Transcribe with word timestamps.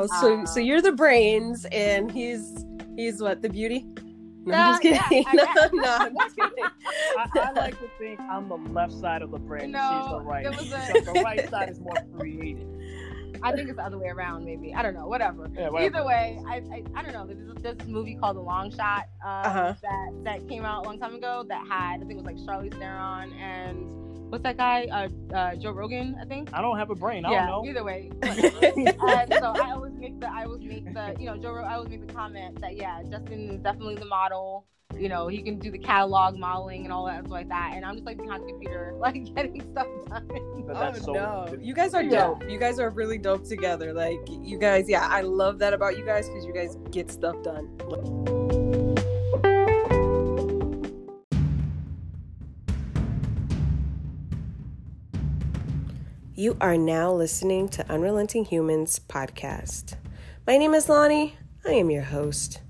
Wow. 0.00 0.06
So 0.20 0.34
um, 0.34 0.46
so 0.46 0.60
you're 0.60 0.82
the 0.82 0.92
brains, 0.92 1.66
and 1.66 2.10
he's 2.10 2.64
he's 2.96 3.20
what 3.20 3.42
the 3.42 3.48
beauty. 3.48 3.86
No, 4.44 4.56
I'm 4.56 4.72
just 4.72 4.82
kidding. 4.82 5.24
Yeah, 5.32 5.44
no, 5.72 5.82
no, 5.82 5.96
I'm 6.00 6.16
just 6.16 6.36
kidding. 6.38 6.64
I, 6.64 7.28
I, 7.34 7.52
like 7.52 7.78
to 7.78 7.88
think 7.98 8.18
I'm 8.20 8.48
the 8.48 8.56
left 8.56 8.92
side 8.92 9.22
of 9.22 9.30
the 9.30 9.38
brain, 9.38 9.70
no, 9.70 9.78
and 9.78 10.02
she's 10.02 10.10
the 10.10 10.20
right. 10.20 10.46
A... 10.46 11.04
So 11.04 11.12
the 11.12 11.20
right 11.22 11.48
side 11.48 11.68
is 11.68 11.78
more 11.78 11.94
creative. 12.18 12.66
I 13.44 13.52
think 13.52 13.68
it's 13.68 13.76
the 13.76 13.84
other 13.84 13.98
way 13.98 14.08
around, 14.08 14.44
maybe. 14.44 14.72
I 14.74 14.82
don't 14.82 14.94
know. 14.94 15.06
Whatever. 15.06 15.50
Yeah, 15.52 15.68
whatever. 15.68 15.98
Either 15.98 16.06
way, 16.06 16.40
I, 16.46 16.56
I, 16.72 16.84
I 16.94 17.02
don't 17.02 17.12
know. 17.12 17.26
There's 17.26 17.76
this 17.78 17.88
movie 17.88 18.14
called 18.14 18.36
The 18.36 18.40
Long 18.40 18.70
Shot 18.70 19.08
um, 19.24 19.30
uh-huh. 19.30 19.74
that 19.82 20.24
that 20.24 20.48
came 20.48 20.64
out 20.64 20.84
a 20.84 20.88
long 20.88 20.98
time 20.98 21.14
ago 21.14 21.44
that 21.48 21.66
had 21.68 21.96
I 21.96 22.04
think 22.04 22.12
it 22.12 22.16
was 22.16 22.24
like 22.24 22.36
Charlize 22.36 22.78
Theron 22.78 23.32
and 23.34 24.01
what's 24.32 24.44
that 24.44 24.56
guy? 24.56 24.86
Uh, 24.90 25.36
uh, 25.36 25.54
Joe 25.56 25.72
Rogan, 25.72 26.16
I 26.18 26.24
think. 26.24 26.48
I 26.54 26.62
don't 26.62 26.78
have 26.78 26.88
a 26.88 26.94
brain. 26.94 27.26
I 27.26 27.32
yeah, 27.32 27.46
don't 27.48 27.64
know. 27.64 27.70
Either 27.70 27.84
way. 27.84 28.10
and 28.22 29.34
so 29.34 29.52
I 29.54 29.72
always 29.72 29.92
make 29.92 30.18
the 30.20 30.32
I 30.32 30.44
always 30.44 30.62
make 30.62 30.92
the 30.92 31.14
you 31.18 31.26
know 31.26 31.36
Joe 31.36 31.54
I 31.56 31.74
always 31.74 31.90
make 31.90 32.06
the 32.06 32.14
comment 32.14 32.58
that 32.62 32.76
yeah 32.76 33.02
Justin 33.02 33.50
is 33.50 33.60
definitely 33.60 33.96
the 33.96 34.06
model 34.06 34.66
you 34.98 35.08
know, 35.08 35.26
he 35.26 35.40
can 35.40 35.58
do 35.58 35.70
the 35.70 35.78
catalog 35.78 36.36
modeling 36.36 36.84
and 36.84 36.92
all 36.92 37.06
that 37.06 37.20
stuff 37.20 37.32
like 37.32 37.48
that. 37.48 37.72
And 37.74 37.84
I'm 37.84 37.94
just 37.94 38.04
like 38.04 38.18
behind 38.18 38.42
the 38.42 38.48
computer, 38.48 38.92
like 38.98 39.34
getting 39.34 39.60
stuff 39.72 39.86
done. 40.08 40.28
oh 40.68 40.92
so 40.92 41.12
no, 41.12 41.58
you 41.60 41.74
guys 41.74 41.94
are 41.94 42.02
dope. 42.02 42.42
Yeah. 42.42 42.48
You 42.48 42.58
guys 42.58 42.78
are 42.78 42.90
really 42.90 43.16
dope 43.16 43.44
together. 43.44 43.92
Like 43.92 44.20
you 44.28 44.58
guys, 44.58 44.88
yeah, 44.88 45.08
I 45.10 45.22
love 45.22 45.58
that 45.60 45.72
about 45.72 45.96
you 45.96 46.04
guys 46.04 46.28
because 46.28 46.44
you 46.44 46.52
guys 46.52 46.76
get 46.90 47.10
stuff 47.10 47.42
done. 47.42 48.41
You 56.42 56.56
are 56.60 56.76
now 56.76 57.12
listening 57.12 57.68
to 57.68 57.88
Unrelenting 57.88 58.46
Humans 58.46 59.02
podcast. 59.08 59.94
My 60.44 60.56
name 60.56 60.74
is 60.74 60.88
Lonnie. 60.88 61.36
I 61.64 61.74
am 61.74 61.88
your 61.88 62.02
host. 62.02 62.62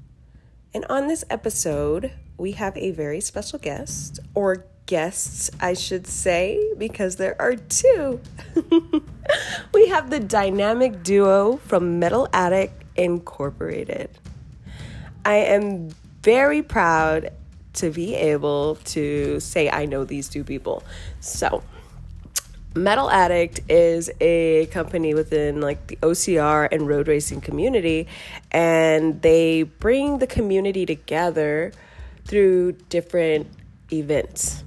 And 0.75 0.85
on 0.91 1.09
this 1.09 1.25
episode, 1.31 2.13
we 2.37 2.53
have 2.53 2.77
a 2.77 2.91
very 2.91 3.23
special 3.23 3.59
guest, 3.59 4.21
or 4.35 4.67
guests, 4.85 5.51
I 5.59 5.73
should 5.73 6.07
say, 6.07 6.63
because 6.77 7.17
there 7.17 7.35
are 7.41 7.57
two. 7.57 8.21
we 9.73 9.89
have 9.89 10.11
the 10.11 10.21
dynamic 10.21 11.03
duo 11.03 11.57
from 11.57 11.99
Metal 11.99 12.29
Addict 12.35 12.75
Incorporated. 12.97 14.11
I 15.25 15.37
am 15.37 15.89
very 16.23 16.63
proud 16.63 17.31
to 17.73 17.91
be 17.91 18.15
able 18.17 18.75
to 18.85 19.41
say 19.41 19.71
I 19.71 19.87
know 19.87 20.05
these 20.05 20.29
two 20.29 20.45
people. 20.45 20.83
So, 21.21 21.63
Metal 22.75 23.11
Addict 23.11 23.61
is 23.69 24.11
a 24.21 24.67
company 24.67 25.13
within 25.13 25.61
like 25.61 25.87
the 25.89 25.97
OCR 25.97 26.69
and 26.73 26.89
road 26.89 27.07
racing 27.07 27.41
community, 27.43 28.07
and 28.51 29.21
they 29.21 29.65
bring 29.65 30.19
the 30.19 30.27
community 30.27 30.87
together 30.87 31.73
through 32.25 32.73
different 32.89 33.47
events. 33.93 34.65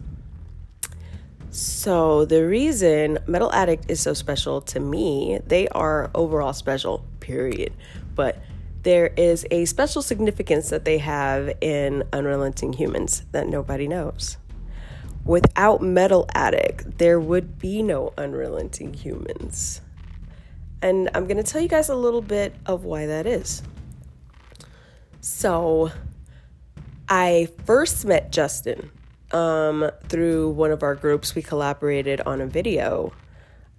So, 1.49 2.25
the 2.25 2.45
reason 2.45 3.17
Metal 3.27 3.51
Addict 3.53 3.89
is 3.89 4.01
so 4.01 4.13
special 4.13 4.61
to 4.61 4.79
me, 4.79 5.39
they 5.47 5.67
are 5.69 6.11
overall 6.13 6.53
special, 6.53 7.05
period. 7.21 7.73
But 8.13 8.43
there 8.83 9.07
is 9.17 9.47
a 9.49 9.65
special 9.65 10.03
significance 10.03 10.69
that 10.69 10.85
they 10.85 10.99
have 10.99 11.51
in 11.61 12.03
Unrelenting 12.13 12.73
Humans 12.73 13.23
that 13.31 13.47
nobody 13.47 13.87
knows. 13.87 14.37
Without 15.25 15.81
Metal 15.81 16.27
Addict, 16.35 16.99
there 16.99 17.19
would 17.19 17.57
be 17.57 17.81
no 17.81 18.13
unrelenting 18.15 18.93
humans. 18.93 19.81
And 20.83 21.09
I'm 21.15 21.25
going 21.25 21.37
to 21.37 21.43
tell 21.43 21.61
you 21.61 21.67
guys 21.67 21.89
a 21.89 21.95
little 21.95 22.21
bit 22.21 22.53
of 22.67 22.83
why 22.83 23.07
that 23.07 23.25
is. 23.25 23.63
So, 25.21 25.91
I 27.09 27.49
first 27.65 28.05
met 28.05 28.31
Justin 28.31 28.91
um, 29.31 29.89
through 30.07 30.51
one 30.51 30.71
of 30.71 30.83
our 30.83 30.93
groups. 30.93 31.33
We 31.33 31.41
collaborated 31.41 32.21
on 32.21 32.39
a 32.39 32.45
video, 32.45 33.11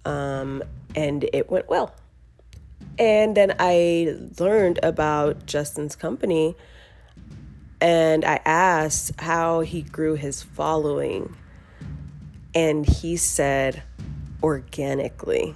um, 0.03 0.61
and 0.95 1.29
it 1.31 1.49
went 1.49 1.69
well. 1.69 1.95
And 2.99 3.37
then 3.37 3.55
I 3.57 4.17
learned 4.39 4.79
about 4.83 5.45
Justin's 5.45 5.95
company 5.95 6.55
and 7.79 8.25
I 8.25 8.39
asked 8.45 9.19
how 9.19 9.61
he 9.61 9.81
grew 9.81 10.15
his 10.15 10.43
following. 10.43 11.35
And 12.55 12.87
he 12.87 13.17
said, 13.17 13.83
organically. 14.41 15.53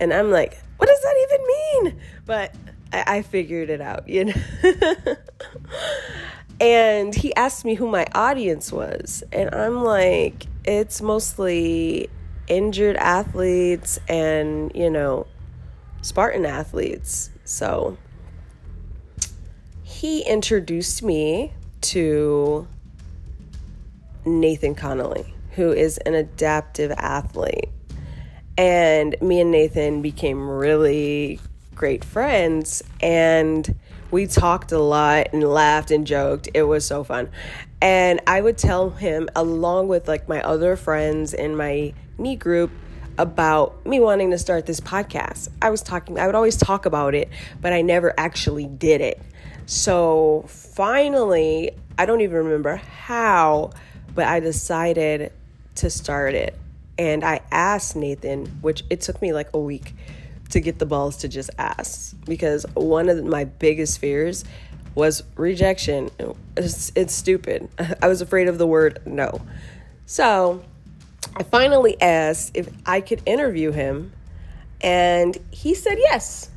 And 0.00 0.12
I'm 0.12 0.30
like, 0.30 0.58
what 0.76 0.88
does 0.88 1.00
that 1.00 1.28
even 1.28 1.46
mean? 1.46 2.00
But 2.26 2.54
I, 2.92 3.18
I 3.18 3.22
figured 3.22 3.70
it 3.70 3.80
out, 3.80 4.08
you 4.08 4.26
know? 4.26 4.34
and 6.60 7.14
he 7.14 7.34
asked 7.36 7.64
me 7.64 7.74
who 7.74 7.88
my 7.88 8.06
audience 8.14 8.72
was. 8.72 9.22
And 9.32 9.54
I'm 9.54 9.84
like, 9.84 10.46
it's 10.64 11.00
mostly 11.00 12.10
injured 12.48 12.96
athletes 12.96 13.98
and, 14.08 14.72
you 14.74 14.90
know, 14.90 15.26
Spartan 16.02 16.44
athletes. 16.44 17.30
So 17.44 17.96
he 19.94 20.22
introduced 20.22 21.04
me 21.04 21.52
to 21.80 22.66
Nathan 24.24 24.74
Connolly, 24.74 25.32
who 25.52 25.70
is 25.70 25.98
an 25.98 26.14
adaptive 26.14 26.90
athlete. 26.90 27.68
And 28.58 29.14
me 29.22 29.40
and 29.40 29.52
Nathan 29.52 30.02
became 30.02 30.48
really 30.48 31.38
great 31.76 32.04
friends 32.04 32.82
and 33.00 33.72
we 34.10 34.26
talked 34.26 34.72
a 34.72 34.80
lot 34.80 35.28
and 35.32 35.44
laughed 35.44 35.92
and 35.92 36.04
joked. 36.04 36.48
It 36.54 36.64
was 36.64 36.84
so 36.84 37.04
fun. 37.04 37.30
And 37.80 38.20
I 38.26 38.40
would 38.40 38.58
tell 38.58 38.90
him 38.90 39.28
along 39.36 39.86
with 39.86 40.08
like 40.08 40.28
my 40.28 40.42
other 40.42 40.74
friends 40.74 41.32
in 41.32 41.56
my 41.56 41.94
knee 42.18 42.36
group 42.36 42.72
about 43.16 43.86
me 43.86 44.00
wanting 44.00 44.32
to 44.32 44.38
start 44.38 44.66
this 44.66 44.80
podcast. 44.80 45.50
I 45.62 45.70
was 45.70 45.82
talking 45.82 46.18
I 46.18 46.26
would 46.26 46.34
always 46.34 46.56
talk 46.56 46.84
about 46.84 47.14
it, 47.14 47.28
but 47.60 47.72
I 47.72 47.82
never 47.82 48.12
actually 48.18 48.66
did 48.66 49.00
it. 49.00 49.22
So 49.66 50.44
finally, 50.48 51.70
I 51.98 52.06
don't 52.06 52.20
even 52.20 52.36
remember 52.36 52.76
how, 52.76 53.70
but 54.14 54.26
I 54.26 54.40
decided 54.40 55.32
to 55.76 55.90
start 55.90 56.34
it. 56.34 56.58
And 56.98 57.24
I 57.24 57.40
asked 57.50 57.96
Nathan, 57.96 58.46
which 58.60 58.84
it 58.90 59.00
took 59.00 59.20
me 59.20 59.32
like 59.32 59.52
a 59.54 59.58
week 59.58 59.94
to 60.50 60.60
get 60.60 60.78
the 60.78 60.86
balls 60.86 61.16
to 61.18 61.28
just 61.28 61.50
ask 61.58 62.14
because 62.26 62.64
one 62.74 63.08
of 63.08 63.24
my 63.24 63.44
biggest 63.44 63.98
fears 63.98 64.44
was 64.94 65.24
rejection. 65.36 66.10
It's, 66.56 66.92
it's 66.94 67.14
stupid. 67.14 67.68
I 68.02 68.08
was 68.08 68.20
afraid 68.20 68.48
of 68.48 68.58
the 68.58 68.66
word 68.66 69.00
no. 69.06 69.40
So 70.06 70.62
I 71.34 71.42
finally 71.42 72.00
asked 72.00 72.52
if 72.54 72.68
I 72.86 73.00
could 73.00 73.22
interview 73.26 73.72
him, 73.72 74.12
and 74.80 75.36
he 75.50 75.74
said 75.74 75.98
yes. 75.98 76.50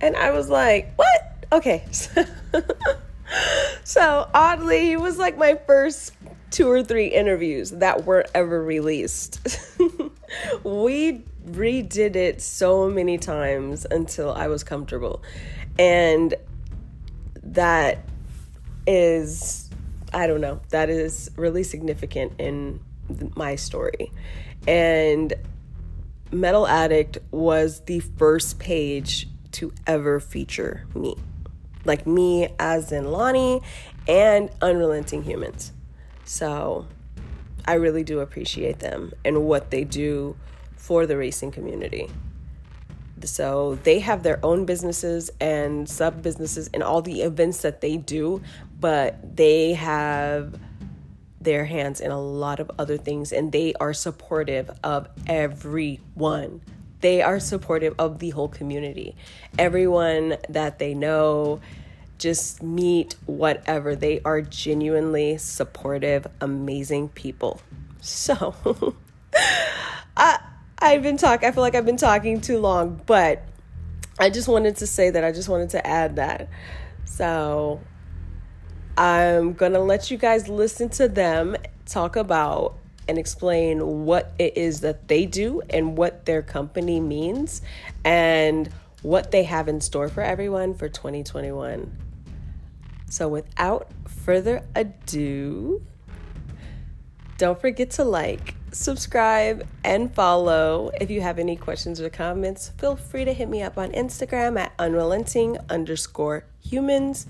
And 0.00 0.16
I 0.16 0.32
was 0.32 0.50
like, 0.50 0.92
what? 0.96 1.37
Okay. 1.50 1.84
so 3.84 4.28
oddly, 4.34 4.80
he 4.86 4.96
was 4.96 5.18
like 5.18 5.38
my 5.38 5.54
first 5.66 6.12
two 6.50 6.70
or 6.70 6.82
three 6.82 7.08
interviews 7.08 7.70
that 7.70 8.04
weren't 8.04 8.28
ever 8.34 8.62
released. 8.62 9.40
we 10.64 11.22
redid 11.46 12.16
it 12.16 12.42
so 12.42 12.88
many 12.90 13.16
times 13.18 13.86
until 13.90 14.32
I 14.32 14.48
was 14.48 14.62
comfortable. 14.62 15.22
And 15.78 16.34
that 17.42 18.04
is, 18.86 19.70
I 20.12 20.26
don't 20.26 20.40
know, 20.40 20.60
that 20.70 20.90
is 20.90 21.30
really 21.36 21.62
significant 21.62 22.32
in 22.38 22.80
my 23.36 23.56
story. 23.56 24.12
And 24.66 25.32
Metal 26.30 26.66
Addict 26.66 27.18
was 27.30 27.80
the 27.80 28.00
first 28.00 28.58
page 28.58 29.28
to 29.52 29.72
ever 29.86 30.20
feature 30.20 30.84
me 30.94 31.16
like 31.88 32.06
me 32.06 32.48
as 32.58 32.92
in 32.92 33.10
Lonnie 33.10 33.62
and 34.06 34.50
Unrelenting 34.62 35.24
Humans. 35.24 35.72
So 36.24 36.86
I 37.66 37.74
really 37.74 38.04
do 38.04 38.20
appreciate 38.20 38.78
them 38.78 39.12
and 39.24 39.44
what 39.44 39.70
they 39.70 39.84
do 39.84 40.36
for 40.76 41.06
the 41.06 41.16
racing 41.16 41.50
community. 41.50 42.08
So 43.24 43.78
they 43.82 43.98
have 43.98 44.22
their 44.22 44.38
own 44.44 44.64
businesses 44.64 45.30
and 45.40 45.88
sub 45.88 46.22
businesses 46.22 46.70
and 46.72 46.82
all 46.82 47.02
the 47.02 47.22
events 47.22 47.62
that 47.62 47.80
they 47.80 47.96
do, 47.96 48.42
but 48.78 49.36
they 49.36 49.74
have 49.74 50.58
their 51.40 51.64
hands 51.64 52.00
in 52.00 52.10
a 52.10 52.20
lot 52.20 52.60
of 52.60 52.70
other 52.78 52.96
things 52.96 53.32
and 53.32 53.52
they 53.52 53.74
are 53.74 53.92
supportive 53.92 54.70
of 54.82 55.08
everyone. 55.26 56.60
They 57.00 57.22
are 57.22 57.38
supportive 57.38 57.94
of 57.98 58.18
the 58.18 58.30
whole 58.30 58.48
community. 58.48 59.14
Everyone 59.58 60.36
that 60.48 60.78
they 60.78 60.94
know, 60.94 61.60
just 62.18 62.62
meet 62.62 63.14
whatever. 63.26 63.96
They 63.96 64.20
are 64.24 64.40
genuinely 64.42 65.38
supportive, 65.38 66.26
amazing 66.40 67.10
people. 67.10 67.60
So, 68.00 68.54
I 70.16 70.38
I've 70.80 71.02
been 71.02 71.16
talking. 71.16 71.48
I 71.48 71.52
feel 71.52 71.62
like 71.62 71.74
I've 71.74 71.86
been 71.86 71.96
talking 71.96 72.40
too 72.40 72.58
long, 72.58 73.00
but 73.06 73.42
I 74.18 74.30
just 74.30 74.48
wanted 74.48 74.76
to 74.76 74.86
say 74.86 75.10
that. 75.10 75.24
I 75.24 75.32
just 75.32 75.48
wanted 75.48 75.70
to 75.70 75.86
add 75.86 76.16
that. 76.16 76.48
So 77.04 77.80
I'm 78.96 79.54
to 79.54 79.80
let 79.80 80.10
you 80.10 80.18
guys 80.18 80.48
listen 80.48 80.88
to 80.90 81.08
them 81.08 81.56
talk 81.86 82.16
about 82.16 82.76
and 83.08 83.18
explain 83.18 84.04
what 84.04 84.32
it 84.38 84.56
is 84.56 84.80
that 84.80 85.08
they 85.08 85.24
do 85.24 85.62
and 85.70 85.96
what 85.96 86.26
their 86.26 86.42
company 86.42 87.00
means 87.00 87.62
and 88.04 88.68
what 89.02 89.30
they 89.30 89.44
have 89.44 89.68
in 89.68 89.80
store 89.80 90.08
for 90.08 90.22
everyone 90.22 90.74
for 90.74 90.88
2021. 90.88 92.07
So, 93.08 93.28
without 93.28 93.90
further 94.06 94.62
ado, 94.74 95.82
don't 97.38 97.60
forget 97.60 97.90
to 97.92 98.04
like, 98.04 98.54
subscribe, 98.72 99.66
and 99.84 100.14
follow. 100.14 100.90
If 101.00 101.10
you 101.10 101.20
have 101.20 101.38
any 101.38 101.56
questions 101.56 102.00
or 102.00 102.10
comments, 102.10 102.70
feel 102.78 102.96
free 102.96 103.24
to 103.24 103.32
hit 103.32 103.48
me 103.48 103.62
up 103.62 103.78
on 103.78 103.92
Instagram 103.92 104.58
at 104.58 104.72
unrelenting 104.78 105.56
underscore 105.70 106.44
humans. 106.60 107.26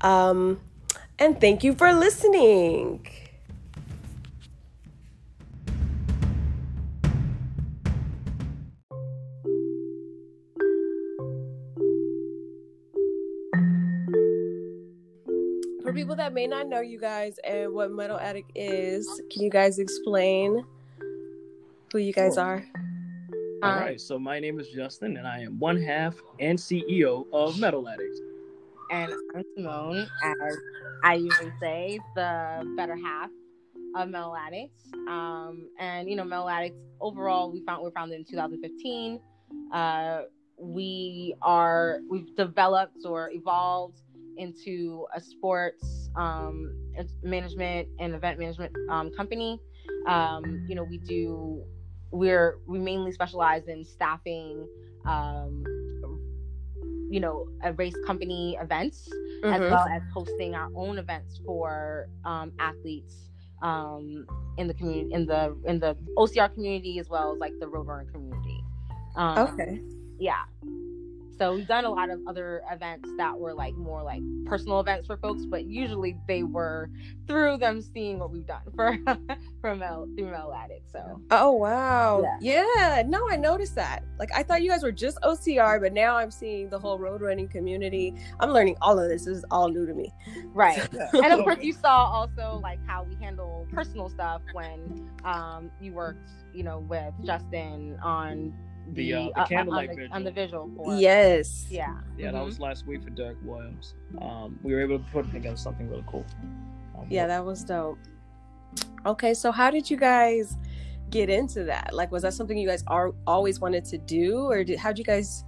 Um, 0.00 0.60
and 1.18 1.40
thank 1.40 1.62
you 1.62 1.74
for 1.74 1.92
listening. 1.92 3.06
People 16.12 16.24
that 16.24 16.34
may 16.34 16.46
not 16.46 16.68
know 16.68 16.82
you 16.82 16.98
guys 16.98 17.38
and 17.42 17.72
what 17.72 17.90
Metal 17.90 18.18
Addict 18.18 18.52
is, 18.54 19.08
can 19.30 19.42
you 19.42 19.48
guys 19.48 19.78
explain 19.78 20.62
who 21.90 21.98
you 21.98 22.12
guys 22.12 22.36
are? 22.36 22.62
All 23.62 23.76
right, 23.76 23.98
so 23.98 24.18
my 24.18 24.38
name 24.38 24.60
is 24.60 24.68
Justin, 24.68 25.16
and 25.16 25.26
I 25.26 25.38
am 25.40 25.58
one 25.58 25.80
half 25.80 26.14
and 26.38 26.58
CEO 26.58 27.24
of 27.32 27.58
Metal 27.58 27.88
Addict. 27.88 28.20
And 28.90 29.10
I'm 29.34 29.42
Simone, 29.56 30.06
as 30.22 30.56
I 31.02 31.14
usually 31.14 31.52
say, 31.60 31.98
the 32.14 32.74
better 32.76 32.96
half 32.96 33.30
of 33.96 34.10
Metal 34.10 34.36
Addict. 34.36 34.74
Um, 35.08 35.70
and 35.78 36.10
you 36.10 36.16
know, 36.16 36.24
Metal 36.24 36.50
Addict 36.50 36.76
overall, 37.00 37.50
we 37.50 37.64
found 37.64 37.84
we 37.84 37.88
are 37.88 37.92
founded 37.92 38.18
in 38.18 38.26
2015. 38.26 39.18
Uh, 39.72 40.22
we 40.58 41.34
are 41.40 42.00
we've 42.10 42.36
developed 42.36 42.98
or 43.06 43.30
evolved 43.30 44.02
into 44.36 45.06
a 45.14 45.20
sports 45.20 46.10
um, 46.16 46.74
management 47.22 47.88
and 47.98 48.14
event 48.14 48.38
management 48.38 48.72
um, 48.90 49.10
company. 49.16 49.60
Um, 50.06 50.66
you 50.68 50.74
know, 50.74 50.84
we 50.84 50.98
do 50.98 51.64
we're 52.12 52.58
we 52.66 52.78
mainly 52.78 53.10
specialize 53.10 53.66
in 53.68 53.84
staffing 53.84 54.66
um, 55.06 55.64
you 57.10 57.20
know 57.20 57.48
a 57.62 57.72
race 57.74 57.94
company 58.06 58.56
events 58.60 59.08
mm-hmm. 59.42 59.52
as 59.52 59.60
well 59.60 59.86
as 59.88 60.02
hosting 60.14 60.54
our 60.54 60.70
own 60.76 60.98
events 60.98 61.40
for 61.44 62.08
um, 62.24 62.52
athletes 62.58 63.30
um, 63.62 64.26
in 64.58 64.68
the 64.68 64.74
community 64.74 65.12
in 65.12 65.26
the 65.26 65.56
in 65.66 65.78
the 65.78 65.96
ocr 66.16 66.52
community 66.54 66.98
as 66.98 67.08
well 67.08 67.32
as 67.32 67.38
like 67.38 67.52
the 67.60 67.66
roadrunner 67.66 68.10
community 68.12 68.62
um, 69.16 69.38
okay 69.38 69.80
yeah 70.18 70.44
so 71.42 71.54
we've 71.54 71.66
done 71.66 71.84
a 71.84 71.90
lot 71.90 72.08
of 72.08 72.20
other 72.28 72.62
events 72.70 73.10
that 73.16 73.36
were 73.36 73.52
like 73.52 73.74
more 73.74 74.00
like 74.00 74.22
personal 74.44 74.78
events 74.78 75.08
for 75.08 75.16
folks, 75.16 75.44
but 75.44 75.64
usually 75.64 76.16
they 76.28 76.44
were 76.44 76.88
through 77.26 77.56
them 77.56 77.82
seeing 77.82 78.20
what 78.20 78.30
we've 78.30 78.46
done 78.46 78.62
for 78.76 78.96
from 79.60 79.80
Mel 79.80 80.06
through 80.16 80.30
Metal 80.30 80.54
Addict. 80.54 80.88
So 80.92 81.20
Oh 81.32 81.50
wow. 81.50 82.22
Yeah. 82.40 82.64
yeah. 82.76 83.02
No, 83.04 83.28
I 83.28 83.34
noticed 83.34 83.74
that. 83.74 84.04
Like 84.20 84.30
I 84.32 84.44
thought 84.44 84.62
you 84.62 84.70
guys 84.70 84.84
were 84.84 84.92
just 84.92 85.18
OCR, 85.22 85.80
but 85.80 85.92
now 85.92 86.16
I'm 86.16 86.30
seeing 86.30 86.70
the 86.70 86.78
whole 86.78 86.96
road 86.96 87.22
running 87.22 87.48
community. 87.48 88.14
I'm 88.38 88.50
learning 88.50 88.76
all 88.80 88.96
of 88.96 89.08
this. 89.08 89.24
This 89.24 89.38
is 89.38 89.44
all 89.50 89.68
new 89.68 89.84
to 89.84 89.94
me. 89.94 90.12
Right. 90.54 90.78
and 91.12 91.26
of 91.32 91.40
course 91.40 91.58
you 91.60 91.72
saw 91.72 92.04
also 92.04 92.60
like 92.62 92.78
how 92.86 93.02
we 93.02 93.16
handle 93.16 93.66
personal 93.72 94.08
stuff 94.10 94.42
when 94.52 95.10
um 95.24 95.72
you 95.80 95.92
worked, 95.92 96.30
you 96.54 96.62
know, 96.62 96.78
with 96.78 97.14
Justin 97.24 97.98
on 98.00 98.54
the 98.92 99.14
uh, 99.14 99.24
the 99.24 99.40
uh, 99.40 99.46
candlelight 99.46 99.90
on 99.90 99.96
the, 99.96 100.08
on 100.08 100.24
the 100.24 100.30
visual 100.30 100.70
for 100.76 100.94
yes. 100.96 101.66
Yeah. 101.70 101.94
Yeah 102.16 102.26
mm-hmm. 102.26 102.36
that 102.36 102.44
was 102.44 102.60
last 102.60 102.86
week 102.86 103.02
for 103.02 103.10
Derek 103.10 103.38
Williams. 103.44 103.94
Um 104.20 104.58
we 104.62 104.72
were 104.74 104.80
able 104.80 104.98
to 104.98 105.04
put 105.12 105.30
together 105.32 105.56
something 105.56 105.88
really 105.88 106.04
cool. 106.06 106.24
Um, 106.96 107.06
yeah 107.08 107.26
that 107.26 107.44
was 107.44 107.64
dope. 107.64 107.98
Okay 109.06 109.34
so 109.34 109.52
how 109.52 109.70
did 109.70 109.90
you 109.90 109.96
guys 109.96 110.56
get 111.10 111.30
into 111.30 111.64
that? 111.64 111.90
Like 111.92 112.10
was 112.10 112.22
that 112.22 112.34
something 112.34 112.56
you 112.56 112.68
guys 112.68 112.84
are 112.86 113.12
always 113.26 113.60
wanted 113.60 113.84
to 113.86 113.98
do 113.98 114.46
or 114.46 114.64
did 114.64 114.78
how'd 114.78 114.98
you 114.98 115.04
guys 115.04 115.44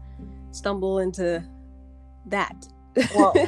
stumble 0.51 1.01
into 1.01 1.45
that? 2.27 2.67
Well 3.15 3.35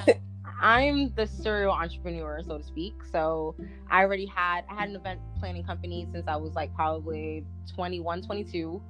I'm 0.60 1.12
the 1.14 1.26
serial 1.26 1.72
entrepreneur, 1.72 2.42
so 2.42 2.58
to 2.58 2.64
speak. 2.64 2.94
So 3.12 3.54
I 3.90 4.02
already 4.02 4.26
had 4.26 4.62
I 4.70 4.74
had 4.74 4.88
an 4.88 4.96
event 4.96 5.20
planning 5.38 5.64
company 5.64 6.08
since 6.12 6.26
I 6.26 6.36
was 6.36 6.54
like 6.54 6.74
probably 6.74 7.44
21, 7.74 8.22
22 8.22 8.82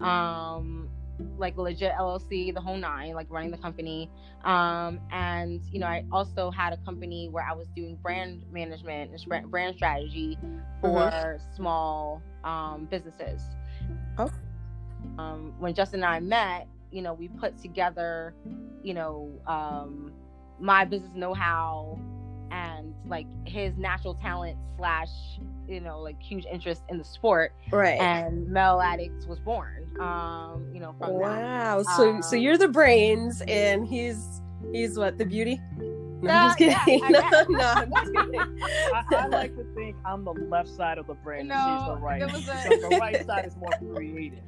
um, 0.00 0.88
like 1.36 1.56
legit 1.56 1.92
LLC, 1.92 2.54
the 2.54 2.60
whole 2.60 2.76
nine, 2.76 3.14
like 3.14 3.26
running 3.30 3.50
the 3.50 3.58
company. 3.58 4.10
Um, 4.44 5.00
and 5.10 5.60
you 5.70 5.80
know, 5.80 5.86
I 5.86 6.04
also 6.12 6.50
had 6.50 6.72
a 6.72 6.76
company 6.78 7.28
where 7.28 7.44
I 7.44 7.54
was 7.54 7.66
doing 7.74 7.96
brand 7.96 8.44
management 8.52 9.10
and 9.12 9.50
brand 9.50 9.76
strategy 9.76 10.38
for 10.80 11.10
mm-hmm. 11.10 11.56
small 11.56 12.22
um, 12.44 12.86
businesses. 12.90 13.42
Oh. 14.16 14.30
Um, 15.18 15.54
when 15.58 15.74
Justin 15.74 16.02
and 16.02 16.12
I 16.12 16.20
met, 16.20 16.68
you 16.90 17.02
know, 17.02 17.14
we 17.14 17.28
put 17.28 17.60
together, 17.60 18.34
you 18.82 18.94
know, 18.94 19.30
um, 19.46 20.12
my 20.60 20.84
business 20.84 21.10
know-how 21.14 21.98
and 22.50 22.94
like 23.06 23.26
his 23.46 23.76
natural 23.76 24.14
talent 24.14 24.56
slash 24.76 25.08
you 25.68 25.80
know 25.80 26.00
like 26.00 26.20
huge 26.22 26.46
interest 26.50 26.82
in 26.88 26.98
the 26.98 27.04
sport 27.04 27.52
right 27.70 28.00
and 28.00 28.48
metal 28.48 28.80
addicts 28.80 29.26
was 29.26 29.38
born 29.40 29.86
um 30.00 30.66
you 30.72 30.80
know 30.80 30.94
from 30.98 31.12
wow 31.12 31.82
that. 31.82 31.96
so 31.96 32.10
um, 32.10 32.22
so 32.22 32.36
you're 32.36 32.58
the 32.58 32.68
brains 32.68 33.42
and 33.48 33.86
he's 33.86 34.40
he's 34.72 34.98
what 34.98 35.18
the 35.18 35.26
beauty 35.26 35.60
no, 36.20 36.32
I'm 36.32 36.48
just 36.48 36.58
kidding. 36.58 37.00
Yeah, 37.10 37.30
no, 37.48 37.58
no, 37.58 37.64
I'm 37.64 37.92
just 37.92 38.12
kidding. 38.14 38.40
I, 38.40 39.04
I, 39.12 39.26
like 39.28 39.56
to 39.56 39.64
think 39.74 39.96
I'm 40.04 40.24
the 40.24 40.32
left 40.32 40.68
side 40.68 40.98
of 40.98 41.06
the 41.06 41.14
brain 41.14 41.46
no, 41.46 41.54
and 41.54 41.78
she's 41.78 41.88
the 41.88 41.96
right. 41.96 42.22
A... 42.22 42.80
so 42.80 42.88
the 42.88 42.98
right 42.98 43.24
side 43.24 43.46
is 43.46 43.56
more 43.56 43.70
creative. 43.92 44.40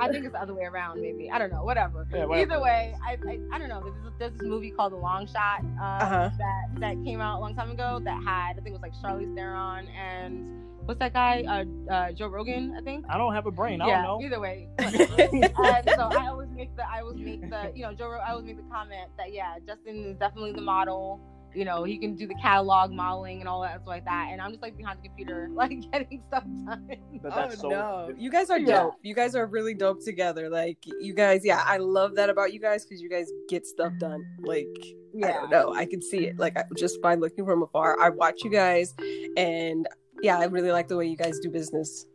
I 0.00 0.08
think 0.08 0.24
it's 0.24 0.32
the 0.32 0.40
other 0.40 0.54
way 0.54 0.64
around, 0.64 1.00
maybe. 1.00 1.30
I 1.30 1.38
don't 1.38 1.52
know. 1.52 1.64
Whatever. 1.64 2.06
Yeah, 2.12 2.24
whatever. 2.24 2.54
Either 2.54 2.62
way, 2.62 2.94
I, 3.04 3.12
I, 3.28 3.38
I 3.52 3.58
don't 3.58 3.68
know. 3.68 3.82
There's, 3.82 4.12
there's, 4.18 4.32
this 4.32 4.42
movie 4.42 4.70
called 4.70 4.92
The 4.92 4.96
Long 4.96 5.26
Shot 5.26 5.64
uh, 5.80 5.84
uh-huh. 5.84 6.30
that 6.38 6.80
that 6.80 7.04
came 7.04 7.20
out 7.20 7.38
a 7.38 7.40
long 7.40 7.54
time 7.54 7.70
ago 7.70 8.00
that 8.04 8.22
had 8.22 8.52
I 8.52 8.60
think 8.60 8.68
it 8.68 8.72
was 8.72 8.82
like 8.82 8.94
Charlize 9.02 9.34
Theron 9.34 9.88
and 9.88 10.64
what's 10.84 10.98
that 11.00 11.12
guy? 11.12 11.44
Uh, 11.46 11.92
uh, 11.92 12.12
Joe 12.12 12.28
Rogan, 12.28 12.74
I 12.76 12.80
think. 12.80 13.04
I 13.10 13.18
don't 13.18 13.34
have 13.34 13.46
a 13.46 13.50
brain. 13.50 13.82
I 13.82 13.88
yeah, 13.88 14.02
don't 14.02 14.20
know. 14.20 14.26
Either 14.26 14.40
way. 14.40 14.68
and 14.78 15.52
so 15.54 16.08
I 16.10 16.28
always 16.28 16.48
make 16.54 16.74
the 16.76 16.90
I 16.90 17.00
always 17.00 17.18
make 17.18 17.48
the 17.48 17.72
you 17.74 17.82
know 17.82 17.92
Joe 17.92 18.18
I 18.26 18.30
always 18.32 18.46
make 18.46 18.56
the 18.56 18.70
comment 18.70 19.10
that 19.18 19.32
yeah 19.32 19.56
Justin 19.66 20.04
is 20.04 20.16
definitely 20.16 20.52
the 20.52 20.62
model 20.62 21.20
you 21.54 21.64
know, 21.64 21.84
he 21.84 21.98
can 21.98 22.14
do 22.14 22.26
the 22.26 22.34
catalog 22.34 22.92
modeling 22.92 23.40
and 23.40 23.48
all 23.48 23.62
that 23.62 23.72
stuff 23.76 23.86
like 23.86 24.04
that. 24.04 24.28
And 24.30 24.40
I'm 24.40 24.50
just 24.50 24.62
like 24.62 24.76
behind 24.76 24.98
the 25.02 25.08
computer, 25.08 25.48
like 25.52 25.80
getting 25.90 26.22
stuff 26.28 26.44
done. 26.66 26.90
oh 27.24 27.50
so 27.50 27.68
no, 27.68 28.14
you 28.16 28.30
guys 28.30 28.50
are 28.50 28.58
dope. 28.58 28.68
Yeah. 28.68 29.08
You 29.08 29.14
guys 29.14 29.34
are 29.34 29.46
really 29.46 29.74
dope 29.74 30.04
together. 30.04 30.48
Like 30.48 30.78
you 31.00 31.14
guys, 31.14 31.42
yeah, 31.44 31.62
I 31.64 31.78
love 31.78 32.14
that 32.16 32.30
about 32.30 32.52
you 32.52 32.60
guys 32.60 32.84
because 32.84 33.00
you 33.00 33.10
guys 33.10 33.30
get 33.48 33.66
stuff 33.66 33.92
done. 33.98 34.24
Like 34.40 34.66
yeah. 35.14 35.28
I 35.28 35.32
don't 35.32 35.50
know, 35.50 35.74
I 35.74 35.86
can 35.86 36.02
see 36.02 36.26
it. 36.26 36.38
Like 36.38 36.56
just 36.76 37.00
by 37.02 37.14
looking 37.14 37.44
from 37.44 37.62
afar, 37.62 38.00
I 38.00 38.10
watch 38.10 38.44
you 38.44 38.50
guys, 38.50 38.94
and 39.36 39.86
yeah, 40.22 40.38
I 40.38 40.44
really 40.44 40.72
like 40.72 40.88
the 40.88 40.96
way 40.96 41.06
you 41.06 41.16
guys 41.16 41.38
do 41.40 41.50
business. 41.50 42.06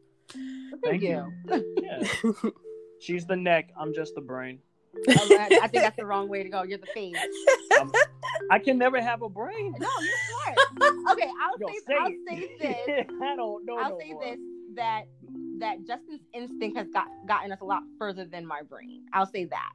Thank, 0.83 1.01
Thank 1.01 1.03
you. 1.03 1.31
you. 1.49 1.75
yeah. 1.83 2.49
She's 2.99 3.25
the 3.25 3.35
neck. 3.35 3.71
I'm 3.77 3.93
just 3.93 4.15
the 4.15 4.21
brain. 4.21 4.59
I 5.07 5.67
think 5.67 5.83
that's 5.83 5.97
the 5.97 6.05
wrong 6.05 6.29
way 6.29 6.43
to 6.43 6.49
go. 6.49 6.63
You're 6.63 6.77
the 6.77 6.87
fiend. 6.93 7.17
Um, 7.79 7.91
I 8.51 8.59
can 8.59 8.77
never 8.77 9.01
have 9.01 9.21
a 9.21 9.29
brain. 9.29 9.73
No, 9.79 9.87
you're 10.01 10.55
smart. 10.77 11.17
Okay, 11.17 11.29
I'll 11.41 11.67
say, 11.67 11.79
say 11.87 11.93
I'll 11.99 12.11
say 12.27 12.49
this. 12.61 13.07
I 13.21 13.35
don't 13.35 13.65
know. 13.65 13.77
I'll 13.77 13.91
no 13.91 13.99
say 13.99 14.13
more. 14.13 14.23
this 14.23 14.39
that 14.75 15.03
that 15.59 15.85
Justin's 15.85 16.21
instinct 16.33 16.77
has 16.77 16.87
got 16.89 17.07
gotten 17.27 17.51
us 17.51 17.61
a 17.61 17.65
lot 17.65 17.83
further 17.97 18.25
than 18.25 18.45
my 18.45 18.61
brain. 18.61 19.03
I'll 19.13 19.25
say 19.25 19.45
that 19.45 19.71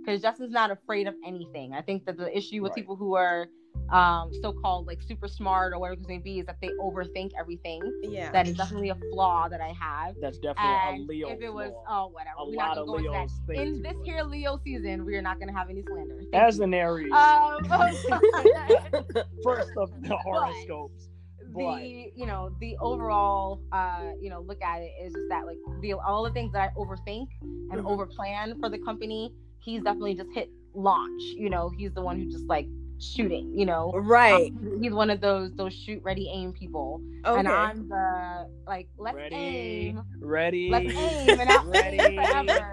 because 0.00 0.22
Justin's 0.22 0.52
not 0.52 0.70
afraid 0.70 1.06
of 1.06 1.14
anything. 1.26 1.72
I 1.72 1.82
think 1.82 2.04
that 2.06 2.16
the 2.16 2.36
issue 2.36 2.62
with 2.62 2.70
right. 2.70 2.76
people 2.76 2.96
who 2.96 3.14
are 3.14 3.48
um, 3.92 4.30
so-called 4.40 4.86
like 4.86 5.02
super 5.02 5.28
smart 5.28 5.72
or 5.72 5.78
whatever 5.78 6.00
it 6.00 6.08
may 6.08 6.18
be 6.18 6.38
is 6.38 6.46
that 6.46 6.56
they 6.60 6.70
overthink 6.80 7.30
everything. 7.38 7.80
Yeah, 8.02 8.30
that 8.32 8.46
is 8.46 8.56
definitely 8.56 8.90
a 8.90 8.96
flaw 9.12 9.48
that 9.48 9.60
I 9.60 9.72
have. 9.78 10.14
That's 10.20 10.38
definitely 10.38 10.64
and 10.64 11.08
a 11.08 11.12
Leo. 11.12 11.28
If 11.30 11.40
it 11.40 11.52
was, 11.52 11.70
flaw. 11.70 12.06
oh 12.06 12.08
whatever, 12.08 12.36
a 12.38 12.48
we're 12.48 12.56
not 12.56 12.74
gonna 12.76 12.86
go 12.86 12.96
into 12.96 13.10
that. 13.48 13.56
In 13.56 13.82
this 13.82 13.96
here 14.04 14.22
Leo 14.22 14.60
season, 14.64 15.04
we 15.04 15.14
are 15.16 15.22
not 15.22 15.38
gonna 15.40 15.52
have 15.52 15.70
any 15.70 15.82
slander. 15.82 16.18
Thank 16.30 16.34
As 16.34 16.58
you. 16.58 16.64
an 16.64 16.74
Aries, 16.74 17.12
um, 17.12 17.64
first 19.44 19.70
of 19.76 19.90
the 20.02 20.16
horoscopes. 20.22 21.08
But, 21.52 21.80
the 21.80 22.12
you 22.14 22.26
know 22.26 22.54
the 22.60 22.76
overall 22.80 23.60
uh 23.72 24.12
you 24.20 24.30
know 24.30 24.40
look 24.40 24.62
at 24.62 24.82
it 24.82 24.92
is 25.02 25.12
just 25.12 25.28
that 25.30 25.46
like 25.46 25.56
the 25.80 25.94
all 25.94 26.22
the 26.22 26.30
things 26.30 26.52
that 26.52 26.70
I 26.70 26.78
overthink 26.78 27.26
and 27.42 27.72
mm-hmm. 27.72 27.86
overplan 27.88 28.60
for 28.60 28.68
the 28.68 28.78
company 28.78 29.32
he's 29.60 29.82
definitely 29.82 30.14
just 30.14 30.30
hit 30.32 30.50
launch. 30.74 31.22
You 31.36 31.50
know, 31.50 31.70
he's 31.76 31.92
the 31.92 32.02
one 32.02 32.18
who 32.18 32.30
just 32.30 32.46
like 32.46 32.66
shooting. 33.00 33.52
You 33.56 33.66
know, 33.66 33.92
right? 33.94 34.52
Um, 34.52 34.78
he's 34.82 34.92
one 34.92 35.10
of 35.10 35.20
those 35.20 35.52
those 35.54 35.74
shoot 35.74 36.02
ready 36.02 36.30
aim 36.32 36.52
people, 36.52 37.00
okay. 37.24 37.38
and 37.38 37.48
I'm 37.48 37.88
the 37.88 38.48
like 38.66 38.88
let's 38.98 39.16
ready, 39.16 39.34
aim, 39.36 40.02
ready, 40.20 40.70
let's 40.70 40.94
aim, 40.94 41.40
and 41.40 41.50
I'll 41.50 41.64
ready. 41.70 42.16
forever. 42.16 42.72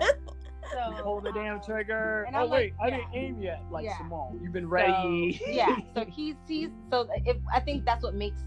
So, 0.72 1.02
Pull 1.02 1.22
the 1.22 1.32
damn 1.32 1.62
trigger. 1.62 2.28
Oh 2.36 2.48
wait, 2.48 2.74
like, 2.80 2.94
I 2.94 2.98
didn't 2.98 3.14
aim 3.14 3.42
yet. 3.42 3.62
Like 3.72 3.86
yeah. 3.86 3.98
Simone, 3.98 4.40
you've 4.44 4.52
been 4.52 4.70
ready. 4.70 5.40
So, 5.44 5.50
yeah. 5.50 5.78
So 5.96 6.06
he's 6.06 6.36
he's 6.48 6.70
so 6.92 7.08
if 7.26 7.38
I 7.54 7.60
think 7.60 7.86
that's 7.86 8.04
what 8.04 8.16
makes 8.16 8.42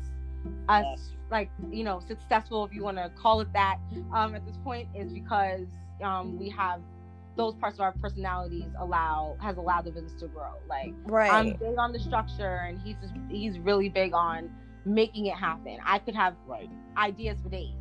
us 0.69 0.85
yes. 0.85 1.11
like 1.31 1.51
you 1.71 1.83
know 1.83 2.01
successful, 2.07 2.65
if 2.65 2.75
you 2.75 2.83
want 2.83 2.99
to 2.99 3.11
call 3.21 3.41
it 3.41 3.53
that, 3.55 3.79
um, 4.13 4.35
at 4.35 4.45
this 4.45 4.57
point, 4.59 4.89
is 4.95 5.13
because 5.13 5.67
um, 6.03 6.39
we 6.39 6.51
have 6.51 6.81
those 7.41 7.55
parts 7.55 7.77
of 7.77 7.81
our 7.81 7.93
personalities 7.93 8.71
allow 8.79 9.37
has 9.41 9.57
allowed 9.57 9.85
the 9.85 9.91
business 9.91 10.21
to 10.21 10.29
grow. 10.29 10.53
Like 10.69 10.95
right. 11.07 11.33
I'm 11.33 11.53
big 11.55 11.79
on 11.79 11.93
the 11.93 12.01
structure, 12.01 12.67
and 12.69 12.81
he's 12.81 12.97
just 13.01 13.15
he's 13.31 13.59
really 13.59 13.89
big 13.89 14.13
on 14.15 14.51
making 14.85 15.27
it 15.27 15.35
happen. 15.35 15.79
I 15.85 15.99
could 15.99 16.15
have 16.15 16.35
right. 16.47 16.71
ideas 16.97 17.39
for 17.43 17.49
days 17.49 17.75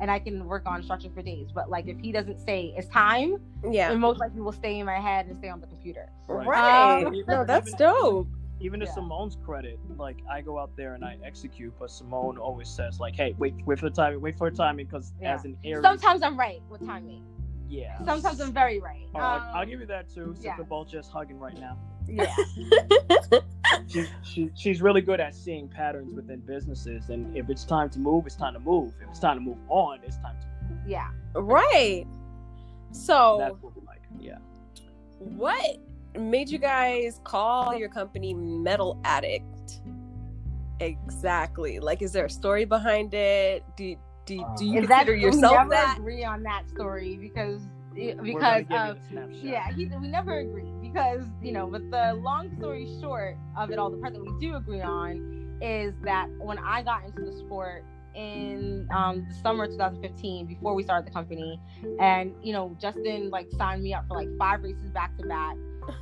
and 0.00 0.10
I 0.10 0.18
can 0.18 0.44
work 0.46 0.64
on 0.66 0.82
structure 0.82 1.10
for 1.14 1.22
days. 1.22 1.48
But 1.54 1.70
like 1.70 1.86
if 1.86 1.98
he 1.98 2.12
doesn't 2.12 2.40
say 2.40 2.74
it's 2.76 2.88
time, 2.88 3.40
yeah, 3.70 3.90
and 3.90 4.00
most 4.00 4.20
likely 4.20 4.40
will 4.40 4.52
stay 4.52 4.78
in 4.78 4.86
my 4.86 4.98
head 4.98 5.26
and 5.26 5.36
stay 5.36 5.48
on 5.48 5.60
the 5.60 5.66
computer. 5.66 6.08
Right. 6.28 6.46
right. 6.46 7.04
Um, 7.04 7.14
no, 7.26 7.44
that's 7.44 7.68
even, 7.68 7.78
dope. 7.78 8.28
Even 8.60 8.80
to 8.80 8.86
yeah. 8.86 8.94
Simone's 8.94 9.36
credit, 9.44 9.78
like 9.96 10.18
I 10.30 10.40
go 10.40 10.58
out 10.58 10.76
there 10.76 10.94
and 10.94 11.04
I 11.04 11.18
execute, 11.24 11.72
but 11.78 11.90
Simone 11.90 12.38
always 12.38 12.68
says 12.68 13.00
like, 13.00 13.14
"Hey, 13.14 13.34
wait, 13.38 13.54
wait 13.66 13.78
for 13.78 13.88
the 13.88 13.94
timing, 13.94 14.20
wait 14.20 14.38
for 14.38 14.50
the 14.50 14.56
timing," 14.56 14.86
because 14.86 15.12
yeah. 15.20 15.34
as 15.34 15.44
an 15.44 15.56
Aries, 15.64 15.82
sometimes 15.82 16.22
I'm 16.22 16.38
right 16.38 16.62
with 16.70 16.84
timing. 16.86 17.24
Yeah. 17.74 17.98
Sometimes 18.04 18.40
I'm 18.40 18.52
very 18.52 18.78
right. 18.78 19.06
um, 19.14 19.42
I'll 19.52 19.66
give 19.66 19.80
you 19.80 19.86
that 19.86 20.08
too. 20.08 20.32
Since 20.34 20.44
yeah. 20.44 20.56
we're 20.56 20.64
both 20.64 20.88
just 20.88 21.10
hugging 21.10 21.38
right 21.40 21.58
now. 21.58 21.76
Yeah. 22.06 22.34
she, 23.88 24.06
she, 24.22 24.50
she's 24.54 24.82
really 24.82 25.00
good 25.00 25.20
at 25.20 25.34
seeing 25.34 25.68
patterns 25.68 26.14
within 26.14 26.40
businesses. 26.40 27.08
And 27.08 27.36
if 27.36 27.50
it's 27.50 27.64
time 27.64 27.90
to 27.90 27.98
move, 27.98 28.26
it's 28.26 28.36
time 28.36 28.54
to 28.54 28.60
move. 28.60 28.92
If 29.02 29.08
it's 29.08 29.18
time 29.18 29.38
to 29.38 29.42
move 29.42 29.58
on, 29.68 30.00
it's 30.04 30.16
time 30.18 30.36
to 30.40 30.46
move. 30.68 30.78
Yeah. 30.86 31.08
Right. 31.34 32.06
So, 32.92 33.38
that's 33.40 33.60
what 33.60 33.74
we 33.74 33.84
like. 33.86 34.02
Yeah. 34.20 34.38
What 35.18 35.78
made 36.16 36.48
you 36.48 36.58
guys 36.58 37.20
call 37.24 37.74
your 37.74 37.88
company 37.88 38.34
Metal 38.34 39.00
Addict? 39.04 39.80
Exactly. 40.80 41.80
Like, 41.80 42.02
is 42.02 42.12
there 42.12 42.26
a 42.26 42.30
story 42.30 42.66
behind 42.66 43.14
it? 43.14 43.64
Do, 43.76 43.96
do, 44.26 44.44
do 44.56 44.64
you 44.64 44.80
consider 44.80 45.12
that, 45.12 45.18
yourself 45.18 45.52
we 45.52 45.58
never 45.58 45.70
that? 45.70 45.98
agree 45.98 46.24
on 46.24 46.42
that 46.42 46.68
story 46.68 47.16
because 47.20 47.60
because 47.94 48.64
of 48.70 48.98
yeah 49.30 49.70
he, 49.72 49.86
we 50.00 50.08
never 50.08 50.38
agree 50.38 50.72
because 50.82 51.22
you 51.40 51.52
know 51.52 51.66
but 51.66 51.88
the 51.90 52.14
long 52.14 52.50
story 52.58 52.88
short 53.00 53.36
of 53.56 53.70
it 53.70 53.78
all 53.78 53.90
the 53.90 53.96
part 53.98 54.12
that 54.12 54.22
we 54.22 54.32
do 54.40 54.56
agree 54.56 54.80
on 54.80 55.58
is 55.62 55.94
that 56.02 56.28
when 56.38 56.58
i 56.58 56.82
got 56.82 57.04
into 57.04 57.20
the 57.20 57.32
sport 57.38 57.84
in 58.14 58.86
um, 58.94 59.26
the 59.28 59.34
summer 59.34 59.66
2015 59.66 60.46
before 60.46 60.74
we 60.74 60.82
started 60.84 61.06
the 61.06 61.12
company 61.12 61.60
and 62.00 62.32
you 62.42 62.52
know 62.52 62.76
justin 62.80 63.30
like 63.30 63.48
signed 63.56 63.82
me 63.82 63.92
up 63.92 64.06
for 64.08 64.16
like 64.16 64.28
five 64.38 64.62
races 64.62 64.90
back 64.90 65.16
to 65.16 65.26
back 65.26 65.56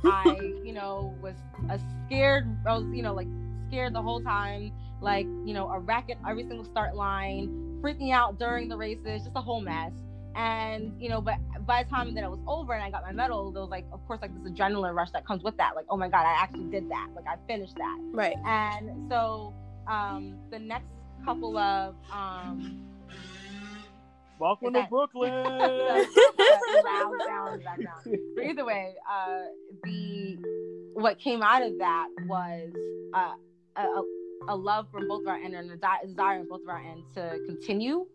i 0.05 0.25
you 0.63 0.73
know 0.73 1.15
was 1.21 1.35
a 1.69 1.79
scared 2.05 2.47
i 2.67 2.73
was 2.73 2.85
you 2.93 3.01
know 3.01 3.13
like 3.13 3.27
scared 3.67 3.93
the 3.93 4.01
whole 4.01 4.21
time 4.21 4.71
like 5.01 5.25
you 5.43 5.53
know 5.53 5.67
a 5.69 5.79
racket 5.79 6.17
every 6.27 6.43
single 6.43 6.65
start 6.65 6.95
line 6.95 7.72
freaking 7.83 8.13
out 8.13 8.39
during 8.39 8.69
the 8.69 8.77
races 8.77 9.23
just 9.23 9.35
a 9.35 9.41
whole 9.41 9.61
mess. 9.61 9.91
And 10.35 10.99
you 10.99 11.09
know 11.09 11.21
but 11.21 11.35
by 11.67 11.83
the 11.83 11.89
time 11.89 12.15
that 12.15 12.23
it 12.23 12.29
was 12.29 12.39
over 12.47 12.73
and 12.73 12.81
i 12.81 12.89
got 12.89 13.03
my 13.03 13.11
medal 13.11 13.51
there 13.51 13.61
was 13.61 13.69
like 13.69 13.85
of 13.93 14.03
course 14.07 14.19
like 14.19 14.31
this 14.41 14.51
adrenaline 14.51 14.95
rush 14.95 15.11
that 15.11 15.27
comes 15.27 15.43
with 15.43 15.55
that. 15.57 15.75
Like 15.75 15.85
oh 15.89 15.97
my 15.97 16.09
god 16.09 16.25
i 16.25 16.33
actually 16.41 16.71
did 16.71 16.89
that. 16.89 17.09
Like 17.15 17.25
i 17.27 17.35
finished 17.45 17.75
that. 17.75 17.99
Right. 18.11 18.35
And 18.45 19.11
so 19.11 19.53
um 19.87 20.37
the 20.49 20.57
next 20.57 20.87
couple 21.23 21.57
of 21.57 21.95
um 22.11 22.87
Welcome 24.39 24.73
to 24.73 24.87
Brooklyn. 24.89 25.31
loud 25.31 27.13
sound 27.25 27.63
background. 27.63 28.17
But 28.35 28.43
either 28.43 28.65
way, 28.65 28.93
uh, 29.09 29.43
the 29.83 30.37
what 30.93 31.19
came 31.19 31.41
out 31.41 31.61
of 31.61 31.77
that 31.77 32.07
was 32.25 32.71
uh, 33.13 33.35
a, 33.77 33.81
a 33.81 34.03
love 34.51 34.87
from 34.91 35.07
both 35.07 35.21
of 35.21 35.27
our 35.27 35.35
ends 35.35 35.55
and 35.55 35.71
a 35.71 36.07
desire 36.07 36.39
on 36.39 36.47
both 36.47 36.61
of 36.61 36.69
our 36.69 36.81
ends 36.81 37.07
to 37.15 37.39
continue. 37.45 38.05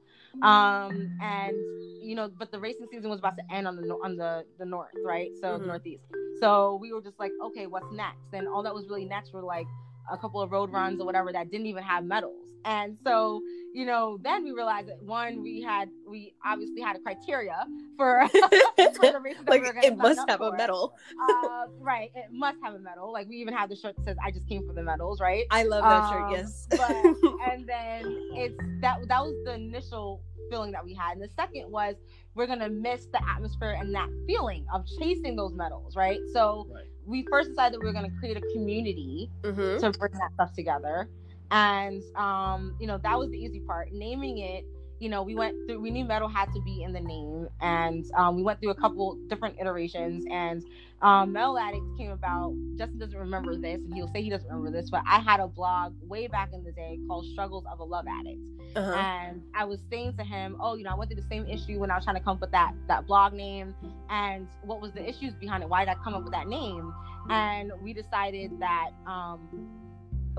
Um 0.42 1.16
and 1.23 1.56
you 2.02 2.14
know 2.14 2.30
but 2.38 2.52
the 2.52 2.61
racing 2.61 2.87
season 2.90 3.08
was 3.08 3.18
about 3.18 3.37
to 3.37 3.42
end 3.50 3.66
on 3.66 3.76
the 3.76 3.88
on 4.04 4.16
the 4.16 4.44
the 4.58 4.66
north 4.66 4.90
right? 5.04 5.30
So 5.40 5.49
mm-hmm. 5.49 5.66
northeast. 5.66 6.04
So 6.40 6.78
we 6.80 6.92
were 6.92 7.00
just 7.00 7.18
like 7.18 7.32
okay 7.47 7.66
what's 7.66 7.90
next? 7.92 8.32
And 8.32 8.47
all 8.47 8.62
that 8.62 8.75
was 8.75 8.87
really 8.88 9.06
next 9.06 9.32
were 9.32 9.42
like 9.42 9.66
a 10.11 10.18
couple 10.18 10.40
of 10.40 10.52
road 10.52 10.70
runs 10.70 11.00
or 11.00 11.06
whatever 11.06 11.32
that 11.32 11.50
didn't 11.50 11.66
even 11.66 11.82
have 11.82 12.04
medals. 12.04 12.44
And 12.64 12.99
so 13.02 13.40
you 13.78 13.87
know 13.87 14.18
then 14.23 14.42
we 14.42 14.50
realized 14.50 14.88
that 14.88 15.00
one 15.02 15.40
we 15.40 15.62
had 15.62 15.88
we 16.06 16.35
obviously 16.44 16.80
had 16.80 16.97
a 16.97 16.99
criteria 16.99 17.64
for, 17.97 18.26
for 18.28 19.12
the 19.12 19.20
races 19.23 19.42
like 19.47 19.62
we 19.62 19.68
it 19.87 19.97
must 19.97 20.20
have 20.28 20.38
for. 20.38 20.52
a 20.52 20.56
medal 20.56 20.94
uh, 21.23 21.66
right 21.78 22.11
it 22.16 22.26
must 22.32 22.58
have 22.62 22.75
a 22.75 22.78
medal 22.80 23.12
like 23.12 23.28
we 23.28 23.37
even 23.37 23.54
have 23.54 23.68
the 23.68 23.76
shirt 23.76 23.94
that 23.97 24.04
says 24.04 24.16
i 24.25 24.32
just 24.32 24.49
came 24.49 24.66
for 24.66 24.73
the 24.73 24.82
medals 24.82 25.20
right 25.20 25.44
i 25.52 25.62
love 25.62 25.85
that 25.85 26.02
um, 26.02 26.12
shirt 26.12 26.30
yes 26.32 26.66
but, 26.70 26.90
and 27.52 27.68
then 27.68 28.02
it's 28.35 28.58
that 28.80 28.99
that 29.06 29.23
was 29.23 29.35
the 29.44 29.54
initial 29.54 30.23
feeling 30.50 30.73
that 30.73 30.85
we 30.85 30.94
had. 30.94 31.12
And 31.12 31.23
the 31.23 31.28
second 31.37 31.70
was 31.70 31.94
we're 32.35 32.47
gonna 32.47 32.68
miss 32.68 33.06
the 33.06 33.20
atmosphere 33.28 33.76
and 33.78 33.94
that 33.94 34.08
feeling 34.26 34.66
of 34.73 34.87
chasing 34.99 35.37
those 35.37 35.54
medals, 35.54 35.97
right? 35.97 36.20
So 36.32 36.66
right. 36.73 36.85
we 37.04 37.26
first 37.30 37.50
decided 37.50 37.75
that 37.75 37.80
we 37.80 37.87
were 37.87 37.92
gonna 37.92 38.11
create 38.18 38.37
a 38.37 38.42
community 38.52 39.30
mm-hmm. 39.42 39.78
to 39.80 39.99
bring 39.99 40.12
that 40.12 40.32
stuff 40.35 40.52
together. 40.54 41.08
And 41.50 42.02
um, 42.14 42.76
you 42.78 42.87
know, 42.87 42.99
that 42.99 43.19
was 43.19 43.31
the 43.31 43.38
easy 43.38 43.61
part. 43.61 43.93
Naming 43.93 44.38
it 44.38 44.64
you 45.00 45.09
know, 45.09 45.23
we 45.23 45.35
went 45.35 45.55
through, 45.67 45.81
we 45.81 45.90
knew 45.90 46.05
metal 46.05 46.28
had 46.28 46.52
to 46.55 46.61
be 46.61 46.83
in 46.83 46.93
the 46.93 47.00
name, 47.00 47.49
and 47.61 48.05
um, 48.17 48.37
we 48.37 48.43
went 48.43 48.61
through 48.61 48.71
a 48.71 48.75
couple 48.75 49.17
different 49.28 49.57
iterations. 49.61 50.25
And 50.31 50.64
um, 51.02 51.33
Metal 51.33 51.59
Addict 51.59 51.85
came 51.97 52.11
about. 52.11 52.55
Justin 52.76 52.99
doesn't 52.99 53.19
remember 53.19 53.57
this, 53.57 53.78
and 53.78 53.95
he'll 53.95 54.12
say 54.12 54.23
he 54.23 54.31
doesn't 54.31 54.49
remember 54.49 54.71
this, 54.71 54.90
but 54.90 55.02
I 55.07 55.21
had 55.21 55.40
a 55.40 55.47
blog 55.47 55.95
way 56.02 56.26
back 56.26 56.50
in 56.52 56.64
the 56.64 56.73
day 56.73 56.99
called 57.07 57.26
Struggles 57.26 57.64
of 57.71 57.78
a 57.78 57.85
Love 57.85 58.07
Addict, 58.09 58.40
uh-huh. 58.75 58.93
and 58.93 59.43
I 59.55 59.64
was 59.64 59.78
saying 59.90 60.17
to 60.19 60.25
him, 60.25 60.57
"Oh, 60.61 60.75
you 60.75 60.85
know, 60.85 60.90
I 60.90 60.95
went 60.95 61.11
through 61.11 61.23
the 61.23 61.28
same 61.28 61.47
issue 61.47 61.78
when 61.78 61.90
I 61.90 61.95
was 61.95 62.05
trying 62.05 62.17
to 62.17 62.23
come 62.23 62.37
up 62.37 62.40
with 62.40 62.52
that 62.52 62.73
that 62.88 63.07
blog 63.07 63.33
name, 63.35 63.75
and 64.11 64.49
what 64.62 64.81
was 64.81 64.93
the 64.93 65.09
issues 65.09 65.35
behind 65.35 65.62
it? 65.62 65.69
Why 65.69 65.85
did 65.85 65.90
I 65.90 65.97
come 66.02 66.14
up 66.14 66.25
with 66.25 66.33
that 66.33 66.49
name?" 66.49 66.93
And 67.31 67.73
we 67.83 67.93
decided 67.93 68.59
that. 68.59 68.90
Um, 69.07 69.85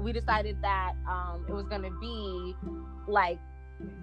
we 0.02 0.12
decided 0.14 0.62
that 0.62 0.94
um, 1.08 1.46
it 1.48 1.54
was 1.54 1.66
going 1.68 1.82
to 1.84 1.92
be 2.00 2.56
like 3.08 3.40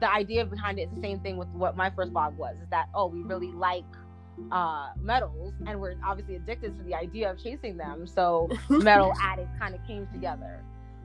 the 0.01 0.11
idea 0.11 0.45
behind 0.45 0.79
it 0.79 0.83
is 0.83 0.95
the 0.95 1.01
same 1.03 1.21
thing 1.21 1.37
with 1.37 1.49
what 1.49 1.77
my 1.77 1.91
first 1.91 2.13
blog 2.13 2.37
was 2.39 2.57
is 2.63 2.69
that 2.71 2.87
oh 2.95 3.07
we 3.07 3.23
really 3.23 3.53
like 3.53 3.85
uh 4.53 4.89
medals 5.01 5.55
and 5.67 5.81
we're 5.81 5.95
obviously 6.05 6.37
addicted 6.37 6.77
to 6.77 6.83
the 6.85 6.95
idea 6.95 7.31
of 7.31 7.43
chasing 7.43 7.77
them 7.77 8.07
so 8.07 8.49
metal 8.69 9.13
addict 9.23 9.49
kind 9.59 9.75
of 9.75 9.87
came 9.87 10.07
together. 10.13 10.63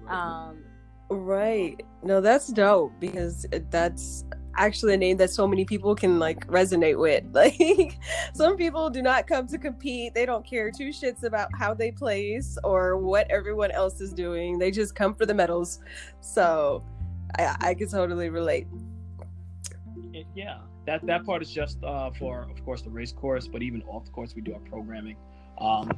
Um 0.08 0.64
right. 1.10 1.82
No 2.04 2.22
that's 2.22 2.48
dope 2.48 2.94
because 3.00 3.46
that's 3.70 4.26
actually 4.56 4.94
a 4.94 4.98
name 4.98 5.18
that 5.18 5.30
so 5.30 5.48
many 5.48 5.66
people 5.66 5.96
can 5.96 6.20
like 6.20 6.46
resonate 6.48 6.98
with. 6.98 7.24
Like 7.42 7.98
some 8.34 8.56
people 8.56 8.90
do 8.90 9.02
not 9.02 9.26
come 9.26 9.48
to 9.48 9.58
compete. 9.58 10.14
They 10.14 10.26
don't 10.26 10.46
care 10.46 10.70
two 10.70 10.90
shits 10.90 11.24
about 11.24 11.50
how 11.58 11.74
they 11.74 11.92
place 11.92 12.58
or 12.64 12.98
what 12.98 13.30
everyone 13.32 13.72
else 13.72 14.00
is 14.00 14.14
doing. 14.14 14.60
They 14.60 14.70
just 14.70 14.94
come 14.96 15.16
for 15.16 15.26
the 15.26 15.34
medals. 15.34 15.80
So 16.20 16.84
I, 17.40 17.56
I 17.60 17.74
can 17.74 17.90
totally 17.90 18.30
relate. 18.30 18.68
Yeah, 20.36 20.60
that 20.86 21.06
that 21.08 21.26
part 21.26 21.42
is 21.42 21.52
just 21.52 21.84
uh, 21.84 22.12
for, 22.12 22.48
of 22.50 22.64
course, 22.64 22.82
the 22.82 22.90
race 22.90 23.12
course, 23.12 23.48
but 23.48 23.62
even 23.62 23.82
off 23.84 24.06
the 24.06 24.12
course, 24.12 24.36
we 24.36 24.42
do 24.42 24.54
our 24.54 24.60
programming. 24.60 25.16
Um, 25.58 25.92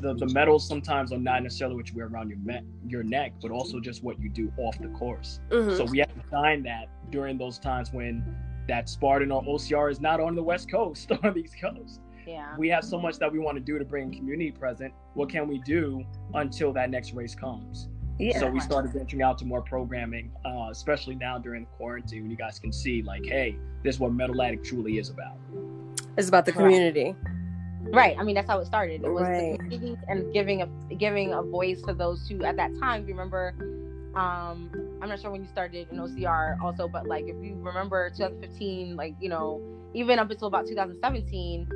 the 0.00 0.14
the 0.14 0.26
medals 0.26 0.66
sometimes 0.66 1.12
are 1.12 1.18
not 1.18 1.42
necessarily 1.42 1.76
what 1.76 1.88
you 1.88 1.96
wear 1.96 2.06
around 2.06 2.28
your 2.28 2.38
me- 2.38 2.66
your 2.86 3.02
neck, 3.02 3.32
but 3.40 3.50
also 3.50 3.80
just 3.80 4.02
what 4.02 4.20
you 4.20 4.28
do 4.28 4.52
off 4.58 4.78
the 4.78 4.88
course. 4.88 5.40
Mm-hmm. 5.50 5.76
So 5.76 5.84
we 5.84 5.98
have 5.98 6.14
to 6.14 6.28
find 6.30 6.64
that 6.66 6.88
during 7.10 7.38
those 7.38 7.58
times 7.58 7.92
when 7.92 8.24
that 8.68 8.88
Spartan 8.88 9.30
or 9.30 9.42
OCR 9.44 9.90
is 9.90 10.00
not 10.00 10.20
on 10.20 10.34
the 10.34 10.42
West 10.42 10.70
Coast 10.70 11.10
or 11.22 11.30
the 11.30 11.40
East 11.40 11.60
Coast. 11.60 12.00
Yeah. 12.26 12.56
We 12.58 12.68
have 12.70 12.84
so 12.84 12.98
much 12.98 13.18
that 13.18 13.32
we 13.32 13.38
want 13.38 13.56
to 13.56 13.62
do 13.62 13.78
to 13.78 13.84
bring 13.84 14.12
community 14.12 14.50
present. 14.50 14.92
What 15.14 15.28
can 15.28 15.46
we 15.46 15.58
do 15.60 16.04
until 16.34 16.72
that 16.72 16.90
next 16.90 17.12
race 17.12 17.36
comes? 17.36 17.88
Yeah. 18.18 18.40
So 18.40 18.50
we 18.50 18.60
started 18.60 18.92
venturing 18.92 19.22
out 19.22 19.38
to 19.38 19.44
more 19.44 19.62
programming, 19.62 20.32
uh, 20.44 20.68
especially 20.70 21.14
now 21.14 21.38
during 21.38 21.64
the 21.64 21.70
quarantine 21.76 22.22
when 22.22 22.30
you 22.30 22.36
guys 22.36 22.58
can 22.58 22.72
see, 22.72 23.02
like, 23.02 23.24
hey, 23.24 23.56
this 23.84 23.96
is 23.96 24.00
what 24.00 24.12
Metal 24.12 24.40
Addict 24.42 24.66
truly 24.66 24.98
is 24.98 25.10
about. 25.10 25.36
It's 26.16 26.28
about 26.28 26.46
the 26.46 26.52
community. 26.52 27.14
Right. 27.22 27.35
I 28.18 28.22
mean, 28.22 28.34
that's 28.34 28.48
how 28.48 28.58
it 28.58 28.66
started. 28.66 29.04
It 29.04 29.10
was 29.10 29.22
right. 29.22 29.58
and 30.08 30.32
giving 30.32 30.62
a 30.62 30.66
giving 30.94 31.32
a 31.32 31.42
voice 31.42 31.82
to 31.82 31.94
those 31.94 32.26
who, 32.28 32.44
at 32.44 32.56
that 32.56 32.72
time, 32.80 33.06
remember. 33.06 33.54
Um, 34.14 34.70
I'm 35.02 35.10
not 35.10 35.20
sure 35.20 35.30
when 35.30 35.42
you 35.42 35.48
started 35.48 35.88
in 35.90 35.98
OCR, 35.98 36.58
also, 36.62 36.88
but 36.88 37.06
like 37.06 37.24
if 37.24 37.36
you 37.44 37.54
remember 37.60 38.08
2015, 38.16 38.96
like 38.96 39.14
you 39.20 39.28
know, 39.28 39.60
even 39.92 40.18
up 40.18 40.30
until 40.30 40.48
about 40.48 40.66
2017 40.66 41.68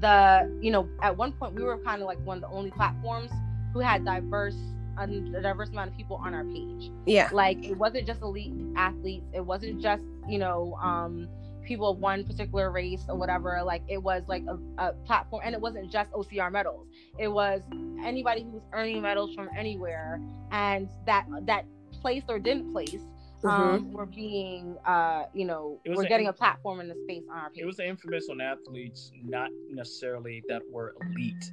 the 0.00 0.58
you 0.60 0.70
know 0.70 0.86
at 1.00 1.16
one 1.16 1.32
point 1.32 1.54
we 1.54 1.62
were 1.62 1.78
kind 1.78 2.02
of 2.02 2.06
like 2.06 2.18
one 2.26 2.38
of 2.38 2.42
the 2.42 2.48
only 2.48 2.70
platforms 2.70 3.30
who 3.72 3.80
had 3.80 4.04
diverse 4.04 4.56
a 4.98 5.06
diverse 5.06 5.68
amount 5.70 5.90
of 5.90 5.96
people 5.96 6.16
on 6.16 6.34
our 6.34 6.44
page. 6.44 6.90
Yeah. 7.04 7.28
Like 7.32 7.62
it 7.64 7.76
wasn't 7.76 8.06
just 8.06 8.22
elite 8.22 8.52
athletes. 8.76 9.26
It 9.34 9.44
wasn't 9.44 9.80
just, 9.80 10.02
you 10.28 10.38
know, 10.38 10.74
um, 10.80 11.28
people 11.66 11.90
of 11.90 11.98
one 11.98 12.24
particular 12.24 12.70
race 12.70 13.04
or 13.08 13.16
whatever. 13.16 13.60
Like 13.64 13.82
it 13.88 13.98
was 14.02 14.22
like 14.28 14.44
a, 14.46 14.58
a, 14.82 14.92
platform 15.04 15.42
and 15.44 15.54
it 15.54 15.60
wasn't 15.60 15.90
just 15.90 16.10
OCR 16.12 16.50
medals. 16.50 16.86
It 17.18 17.28
was 17.28 17.60
anybody 18.02 18.42
who 18.44 18.50
was 18.50 18.62
earning 18.72 19.02
medals 19.02 19.34
from 19.34 19.48
anywhere 19.56 20.20
and 20.50 20.88
that 21.06 21.26
that 21.42 21.64
placed 22.00 22.26
or 22.28 22.38
didn't 22.38 22.72
place 22.72 23.00
mm-hmm. 23.46 23.74
um, 23.76 23.92
we're 23.92 24.06
being, 24.06 24.76
uh, 24.84 25.24
you 25.34 25.44
know, 25.44 25.80
we're 25.86 26.04
getting 26.04 26.28
a 26.28 26.32
platform 26.32 26.80
in 26.80 26.88
the 26.88 26.96
space 27.04 27.24
on 27.30 27.38
our 27.38 27.50
page. 27.50 27.62
It 27.62 27.66
was 27.66 27.76
the 27.76 27.86
infamous 27.86 28.28
on 28.30 28.40
athletes, 28.40 29.12
not 29.24 29.50
necessarily 29.70 30.42
that 30.48 30.62
were 30.70 30.94
elite, 31.02 31.52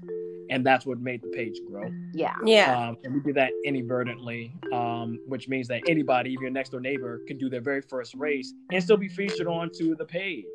and 0.54 0.64
that's 0.64 0.86
what 0.86 1.00
made 1.00 1.22
the 1.24 1.30
page 1.30 1.60
grow. 1.68 1.90
Yeah, 2.14 2.36
yeah. 2.46 2.90
Um, 2.90 2.98
and 3.04 3.16
we 3.16 3.22
do 3.22 3.34
that 3.34 3.52
inadvertently, 3.66 4.54
um, 4.72 5.20
which 5.28 5.50
means 5.50 5.68
that 5.70 5.82
anybody, 5.88 6.30
even 6.32 6.44
your 6.44 6.52
next 6.52 6.70
door 6.70 6.80
neighbor, 6.80 7.22
can 7.28 7.40
do 7.40 7.50
their 7.50 7.60
very 7.60 7.82
first 7.82 8.14
race 8.14 8.54
and 8.72 8.82
still 8.82 8.98
be 8.98 9.10
featured 9.10 9.48
onto 9.48 9.96
the 9.96 10.06
page. 10.06 10.46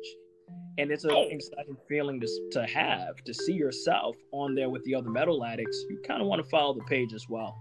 And 0.77 0.89
it's 0.89 1.03
an 1.03 1.11
exciting 1.11 1.75
feeling 1.89 2.21
to, 2.21 2.49
to 2.53 2.65
have 2.65 3.21
to 3.25 3.33
see 3.33 3.51
yourself 3.51 4.15
on 4.31 4.55
there 4.55 4.69
with 4.69 4.85
the 4.85 4.95
other 4.95 5.09
medal 5.09 5.43
addicts. 5.43 5.83
You 5.89 6.01
kind 6.07 6.21
of 6.21 6.27
want 6.27 6.41
to 6.41 6.49
follow 6.49 6.73
the 6.73 6.85
page 6.85 7.13
as 7.13 7.27
well. 7.27 7.57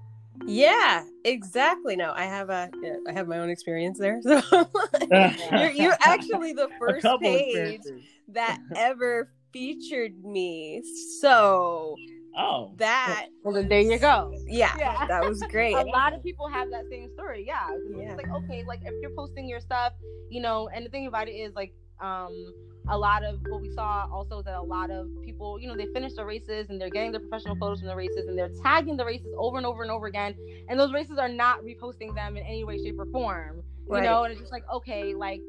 Yeah, 0.47 1.02
exactly. 1.25 1.97
No, 1.97 2.12
I 2.14 2.23
have 2.23 2.50
a 2.50 2.71
I 3.09 3.12
have 3.12 3.26
my 3.26 3.40
own 3.40 3.50
experience 3.50 3.99
there. 3.99 4.21
So 4.23 4.68
you're, 5.50 5.71
you're 5.71 5.97
actually 6.00 6.52
the 6.52 6.68
first 6.78 7.04
page 7.21 7.80
that 8.28 8.61
ever 8.76 9.33
featured 9.52 10.25
me. 10.25 10.83
So 11.21 11.97
Oh, 12.38 12.73
that 12.76 13.26
well 13.42 13.52
then 13.52 13.68
there 13.68 13.80
you 13.80 13.99
go. 13.99 14.33
Yeah, 14.47 14.73
yeah. 14.78 15.07
that 15.09 15.28
was 15.28 15.42
great. 15.50 15.75
a 15.75 15.83
lot 15.83 16.14
of 16.14 16.23
people 16.23 16.49
have 16.49 16.71
that 16.71 16.85
same 16.88 17.11
story. 17.12 17.45
Yeah, 17.47 17.66
yeah. 17.90 18.12
it's 18.12 18.16
like 18.16 18.30
okay, 18.30 18.64
like 18.64 18.80
if 18.85 18.95
you're 19.02 19.11
posting 19.11 19.49
your 19.49 19.61
stuff, 19.61 19.92
you 20.30 20.40
know, 20.40 20.68
and 20.73 20.87
the 20.87 20.90
thing 20.90 21.09
about 21.09 21.28
it 21.28 21.33
is 21.33 21.54
like, 21.54 21.75
um, 22.00 22.52
a 22.90 22.97
lot 22.97 23.25
of 23.25 23.40
what 23.49 23.61
we 23.61 23.71
saw 23.71 24.07
also 24.12 24.40
that 24.42 24.57
a 24.57 24.62
lot 24.62 24.90
of 24.90 25.09
people, 25.25 25.61
you 25.61 25.68
know, 25.68 25.76
they 25.76 25.87
finish 25.92 26.14
the 26.14 26.25
races 26.25 26.71
and 26.71 26.80
they're 26.80 26.90
getting 26.90 27.12
their 27.12 27.21
professional 27.21 27.57
photos 27.57 27.80
from 27.80 27.88
the 27.88 27.97
races 27.97 28.26
and 28.28 28.38
they're 28.38 28.52
tagging 28.62 28.97
the 28.97 29.04
races 29.04 29.28
over 29.37 29.57
and 29.57 29.66
over 29.66 29.83
and 29.83 29.90
over 29.90 30.07
again. 30.07 30.35
And 30.68 30.78
those 30.78 30.92
races 30.92 31.18
are 31.18 31.28
not 31.28 31.62
reposting 31.62 32.14
them 32.14 32.37
in 32.37 32.45
any 32.45 32.64
way, 32.64 32.78
shape, 32.78 32.99
or 32.99 33.07
form. 33.07 33.62
You 33.88 33.95
right. 33.95 34.04
know, 34.04 34.25
and 34.25 34.33
it's 34.33 34.40
just 34.40 34.52
like, 34.52 34.64
okay, 34.73 35.14
like 35.14 35.40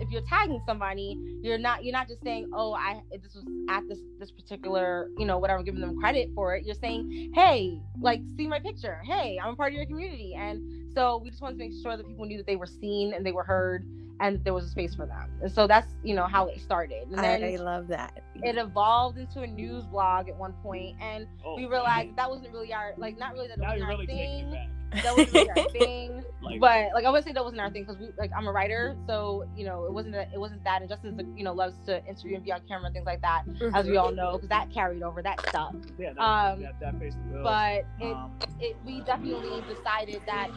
if, 0.00 0.10
you're 0.10 0.22
tagging 0.22 0.60
somebody, 0.66 1.18
you're 1.42 1.58
not 1.58 1.84
you're 1.84 1.92
not 1.92 2.08
just 2.08 2.22
saying, 2.22 2.48
oh, 2.52 2.74
I 2.74 3.00
this 3.12 3.34
was 3.34 3.44
at 3.68 3.88
this 3.88 3.98
this 4.18 4.30
particular, 4.30 5.08
you 5.18 5.26
know, 5.26 5.38
whatever, 5.38 5.62
giving 5.62 5.80
them 5.80 5.98
credit 5.98 6.30
for 6.34 6.54
it. 6.56 6.64
You're 6.64 6.74
saying, 6.74 7.32
hey, 7.34 7.80
like 8.00 8.20
see 8.36 8.46
my 8.46 8.60
picture. 8.60 9.00
Hey, 9.04 9.38
I'm 9.42 9.52
a 9.52 9.56
part 9.56 9.72
of 9.72 9.76
your 9.76 9.86
community. 9.86 10.34
And 10.38 10.87
so 10.98 11.18
we 11.22 11.30
just 11.30 11.40
wanted 11.40 11.58
to 11.58 11.58
make 11.60 11.72
sure 11.80 11.96
that 11.96 12.08
people 12.08 12.24
knew 12.24 12.38
that 12.38 12.46
they 12.46 12.56
were 12.56 12.66
seen 12.66 13.14
and 13.14 13.24
they 13.24 13.30
were 13.30 13.44
heard 13.44 13.86
and 14.20 14.42
there 14.42 14.52
was 14.52 14.64
a 14.64 14.68
space 14.68 14.96
for 14.96 15.06
them. 15.06 15.30
And 15.40 15.52
so 15.52 15.68
that's 15.68 15.86
you 16.02 16.16
know 16.16 16.26
how 16.26 16.48
it 16.48 16.60
started. 16.60 17.06
And 17.08 17.18
then 17.18 17.44
I, 17.44 17.54
I 17.54 17.56
love 17.56 17.86
that. 17.88 18.20
It 18.34 18.58
evolved 18.58 19.16
into 19.16 19.42
a 19.42 19.46
news 19.46 19.84
blog 19.84 20.28
at 20.28 20.36
one 20.36 20.54
point, 20.54 20.96
and 21.00 21.28
oh, 21.44 21.54
we 21.54 21.66
realized 21.66 22.16
that 22.16 22.28
wasn't 22.28 22.52
really 22.52 22.72
our 22.72 22.94
like 22.96 23.16
not 23.16 23.34
really 23.34 23.46
that 23.46 23.58
was 23.58 23.80
our 23.80 23.88
really 23.88 24.06
thing. 24.06 24.56
That 24.90 25.16
wasn't 25.16 25.34
really 25.34 25.50
our 25.50 25.68
thing. 25.72 26.24
Like, 26.42 26.60
but 26.60 26.88
like 26.94 27.04
I 27.04 27.10
would 27.10 27.22
say 27.22 27.32
that 27.32 27.44
wasn't 27.44 27.60
our 27.60 27.70
thing 27.70 27.84
because 27.84 27.98
we 28.00 28.08
like 28.18 28.32
I'm 28.36 28.48
a 28.48 28.52
writer, 28.52 28.96
so 29.06 29.46
you 29.56 29.66
know 29.66 29.84
it 29.84 29.92
wasn't 29.92 30.14
that 30.14 30.30
it 30.34 30.40
wasn't 30.40 30.64
that. 30.64 30.80
And 30.80 30.90
Justin 30.90 31.34
you 31.36 31.44
know 31.44 31.52
loves 31.52 31.76
to 31.86 32.04
interview 32.06 32.36
and 32.36 32.44
be 32.44 32.50
on 32.50 32.60
camera 32.66 32.86
and 32.86 32.94
things 32.94 33.06
like 33.06 33.20
that, 33.20 33.44
mm-hmm. 33.46 33.74
as 33.74 33.86
we 33.86 33.98
all 33.98 34.10
know, 34.10 34.32
because 34.32 34.48
that 34.48 34.72
carried 34.72 35.02
over 35.04 35.22
that 35.22 35.40
stuff. 35.48 35.76
Yeah, 35.96 36.14
that, 36.14 36.20
um, 36.20 36.62
that, 36.62 36.80
that 36.80 37.42
But 37.42 37.86
it, 38.04 38.12
um, 38.12 38.32
it 38.60 38.76
we 38.84 39.00
definitely 39.02 39.62
decided 39.72 40.22
that 40.26 40.50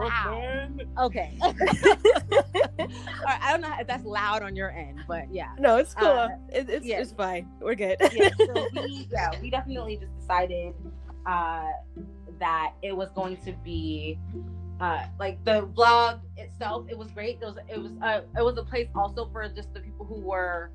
Brooklyn. 0.00 0.88
Wow. 0.96 1.06
Okay. 1.06 1.36
All 1.42 1.52
right, 3.26 3.40
I 3.42 3.50
don't 3.50 3.60
know 3.60 3.74
if 3.78 3.86
that's 3.86 4.04
loud 4.04 4.42
on 4.42 4.56
your 4.56 4.70
end, 4.70 5.04
but 5.06 5.32
yeah. 5.32 5.52
No, 5.58 5.76
it's 5.76 5.94
cool. 5.94 6.08
Uh, 6.08 6.28
it, 6.50 6.70
it's 6.70 6.86
yeah. 6.86 7.00
it's 7.00 7.12
fine. 7.12 7.48
We're 7.60 7.74
good. 7.74 7.96
yeah, 8.12 8.30
so 8.38 8.66
we, 8.74 9.08
yeah, 9.12 9.30
we 9.40 9.50
definitely 9.50 9.96
just 9.96 10.16
decided 10.18 10.74
uh, 11.26 11.68
that 12.38 12.72
it 12.82 12.96
was 12.96 13.10
going 13.10 13.36
to 13.38 13.52
be 13.62 14.18
uh, 14.80 15.04
like 15.18 15.44
the 15.44 15.66
vlog 15.76 16.20
itself. 16.36 16.86
It 16.88 16.96
was 16.96 17.10
great. 17.10 17.38
It 17.42 17.44
was 17.44 17.56
it 17.68 17.78
was 17.78 17.92
uh, 18.02 18.22
it 18.38 18.42
was 18.42 18.56
a 18.56 18.64
place 18.64 18.88
also 18.94 19.28
for 19.30 19.46
just 19.48 19.72
the 19.74 19.80
people 19.80 20.06
who 20.06 20.20
were 20.20 20.70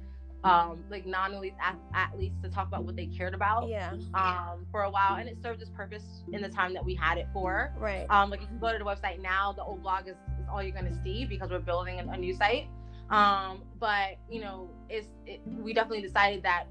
um, 0.45 0.84
like 0.91 1.05
non-elite 1.05 1.55
athletes 1.93 2.36
to 2.43 2.49
talk 2.49 2.67
about 2.67 2.84
what 2.84 2.95
they 2.95 3.08
cared 3.08 3.34
about. 3.34 3.67
Yeah. 3.67 3.93
Um, 4.13 4.65
for 4.71 4.84
a 4.84 4.89
while, 4.89 5.15
and 5.15 5.27
it 5.27 5.41
served 5.41 5.62
its 5.62 5.71
purpose 5.71 6.03
in 6.31 6.41
the 6.41 6.49
time 6.49 6.73
that 6.73 6.86
we 6.86 6.93
had 6.93 7.17
it 7.17 7.27
for. 7.34 7.73
Right. 7.77 8.05
Um, 8.10 8.29
like 8.29 8.41
if 8.41 8.49
you 8.51 8.58
go 8.60 8.71
to 8.71 8.77
the 8.77 8.86
website 8.86 9.21
now, 9.21 9.51
the 9.51 9.63
old 9.63 9.81
blog 9.81 10.08
is, 10.08 10.15
is 10.39 10.47
all 10.51 10.62
you're 10.62 10.71
going 10.71 10.91
to 10.91 11.03
see 11.03 11.25
because 11.25 11.49
we're 11.49 11.60
building 11.60 11.99
a, 11.99 12.12
a 12.12 12.17
new 12.17 12.34
site. 12.34 12.67
Um, 13.10 13.63
but 13.79 14.17
you 14.29 14.41
know, 14.41 14.69
it's 14.89 15.08
it, 15.25 15.41
we 15.45 15.73
definitely 15.73 16.01
decided 16.01 16.43
that 16.43 16.65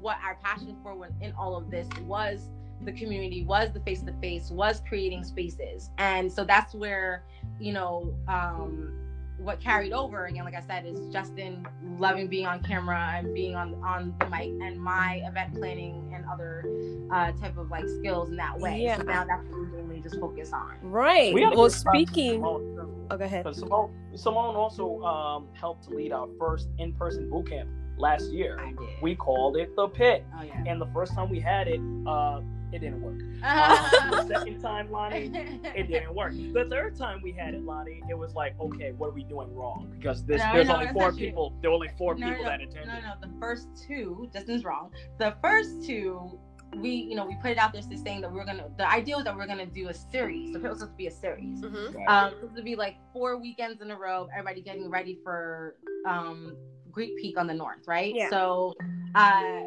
what 0.00 0.16
our 0.24 0.38
passion 0.42 0.76
for 0.82 0.94
when 0.94 1.14
in 1.20 1.32
all 1.32 1.56
of 1.56 1.70
this 1.70 1.86
was 2.06 2.48
the 2.82 2.92
community 2.92 3.44
was 3.44 3.70
the 3.72 3.80
face 3.80 4.00
to 4.02 4.12
face 4.14 4.50
was 4.50 4.80
creating 4.88 5.22
spaces 5.22 5.90
and 5.98 6.32
so 6.32 6.44
that's 6.44 6.74
where 6.74 7.24
you 7.58 7.74
know 7.74 8.14
um 8.26 9.09
what 9.40 9.60
carried 9.60 9.92
over 9.92 10.26
again, 10.26 10.44
like 10.44 10.54
I 10.54 10.60
said, 10.60 10.84
is 10.84 11.08
Justin 11.12 11.66
loving 11.98 12.28
being 12.28 12.46
on 12.46 12.62
camera 12.62 13.14
and 13.16 13.34
being 13.34 13.54
on 13.54 13.74
on 13.82 14.14
the 14.20 14.26
mic, 14.26 14.50
and 14.62 14.78
my 14.80 15.22
event 15.24 15.54
planning 15.54 16.12
and 16.14 16.24
other 16.26 16.64
uh, 17.12 17.32
type 17.32 17.56
of 17.56 17.70
like 17.70 17.88
skills 17.88 18.28
in 18.28 18.36
that 18.36 18.58
way. 18.58 18.82
Yeah. 18.82 18.98
So 18.98 19.04
now 19.04 19.24
that's 19.24 19.44
what 19.48 19.60
we 19.60 19.66
mainly 19.78 20.00
just 20.00 20.20
focus 20.20 20.52
on. 20.52 20.76
Right. 20.82 21.32
We 21.34 21.46
well, 21.46 21.70
speaking. 21.70 22.34
Simone, 22.34 23.06
oh, 23.10 23.16
go 23.16 23.24
ahead. 23.24 23.54
Simone, 23.54 23.94
Simone 24.14 24.56
also 24.56 25.02
um, 25.02 25.48
helped 25.52 25.88
to 25.88 25.94
lead 25.94 26.12
our 26.12 26.28
first 26.38 26.68
in-person 26.78 27.30
boot 27.30 27.48
camp 27.48 27.68
last 27.96 28.30
year. 28.30 28.58
We 29.02 29.14
called 29.14 29.56
it 29.56 29.74
the 29.74 29.88
Pit, 29.88 30.24
oh, 30.38 30.42
yeah. 30.42 30.64
and 30.66 30.80
the 30.80 30.88
first 30.94 31.14
time 31.14 31.30
we 31.30 31.40
had 31.40 31.66
it. 31.66 31.80
Uh, 32.06 32.40
it 32.72 32.78
didn't 32.78 33.02
work. 33.02 33.20
Uh, 33.42 34.10
the 34.10 34.26
second 34.26 34.60
time, 34.60 34.90
Lonnie, 34.90 35.30
it 35.74 35.88
didn't 35.88 36.14
work. 36.14 36.32
The 36.32 36.66
third 36.70 36.96
time 36.96 37.20
we 37.22 37.32
had 37.32 37.54
it, 37.54 37.64
Lonnie, 37.64 38.02
it 38.08 38.16
was 38.16 38.34
like, 38.34 38.58
okay, 38.60 38.92
what 38.92 39.08
are 39.08 39.12
we 39.12 39.24
doing 39.24 39.54
wrong? 39.54 39.92
Because 39.98 40.24
this, 40.24 40.40
no, 40.40 40.52
there's 40.52 40.68
no, 40.68 40.74
only 40.74 40.88
four 40.92 41.12
people. 41.12 41.54
There 41.60 41.70
were 41.70 41.74
only 41.74 41.90
four 41.98 42.14
no, 42.14 42.28
people 42.28 42.44
that 42.44 42.60
attended. 42.60 42.86
No, 42.86 43.00
no, 43.00 43.14
the 43.20 43.30
first 43.40 43.68
two, 43.76 44.28
Justin's 44.32 44.64
wrong. 44.64 44.90
The 45.18 45.34
first 45.42 45.84
two, 45.84 46.38
we, 46.76 46.90
you 46.90 47.16
know, 47.16 47.26
we 47.26 47.36
put 47.42 47.50
it 47.50 47.58
out 47.58 47.72
there 47.72 47.82
saying 47.82 48.20
that 48.20 48.32
we 48.32 48.38
are 48.38 48.44
gonna. 48.44 48.68
The 48.76 48.88
idea 48.88 49.16
was 49.16 49.24
that 49.24 49.36
we 49.36 49.42
are 49.42 49.46
gonna 49.46 49.66
do 49.66 49.88
a 49.88 49.94
series. 49.94 50.52
So 50.52 50.58
it 50.58 50.62
was 50.62 50.78
supposed 50.78 50.92
to 50.92 50.96
be 50.96 51.06
a 51.08 51.10
series. 51.10 51.60
Mm-hmm. 51.60 51.96
Right. 51.96 52.08
Um, 52.08 52.34
supposed 52.34 52.56
to 52.56 52.62
be 52.62 52.76
like 52.76 52.96
four 53.12 53.40
weekends 53.40 53.82
in 53.82 53.90
a 53.90 53.96
row. 53.96 54.28
Everybody 54.32 54.62
getting 54.62 54.88
ready 54.90 55.18
for 55.24 55.76
um 56.06 56.56
Greek 56.92 57.16
Peak 57.16 57.38
on 57.38 57.46
the 57.46 57.54
North, 57.54 57.88
right? 57.88 58.14
Yeah. 58.14 58.30
So, 58.30 58.74
uh 59.14 59.62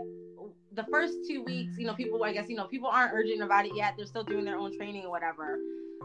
the 0.75 0.86
first 0.91 1.13
two 1.27 1.43
weeks, 1.43 1.77
you 1.77 1.86
know, 1.86 1.93
people, 1.93 2.23
I 2.23 2.33
guess, 2.33 2.49
you 2.49 2.55
know, 2.55 2.65
people 2.65 2.89
aren't 2.89 3.13
urgent 3.13 3.41
about 3.41 3.65
it 3.65 3.75
yet. 3.75 3.93
They're 3.97 4.05
still 4.05 4.23
doing 4.23 4.45
their 4.45 4.57
own 4.57 4.75
training 4.77 5.05
or 5.05 5.12
whatever. 5.12 5.57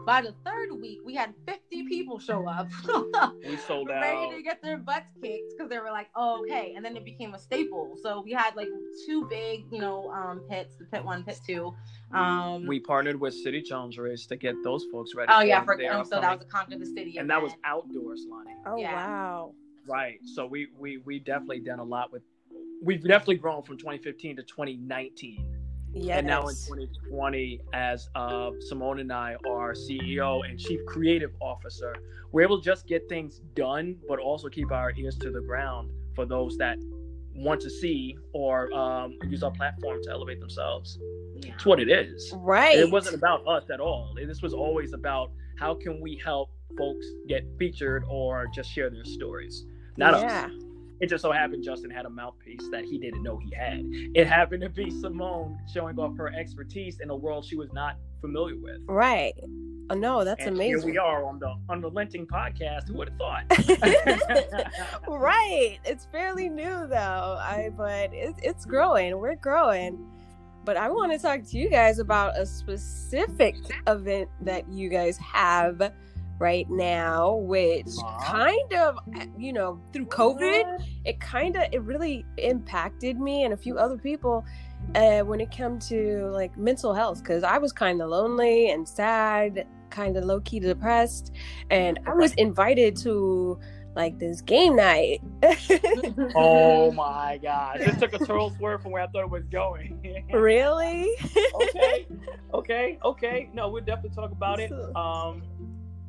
By 0.05 0.21
the 0.21 0.33
third 0.45 0.71
week, 0.79 0.99
we 1.03 1.13
had 1.13 1.33
50 1.45 1.83
people 1.87 2.19
show 2.19 2.47
up. 2.47 2.69
we 3.45 3.57
sold 3.57 3.89
out. 3.89 4.01
Ready 4.01 4.37
to 4.37 4.41
get 4.41 4.61
their 4.61 4.77
butts 4.77 5.11
kicked 5.21 5.53
because 5.57 5.69
they 5.69 5.77
were 5.77 5.91
like, 5.91 6.07
oh, 6.15 6.41
okay. 6.41 6.73
And 6.75 6.85
then 6.85 6.95
it 6.95 7.03
became 7.03 7.33
a 7.33 7.39
staple. 7.39 7.97
So 8.01 8.21
we 8.21 8.31
had 8.31 8.55
like 8.55 8.69
two 9.05 9.27
big, 9.29 9.65
you 9.71 9.79
know, 9.79 10.09
um, 10.11 10.41
pits, 10.49 10.77
the 10.77 10.85
pit 10.85 11.03
one, 11.03 11.23
pit 11.23 11.39
two. 11.45 11.73
Um, 12.13 12.65
we 12.65 12.79
partnered 12.79 13.19
with 13.19 13.33
City 13.33 13.61
Challenge 13.61 13.97
Race 13.97 14.25
to 14.27 14.37
get 14.37 14.55
those 14.63 14.85
folks 14.91 15.13
ready. 15.15 15.31
Oh, 15.35 15.41
yeah. 15.41 15.63
For, 15.63 15.73
um, 15.91 16.05
so 16.05 16.21
that 16.21 16.37
was 16.37 16.45
a 16.45 16.49
Conquer 16.49 16.77
the 16.77 16.85
City. 16.85 17.17
And 17.17 17.29
event. 17.29 17.29
that 17.29 17.41
was 17.41 17.51
outdoors, 17.65 18.25
Lonnie. 18.29 18.55
Oh, 18.65 18.77
yeah. 18.77 18.93
wow. 18.93 19.53
Right. 19.85 20.19
So 20.23 20.45
we, 20.45 20.67
we, 20.77 20.97
we 20.99 21.19
definitely 21.19 21.59
done 21.59 21.79
a 21.79 21.83
lot 21.83 22.11
with 22.11 22.21
we've 22.81 23.03
definitely 23.03 23.37
grown 23.37 23.63
from 23.63 23.77
2015 23.77 24.37
to 24.37 24.43
2019. 24.43 25.55
Yes. 25.91 26.19
And 26.19 26.27
now 26.27 26.41
in 26.47 26.55
2020, 26.55 27.61
as 27.73 28.09
uh, 28.15 28.51
Simone 28.59 28.99
and 28.99 29.11
I 29.11 29.35
are 29.47 29.73
CEO 29.73 30.47
and 30.47 30.59
Chief 30.59 30.79
Creative 30.85 31.31
Officer, 31.41 31.95
we're 32.31 32.43
able 32.43 32.59
to 32.59 32.63
just 32.63 32.87
get 32.87 33.09
things 33.09 33.41
done, 33.55 33.97
but 34.07 34.19
also 34.19 34.49
keep 34.49 34.71
our 34.71 34.93
ears 34.95 35.17
to 35.17 35.31
the 35.31 35.41
ground 35.41 35.89
for 36.13 36.25
those 36.25 36.57
that 36.57 36.77
want 37.33 37.61
to 37.61 37.69
see 37.69 38.17
or 38.33 38.71
um, 38.73 39.17
use 39.23 39.41
our 39.41 39.51
platform 39.51 39.99
to 40.03 40.11
elevate 40.11 40.39
themselves. 40.39 40.99
Yeah. 41.37 41.53
It's 41.55 41.65
what 41.65 41.79
it 41.79 41.89
is. 41.89 42.31
Right. 42.35 42.77
It 42.77 42.91
wasn't 42.91 43.15
about 43.15 43.47
us 43.47 43.69
at 43.71 43.79
all. 43.79 44.13
This 44.15 44.41
was 44.41 44.53
always 44.53 44.93
about 44.93 45.31
how 45.57 45.73
can 45.73 46.01
we 46.01 46.21
help 46.23 46.51
folks 46.77 47.05
get 47.27 47.45
featured 47.57 48.03
or 48.07 48.47
just 48.53 48.71
share 48.71 48.89
their 48.89 49.05
stories. 49.05 49.65
Not 49.97 50.21
yeah. 50.21 50.45
us. 50.45 50.51
It 51.01 51.09
just 51.09 51.21
so 51.21 51.31
happened 51.31 51.63
Justin 51.63 51.89
had 51.89 52.05
a 52.05 52.09
mouthpiece 52.09 52.67
that 52.71 52.83
he 52.83 52.97
didn't 52.97 53.23
know 53.23 53.37
he 53.37 53.55
had. 53.55 53.81
It 54.15 54.27
happened 54.27 54.63
to 54.63 54.69
be 54.69 54.89
Simone 54.89 55.57
showing 55.73 55.97
off 55.97 56.17
her 56.17 56.27
expertise 56.33 56.99
in 56.99 57.09
a 57.09 57.15
world 57.15 57.45
she 57.45 57.55
was 57.55 57.71
not 57.71 57.95
familiar 58.21 58.55
with. 58.57 58.81
Right. 58.85 59.33
Oh 59.91 59.95
no, 59.95 60.23
that's 60.23 60.45
and 60.45 60.55
amazing. 60.55 60.81
Here 60.81 60.91
we 60.91 60.97
are 60.97 61.23
on 61.25 61.39
the 61.39 61.55
Unrelenting 61.69 62.27
podcast. 62.27 62.89
Who 62.89 62.97
would 62.97 63.09
have 63.09 63.17
thought? 63.17 63.43
right. 65.07 65.79
It's 65.83 66.05
fairly 66.11 66.49
new 66.49 66.85
though. 66.87 67.37
I 67.39 67.71
but 67.75 68.13
it, 68.13 68.35
it's 68.43 68.65
growing. 68.65 69.17
We're 69.17 69.35
growing. 69.35 70.05
But 70.65 70.77
I 70.77 70.89
want 70.89 71.11
to 71.13 71.17
talk 71.17 71.43
to 71.43 71.57
you 71.57 71.69
guys 71.69 71.97
about 71.97 72.37
a 72.37 72.45
specific 72.45 73.55
event 73.87 74.29
that 74.41 74.69
you 74.69 74.89
guys 74.89 75.17
have 75.17 75.91
right 76.39 76.69
now, 76.69 77.35
which 77.35 77.87
uh-huh. 77.87 78.31
kind 78.31 78.73
of, 78.73 78.97
you 79.37 79.53
know, 79.53 79.79
through 79.93 80.05
COVID, 80.05 80.83
it 81.05 81.19
kind 81.19 81.55
of, 81.55 81.63
it 81.71 81.81
really 81.83 82.25
impacted 82.37 83.19
me 83.19 83.43
and 83.43 83.53
a 83.53 83.57
few 83.57 83.77
other 83.77 83.97
people 83.97 84.45
uh, 84.95 85.21
when 85.21 85.39
it 85.39 85.51
came 85.51 85.77
to 85.79 86.29
like 86.31 86.57
mental 86.57 86.93
health 86.93 87.19
because 87.19 87.43
I 87.43 87.57
was 87.57 87.71
kind 87.71 88.01
of 88.01 88.09
lonely 88.09 88.71
and 88.71 88.87
sad 88.87 89.67
kind 89.89 90.17
of 90.17 90.23
low 90.23 90.39
key 90.41 90.59
depressed, 90.59 91.31
and 91.69 91.99
I 92.05 92.13
was 92.13 92.33
invited 92.35 92.95
to 92.97 93.59
like 93.95 94.19
this 94.19 94.41
game 94.41 94.75
night. 94.75 95.21
oh 96.35 96.91
my 96.95 97.39
gosh! 97.41 97.79
This 97.79 97.97
took 97.97 98.13
a 98.13 98.19
total 98.19 98.51
swerve 98.57 98.81
from 98.81 98.91
where 98.91 99.03
I 99.03 99.07
thought 99.07 99.23
it 99.23 99.29
was 99.29 99.45
going. 99.45 100.25
really? 100.31 101.15
okay, 101.55 102.07
okay, 102.53 102.99
okay. 103.03 103.49
No, 103.53 103.69
we'll 103.69 103.83
definitely 103.83 104.15
talk 104.15 104.31
about 104.31 104.59
it. 104.59 104.71
Um, 104.95 105.43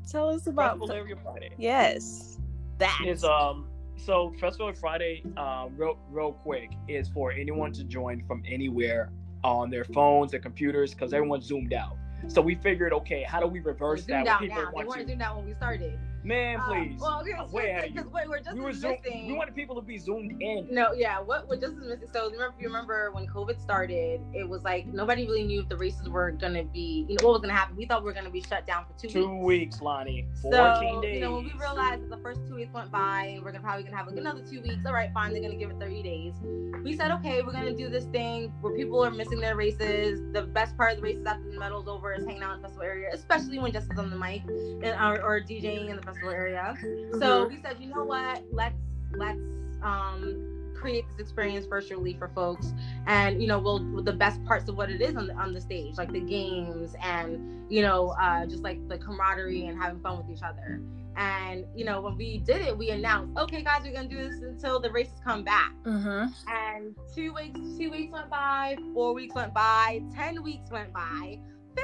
tell 0.09 0.29
us 0.29 0.47
about 0.47 0.79
Festival 0.79 0.93
Area 0.93 1.17
Friday. 1.23 1.51
Yes, 1.59 2.39
that 2.79 3.01
is 3.07 3.25
um. 3.25 3.67
So 3.97 4.33
Festival 4.41 4.73
Friday, 4.73 5.23
uh, 5.37 5.69
real 5.77 5.99
real 6.11 6.33
quick, 6.33 6.71
is 6.89 7.09
for 7.09 7.33
anyone 7.33 7.73
to 7.73 7.85
join 7.85 8.25
from 8.27 8.43
anywhere 8.47 9.13
on 9.45 9.71
their 9.71 9.85
phones, 9.85 10.31
their 10.31 10.41
computers, 10.41 10.95
because 10.95 11.13
everyone's 11.13 11.45
zoomed 11.45 11.73
out. 11.73 11.97
So 12.29 12.41
we 12.41 12.55
figured, 12.55 12.93
okay, 12.93 13.23
how 13.23 13.41
do 13.41 13.47
we 13.47 13.61
reverse 13.61 14.05
that? 14.07 14.25
When 14.25 14.39
people 14.39 14.63
now. 14.63 14.71
Want 14.73 14.89
they 14.89 14.97
weren't 14.97 15.07
doing 15.07 15.19
that 15.19 15.37
when 15.37 15.47
we 15.47 15.55
started. 15.55 15.99
Man, 16.23 16.61
uh, 16.61 16.69
please. 16.69 17.01
Well, 17.01 17.23
okay, 17.23 17.33
way 17.51 17.71
ahead 17.71 17.95
because 17.95 18.11
what 18.11 18.29
we're 18.29 18.41
just 18.41 18.55
we 18.55 18.61
were 18.61 18.73
zoom- 18.73 18.97
we 19.27 19.33
wanted 19.33 19.55
people 19.55 19.75
to 19.77 19.83
be 19.83 19.99
zoomed 19.99 20.41
in. 20.41 20.69
No, 20.71 20.93
yeah. 20.93 21.19
What 21.21 21.49
we're 21.49 21.61
just 21.61 21.77
missing. 21.77 22.09
So 22.13 22.31
remember, 22.31 22.55
you 22.59 22.67
remember 22.67 23.11
when 23.13 23.27
COVID 23.27 23.61
started, 23.61 24.21
it 24.35 24.49
was 24.49 24.63
like 24.63 24.87
nobody 24.87 25.27
really 25.27 25.45
knew 25.45 25.61
if 25.61 25.69
the 25.69 25.77
races 25.77 26.09
were 26.09 26.33
gonna 26.33 26.65
be, 26.65 27.07
you 27.09 27.17
know, 27.17 27.27
what 27.27 27.33
was 27.33 27.41
gonna 27.41 27.55
happen. 27.55 27.77
We 27.77 27.87
thought 27.87 28.03
we 28.03 28.07
were 28.07 28.13
gonna 28.13 28.31
be 28.31 28.43
shut 28.43 28.67
down 28.67 28.85
for 28.85 29.01
two, 29.01 29.09
two 29.09 29.29
weeks. 29.29 29.45
weeks, 29.45 29.81
Lonnie. 29.81 30.29
Fourteen 30.43 30.95
so, 30.95 31.01
days. 31.01 31.15
You 31.15 31.21
know, 31.21 31.35
when 31.37 31.45
we 31.45 31.53
realized 31.59 32.03
that 32.03 32.11
the 32.11 32.23
first 32.23 32.41
two 32.47 32.57
weeks 32.57 32.73
went 32.73 32.91
by, 32.91 33.33
and 33.37 33.45
we're 33.45 33.53
gonna 33.53 33.65
probably 33.65 33.85
gonna 33.85 33.97
have 33.97 34.07
like 34.07 34.17
another 34.17 34.43
two 34.43 34.61
weeks. 34.61 34.85
All 34.85 34.93
right, 34.93 35.11
fine. 35.15 35.33
They're 35.33 35.43
gonna 35.43 35.57
give 35.57 35.71
it 35.71 35.79
thirty 35.79 36.03
days. 36.03 36.35
We 36.83 36.97
said, 36.97 37.11
okay, 37.13 37.43
we're 37.43 37.53
gonna 37.53 37.77
do 37.77 37.89
this 37.89 38.05
thing 38.07 38.53
where 38.61 38.75
people 38.75 39.05
are 39.05 39.11
missing 39.11 39.41
their 39.41 39.57
races. 39.57 40.21
The 40.33 40.43
best 40.43 40.77
part 40.77 40.93
of 40.93 40.97
the 40.99 41.03
races 41.03 41.25
after 41.27 41.51
the 41.51 41.59
medals 41.59 41.89
over 41.89 42.13
is 42.13 42.25
hanging 42.25 42.43
out 42.43 42.57
in 42.57 42.63
the 42.63 42.69
festival 42.69 42.87
area, 42.87 43.09
especially 43.13 43.59
when 43.59 43.73
Jessica's 43.73 43.99
on 43.99 44.11
the 44.11 44.17
mic 44.17 44.43
and 44.83 44.85
or, 44.85 45.23
or 45.23 45.41
DJing 45.41 45.91
in 45.91 45.97
the 45.97 46.03
festival 46.11 46.31
area. 46.31 46.77
So 46.81 46.87
mm-hmm. 47.19 47.55
we 47.55 47.61
said, 47.63 47.77
you 47.81 47.89
know 47.89 48.05
what? 48.05 48.43
Let's 48.53 48.77
let's 49.17 49.41
um 49.83 50.47
create 50.75 51.05
this 51.11 51.19
experience 51.19 51.67
virtually 51.67 52.15
for 52.15 52.29
folks 52.29 52.73
and 53.07 53.43
you 53.43 53.47
know 53.47 53.59
we'll 53.59 54.03
the 54.03 54.13
best 54.13 54.43
parts 54.47 54.67
of 54.69 54.77
what 54.77 54.89
it 54.89 55.03
is 55.03 55.15
on 55.15 55.27
the 55.27 55.35
on 55.35 55.53
the 55.53 55.61
stage 55.61 55.99
like 55.99 56.11
the 56.11 56.21
games 56.21 56.95
and 57.03 57.71
you 57.71 57.83
know 57.83 58.15
uh 58.21 58.47
just 58.47 58.63
like 58.63 58.87
the 58.89 58.97
camaraderie 58.97 59.67
and 59.67 59.79
having 59.79 60.01
fun 60.01 60.17
with 60.17 60.35
each 60.35 60.43
other 60.43 60.81
and 61.17 61.67
you 61.77 61.85
know 61.85 62.01
when 62.01 62.17
we 62.17 62.39
did 62.39 62.63
it 62.63 62.77
we 62.77 62.91
announced 62.91 63.37
okay 63.37 63.63
guys 63.63 63.83
we're 63.85 63.93
gonna 63.93 64.09
do 64.09 64.17
this 64.17 64.41
until 64.41 64.81
the 64.81 64.91
races 64.91 65.21
come 65.23 65.45
back 65.45 65.73
mm-hmm. 65.85 66.27
and 66.49 66.95
two 67.15 67.35
weeks 67.35 67.61
two 67.77 67.91
weeks 67.91 68.11
went 68.11 68.31
by 68.31 68.75
four 68.95 69.13
weeks 69.13 69.35
went 69.35 69.53
by 69.53 70.01
ten 70.15 70.43
weeks 70.43 70.71
went 70.71 70.91
by 70.95 71.39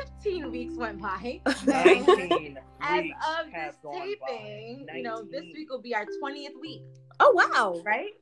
15 0.04 0.50
weeks 0.50 0.76
went 0.76 1.00
by. 1.00 1.40
as 1.46 1.56
of 1.56 3.46
this 3.52 3.76
taping, 3.82 4.86
you 4.94 5.02
know, 5.02 5.22
this 5.30 5.44
week 5.54 5.70
will 5.70 5.80
be 5.80 5.94
our 5.94 6.06
20th 6.22 6.60
week. 6.60 6.82
Oh 7.20 7.32
wow. 7.32 7.80
Right? 7.84 8.12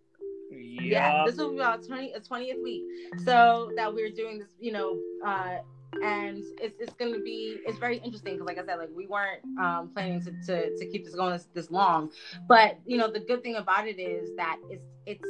Yeah. 0.50 0.82
yeah 0.82 1.22
this 1.26 1.36
will 1.36 1.52
be 1.52 1.60
our 1.60 1.78
20 1.78 2.14
20th 2.28 2.62
week. 2.62 2.82
So 3.24 3.70
that 3.76 3.92
we're 3.92 4.10
doing 4.10 4.38
this, 4.38 4.48
you 4.60 4.72
know, 4.72 4.98
uh 5.26 5.58
and 6.02 6.42
it's, 6.60 6.74
it's 6.80 6.92
going 6.94 7.12
to 7.12 7.20
be 7.20 7.58
it's 7.66 7.78
very 7.78 7.98
interesting 7.98 8.34
because 8.34 8.46
like 8.48 8.58
i 8.58 8.66
said 8.66 8.80
like 8.80 8.88
we 8.96 9.06
weren't 9.06 9.40
um, 9.60 9.88
planning 9.94 10.20
to, 10.20 10.32
to, 10.44 10.76
to 10.76 10.86
keep 10.90 11.04
this 11.04 11.14
going 11.14 11.30
this, 11.30 11.46
this 11.54 11.70
long 11.70 12.10
but 12.48 12.80
you 12.84 12.96
know 12.96 13.08
the 13.08 13.20
good 13.20 13.44
thing 13.44 13.54
about 13.54 13.86
it 13.86 14.00
is 14.00 14.34
that 14.34 14.56
it's 14.68 14.82
it's 15.06 15.28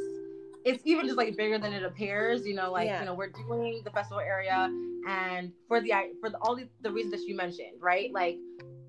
it's 0.64 0.82
even 0.84 1.04
just 1.04 1.16
like 1.16 1.36
bigger 1.36 1.58
than 1.58 1.72
it 1.72 1.84
appears. 1.84 2.46
You 2.46 2.54
know, 2.54 2.72
like 2.72 2.86
yeah. 2.86 3.00
you 3.00 3.06
know, 3.06 3.14
we're 3.14 3.28
doing 3.28 3.82
the 3.84 3.90
festival 3.90 4.20
area, 4.20 4.70
and 5.06 5.52
for 5.68 5.80
the 5.80 5.92
for 6.20 6.30
the, 6.30 6.38
all 6.42 6.56
the, 6.56 6.68
the 6.82 6.90
reasons 6.90 7.12
that 7.12 7.22
you 7.28 7.36
mentioned, 7.36 7.80
right? 7.80 8.12
Like 8.12 8.38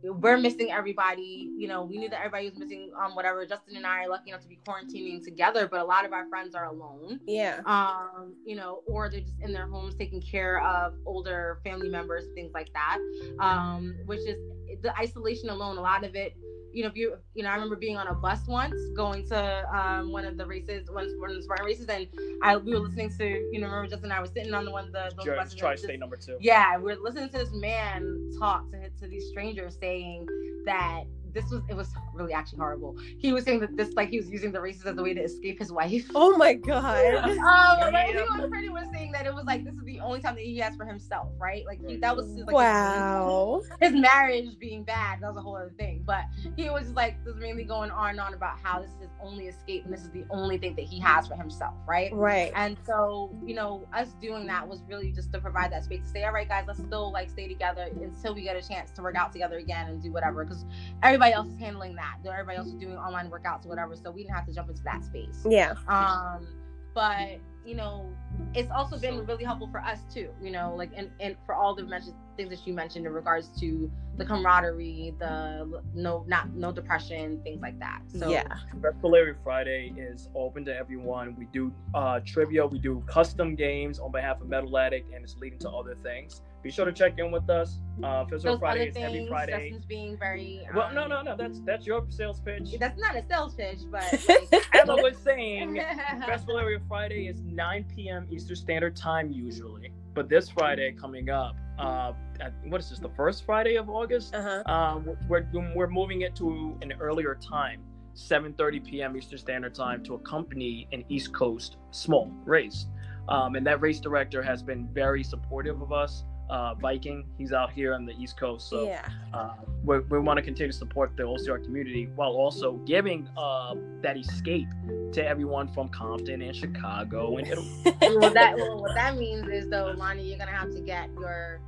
we're 0.03 0.37
missing 0.37 0.71
everybody. 0.71 1.49
You 1.57 1.67
know, 1.67 1.83
we 1.83 1.97
knew 1.97 2.09
that 2.09 2.19
everybody 2.19 2.49
was 2.49 2.57
missing 2.57 2.91
um 3.01 3.15
whatever. 3.15 3.45
Justin 3.45 3.77
and 3.77 3.85
I 3.85 4.03
are 4.03 4.09
lucky 4.09 4.31
enough 4.31 4.41
to 4.41 4.47
be 4.47 4.59
quarantining 4.67 5.23
together, 5.23 5.67
but 5.67 5.79
a 5.79 5.83
lot 5.83 6.05
of 6.05 6.13
our 6.13 6.27
friends 6.27 6.55
are 6.55 6.65
alone. 6.65 7.19
Yeah. 7.25 7.61
Um, 7.65 8.35
you 8.45 8.55
know, 8.55 8.81
or 8.87 9.09
they're 9.09 9.21
just 9.21 9.39
in 9.41 9.51
their 9.51 9.67
homes 9.67 9.95
taking 9.95 10.21
care 10.21 10.61
of 10.61 10.93
older 11.05 11.59
family 11.63 11.89
members, 11.89 12.25
things 12.35 12.51
like 12.53 12.71
that. 12.73 12.99
Um, 13.39 13.95
which 14.05 14.21
is 14.21 14.37
the 14.81 14.95
isolation 14.99 15.49
alone. 15.49 15.77
A 15.77 15.81
lot 15.81 16.03
of 16.03 16.15
it 16.15 16.35
you 16.75 16.83
know, 16.83 16.89
if 16.89 16.97
you, 16.97 17.15
you 17.33 17.43
know, 17.43 17.49
I 17.49 17.53
remember 17.53 17.77
being 17.77 17.95
on 17.95 18.07
a 18.07 18.13
bus 18.13 18.45
once 18.47 18.75
going 18.97 19.25
to 19.29 19.63
um, 19.73 20.11
one 20.11 20.25
of 20.25 20.37
the 20.37 20.45
races, 20.45 20.89
one, 20.91 21.09
one 21.19 21.29
of 21.29 21.37
the 21.37 21.41
Spartan 21.41 21.65
races, 21.65 21.87
and 21.87 22.05
I 22.43 22.57
we 22.57 22.73
were 22.73 22.79
listening 22.79 23.09
to, 23.17 23.25
you 23.25 23.61
know, 23.61 23.67
remember 23.67 23.87
Justin 23.87 24.11
and 24.11 24.13
I 24.13 24.19
was 24.19 24.31
sitting 24.31 24.53
on 24.53 24.65
the 24.65 24.71
one 24.71 24.87
of 24.87 24.91
the 24.91 25.09
those 25.15 25.25
buses. 25.37 25.55
Tri-state 25.55 25.99
number 25.99 26.17
two. 26.17 26.37
Yeah, 26.41 26.77
we 26.77 26.83
we're 26.83 27.01
listening 27.01 27.29
to 27.29 27.37
this 27.37 27.53
man 27.53 28.29
talk 28.37 28.69
to 28.71 28.89
to 28.89 29.07
these 29.07 29.29
strangers 29.29 29.77
saying 29.79 30.27
that 30.65 31.05
this 31.35 31.51
was 31.51 31.61
it 31.69 31.75
was 31.75 31.93
really 32.13 32.33
actually 32.33 32.59
horrible. 32.59 32.97
He 33.17 33.33
was 33.33 33.43
saying 33.43 33.59
that 33.59 33.75
this 33.75 33.93
like 33.93 34.09
he 34.09 34.17
was 34.17 34.29
using 34.29 34.51
the 34.51 34.61
races 34.61 34.85
as 34.85 34.97
a 34.97 35.03
way 35.03 35.13
to 35.13 35.21
escape 35.21 35.59
his 35.59 35.71
wife. 35.71 36.09
Oh 36.15 36.37
my 36.37 36.53
god. 36.53 37.15
um, 37.15 37.93
yeah. 37.93 38.07
he 38.07 38.15
was 38.15 38.49
pretty 38.49 38.69
much 38.69 38.87
saying 38.93 39.11
that 39.11 39.25
it 39.25 39.35
was 39.35 39.43
like 39.45 39.65
this 39.65 39.73
is 39.73 39.83
the 39.83 39.99
only 39.99 40.21
time 40.21 40.35
that 40.35 40.43
he 40.43 40.57
has 40.59 40.75
for 40.75 40.85
himself, 40.85 41.27
right? 41.37 41.65
Like 41.65 41.85
he, 41.85 41.97
that 41.97 42.15
was 42.15 42.27
like 42.27 42.55
wow. 42.55 43.61
His, 43.81 43.91
his, 43.91 44.01
marriage 44.01 44.57
being 44.59 44.83
bad, 44.83 45.19
that 45.21 45.27
was 45.27 45.37
a 45.37 45.41
whole 45.41 45.57
other 45.57 45.73
thing. 45.77 46.03
But 46.05 46.23
he 46.55 46.69
was 46.69 46.83
just 46.83 46.95
like 46.95 47.23
this 47.25 47.35
mainly 47.35 47.65
going 47.65 47.91
on 47.91 48.11
and 48.11 48.19
on 48.19 48.33
about 48.33 48.57
how 48.63 48.79
this 48.79 48.91
is 48.91 49.01
his 49.01 49.09
only 49.21 49.47
escape 49.47 49.83
and 49.83 49.93
this 49.93 50.03
is 50.03 50.11
the 50.11 50.23
only 50.29 50.57
thing 50.57 50.75
that 50.75 50.85
he 50.85 50.99
has 50.99 51.27
for 51.27 51.35
himself, 51.35 51.73
right? 51.85 52.13
Right. 52.13 52.51
And 52.55 52.77
so, 52.85 53.35
you 53.45 53.55
know, 53.55 53.85
us 53.93 54.13
doing 54.21 54.47
that 54.47 54.65
was 54.65 54.83
really 54.87 55.11
just 55.11 55.33
to 55.33 55.39
provide 55.39 55.71
that 55.73 55.83
space 55.83 56.03
to 56.03 56.07
say, 56.07 56.23
all 56.23 56.31
right, 56.31 56.47
guys, 56.47 56.63
let's 56.67 56.79
still 56.79 57.11
like 57.11 57.29
stay 57.29 57.49
together 57.49 57.89
until 58.01 58.33
we 58.33 58.43
get 58.43 58.55
a 58.55 58.65
chance 58.65 58.91
to 58.91 59.01
work 59.01 59.15
out 59.15 59.33
together 59.33 59.57
again 59.57 59.87
and 59.87 60.01
do 60.01 60.11
whatever. 60.11 60.45
Because 60.45 60.63
everybody 61.03 61.24
everybody 61.25 61.49
else 61.49 61.55
is 61.55 61.59
handling 61.59 61.95
that. 61.95 62.17
Everybody 62.27 62.57
else 62.57 62.67
is 62.67 62.73
doing 62.73 62.97
online 62.97 63.29
workouts 63.29 63.65
or 63.65 63.69
whatever. 63.69 63.95
So 63.95 64.11
we 64.11 64.23
didn't 64.23 64.35
have 64.35 64.45
to 64.47 64.53
jump 64.53 64.69
into 64.69 64.83
that 64.83 65.03
space. 65.03 65.45
Yeah. 65.49 65.75
Um, 65.87 66.47
but 66.93 67.39
you 67.65 67.73
know, 67.73 68.13
it's 68.53 68.69
also 68.69 68.97
been 68.99 69.25
really 69.25 69.43
helpful 69.43 69.67
for 69.71 69.79
us 69.79 69.99
too. 70.13 70.29
You 70.41 70.51
know, 70.51 70.75
like 70.77 70.91
and 70.95 71.09
and 71.19 71.35
for 71.45 71.55
all 71.55 71.73
the 71.73 71.83
mentioned 71.83 72.15
things 72.37 72.49
that 72.49 72.67
you 72.67 72.73
mentioned 72.73 73.05
in 73.05 73.13
regards 73.13 73.49
to 73.59 73.91
the 74.17 74.25
camaraderie, 74.25 75.13
the 75.19 75.81
no 75.95 76.23
not 76.27 76.53
no 76.53 76.71
depression, 76.71 77.41
things 77.43 77.61
like 77.61 77.79
that. 77.79 78.01
So 78.07 78.29
yeah, 78.29 78.43
Festival 78.81 79.33
Friday 79.43 79.93
is 79.97 80.29
open 80.35 80.63
to 80.65 80.75
everyone. 80.75 81.35
We 81.37 81.45
do 81.51 81.73
uh, 81.95 82.19
trivia, 82.23 82.65
we 82.65 82.77
do 82.77 83.03
custom 83.07 83.55
games 83.55 83.99
on 83.99 84.11
behalf 84.11 84.41
of 84.41 84.47
Metal 84.47 84.77
Addict, 84.77 85.11
and 85.13 85.23
it's 85.23 85.35
leading 85.37 85.59
to 85.59 85.69
other 85.69 85.97
things 86.03 86.41
be 86.65 86.71
sure 86.71 86.85
to 86.85 86.91
check 86.91 87.19
in 87.19 87.31
with 87.31 87.47
us. 87.47 87.77
Uh, 88.03 88.25
Festival 88.25 88.57
Friday 88.57 88.87
is 88.87 88.97
every 88.97 89.27
Friday. 89.27 89.51
Justin's 89.51 89.85
being 89.85 90.17
very. 90.17 90.65
Um, 90.71 90.75
well, 90.75 90.91
no, 90.91 91.05
no, 91.05 91.21
no. 91.21 91.37
That's 91.37 91.59
that's 91.59 91.85
your 91.85 92.03
sales 92.09 92.39
pitch. 92.39 92.79
That's 92.79 92.99
not 92.99 93.15
a 93.15 93.23
sales 93.27 93.53
pitch, 93.53 93.81
but 93.91 94.01
like, 94.27 94.51
as 94.73 94.89
I 94.89 94.95
was 94.95 95.15
saying, 95.23 95.75
Festival 96.25 96.57
Area 96.57 96.79
Friday 96.87 97.27
is 97.27 97.39
9 97.41 97.85
p.m. 97.95 98.25
Eastern 98.31 98.55
Standard 98.55 98.95
Time 98.95 99.31
usually, 99.31 99.93
but 100.15 100.27
this 100.27 100.49
Friday 100.49 100.91
coming 100.99 101.29
up, 101.29 101.55
uh, 101.77 102.13
at, 102.39 102.51
what 102.63 102.81
is 102.81 102.89
this? 102.89 102.97
The 102.97 103.09
first 103.09 103.45
Friday 103.45 103.75
of 103.75 103.87
August. 103.87 104.33
Uh-huh. 104.33 104.63
Uh, 104.65 105.13
we're 105.29 105.47
we're 105.75 105.87
moving 105.87 106.21
it 106.21 106.35
to 106.37 106.75
an 106.81 106.93
earlier 106.99 107.35
time. 107.35 107.81
7:30 108.15 108.83
p.m. 108.83 109.15
Eastern 109.15 109.37
Standard 109.37 109.75
Time 109.75 110.01
to 110.05 110.15
accompany 110.15 110.87
an 110.93 111.03
East 111.09 111.31
Coast 111.31 111.77
small 111.91 112.31
race, 112.43 112.87
um, 113.29 113.53
and 113.53 113.67
that 113.67 113.81
race 113.81 113.99
director 113.99 114.41
has 114.41 114.63
been 114.63 114.87
very 114.91 115.23
supportive 115.23 115.79
of 115.83 115.91
us 115.91 116.23
uh, 116.49 116.75
Viking. 116.75 117.25
He's 117.37 117.53
out 117.53 117.71
here 117.71 117.93
on 117.93 118.05
the 118.05 118.13
East 118.13 118.37
Coast, 118.37 118.69
so 118.69 118.87
yeah. 118.87 119.07
uh, 119.33 119.53
we, 119.83 119.99
we 119.99 120.19
want 120.19 120.37
to 120.37 120.43
continue 120.43 120.71
to 120.71 120.77
support 120.77 121.15
the 121.17 121.23
OCR 121.23 121.63
community 121.63 122.09
while 122.15 122.31
also 122.31 122.73
giving 122.85 123.27
uh, 123.37 123.75
that 124.01 124.17
escape 124.17 124.67
to 125.13 125.25
everyone 125.25 125.67
from 125.73 125.89
Compton 125.89 126.41
and 126.41 126.55
Chicago 126.55 127.37
and 127.37 127.47
Italy. 127.47 127.71
well, 128.01 128.33
that 128.33 128.55
well, 128.57 128.81
what 128.81 128.95
that 128.95 129.17
means 129.17 129.47
is 129.47 129.69
though, 129.69 129.93
Lonnie, 129.97 130.23
you're 130.27 130.37
gonna 130.37 130.51
have 130.51 130.71
to 130.71 130.81
get 130.81 131.09
your 131.19 131.61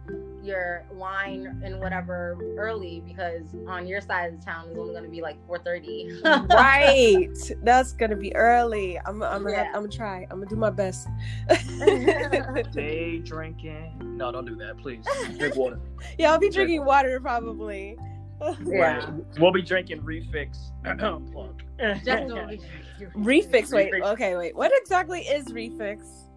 your 0.47 0.86
wine 0.91 1.62
and 1.63 1.79
whatever 1.79 2.38
early 2.57 3.03
because 3.05 3.43
on 3.67 3.86
your 3.86 4.01
side 4.01 4.33
of 4.33 4.39
the 4.39 4.45
town 4.45 4.69
is 4.69 4.77
only 4.77 4.93
going 4.93 5.03
to 5.03 5.10
be 5.10 5.21
like 5.21 5.38
4:30. 5.47 6.49
right. 6.49 7.38
That's 7.63 7.93
going 7.93 8.12
to 8.12 8.15
be 8.15 8.33
early. 8.36 8.97
I'm 9.05 9.21
I'm 9.21 9.47
yeah. 9.47 9.55
gonna, 9.55 9.67
I'm 9.67 9.73
gonna 9.73 9.88
try. 9.89 10.27
I'm 10.31 10.39
gonna 10.39 10.45
do 10.45 10.55
my 10.55 10.69
best. 10.69 11.07
Day 12.71 13.19
drinking. 13.19 14.17
No, 14.17 14.31
don't 14.31 14.45
do 14.45 14.55
that, 14.55 14.77
please. 14.77 15.05
Drink 15.38 15.55
water. 15.55 15.79
Yeah, 16.17 16.31
I'll 16.31 16.39
be 16.39 16.49
drinking 16.49 16.86
water 16.86 17.19
probably. 17.19 17.97
yeah. 18.41 18.53
Right. 18.63 19.10
We'll 19.39 19.51
be 19.51 19.62
drinking 19.62 20.01
Refix. 20.01 20.71
Plug. 21.31 21.62
Refix. 21.79 23.73
Wait. 23.73 23.91
Refix. 23.91 24.13
Okay. 24.13 24.38
Wait. 24.38 24.55
What 24.55 24.71
exactly 24.75 25.21
is 25.21 25.47
Refix? 25.47 26.27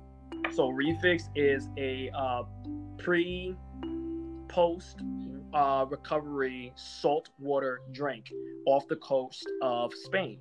So 0.53 0.70
Refix 0.70 1.29
is 1.37 1.68
a 1.77 2.11
uh, 2.14 2.42
pre 2.99 3.57
post 4.51 5.01
uh, 5.55 5.87
recovery 5.89 6.73
saltwater 6.77 7.81
drink 7.93 8.31
off 8.67 8.87
the 8.89 8.97
coast 8.97 9.49
of 9.63 9.93
Spain. 9.95 10.39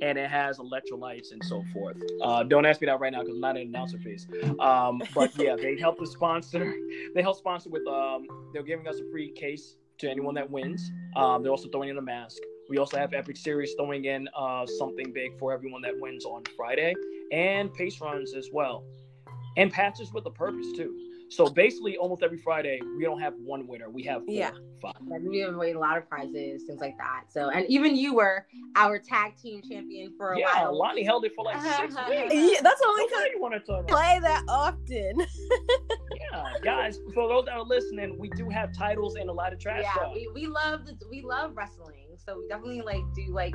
And 0.00 0.18
it 0.18 0.28
has 0.28 0.58
electrolytes 0.58 1.30
and 1.30 1.42
so 1.44 1.62
forth. 1.72 1.96
Uh, 2.24 2.42
don't 2.42 2.66
ask 2.66 2.80
me 2.80 2.86
that 2.86 2.98
right 2.98 3.12
now 3.12 3.20
because 3.20 3.36
I'm 3.36 3.40
not 3.40 3.56
an 3.56 3.68
announcer 3.68 3.98
phase. 3.98 4.26
Um, 4.58 5.00
but 5.14 5.30
yeah, 5.38 5.54
they 5.54 5.78
help 5.78 5.98
the 6.00 6.06
sponsor. 6.06 6.74
They 7.14 7.22
help 7.22 7.36
sponsor 7.36 7.70
with. 7.70 7.86
Um, 7.86 8.26
they're 8.52 8.64
giving 8.64 8.88
us 8.88 8.96
a 8.98 9.08
free 9.12 9.30
case 9.30 9.76
to 9.98 10.10
anyone 10.10 10.34
that 10.34 10.50
wins. 10.50 10.90
Um, 11.14 11.42
they're 11.42 11.52
also 11.52 11.68
throwing 11.68 11.90
in 11.90 11.98
a 11.98 12.02
mask. 12.02 12.38
We 12.68 12.78
also 12.78 12.96
have 12.96 13.14
Epic 13.14 13.36
Series 13.36 13.74
throwing 13.74 14.06
in 14.06 14.28
uh, 14.36 14.66
something 14.66 15.12
big 15.12 15.38
for 15.38 15.52
everyone 15.52 15.82
that 15.82 15.92
wins 16.00 16.24
on 16.24 16.42
Friday, 16.56 16.94
and 17.30 17.72
pace 17.72 18.00
runs 18.00 18.34
as 18.34 18.48
well, 18.52 18.84
and 19.56 19.70
patches 19.70 20.12
with 20.12 20.26
a 20.26 20.30
purpose 20.30 20.66
too. 20.74 21.11
So 21.32 21.48
basically, 21.48 21.96
almost 21.96 22.22
every 22.22 22.36
Friday, 22.36 22.78
we 22.98 23.04
don't 23.04 23.20
have 23.20 23.32
one 23.42 23.66
winner. 23.66 23.88
We 23.88 24.02
have 24.02 24.24
four, 24.26 24.34
yeah, 24.34 24.50
five. 24.82 24.94
we 25.22 25.38
have 25.38 25.54
away 25.54 25.72
a 25.72 25.78
lot 25.78 25.96
of 25.96 26.06
prizes, 26.06 26.64
things 26.64 26.80
like 26.80 26.96
that. 26.98 27.24
So, 27.30 27.48
and 27.48 27.64
even 27.70 27.96
you 27.96 28.14
were 28.14 28.46
our 28.76 28.98
tag 28.98 29.36
team 29.40 29.62
champion 29.62 30.12
for 30.18 30.34
a 30.34 30.38
yeah, 30.38 30.46
while. 30.46 30.72
Yeah, 30.72 30.78
Lonnie 30.78 31.04
held 31.04 31.24
it 31.24 31.32
for 31.34 31.44
like 31.44 31.60
six 31.62 31.94
weeks. 32.08 32.34
Yeah, 32.34 32.60
that's 32.62 32.80
the 32.80 32.86
only 32.86 33.08
time 33.08 33.26
you 33.34 33.40
want 33.40 33.54
to 33.54 33.60
talk 33.60 33.88
play 33.88 34.18
that 34.20 34.44
often. 34.46 35.14
yeah, 36.32 36.52
guys, 36.62 36.98
for 37.14 37.28
those 37.28 37.46
that 37.46 37.54
are 37.54 37.64
listening, 37.64 38.18
we 38.18 38.28
do 38.30 38.50
have 38.50 38.76
titles 38.76 39.14
and 39.14 39.30
a 39.30 39.32
lot 39.32 39.54
of 39.54 39.58
trash. 39.58 39.82
Yeah, 39.82 40.12
we, 40.12 40.28
we 40.34 40.46
love 40.46 40.84
the, 40.84 40.96
we 41.10 41.22
love 41.22 41.52
wrestling, 41.56 42.08
so 42.26 42.40
we 42.40 42.48
definitely 42.48 42.82
like 42.82 43.02
do 43.14 43.32
like 43.32 43.54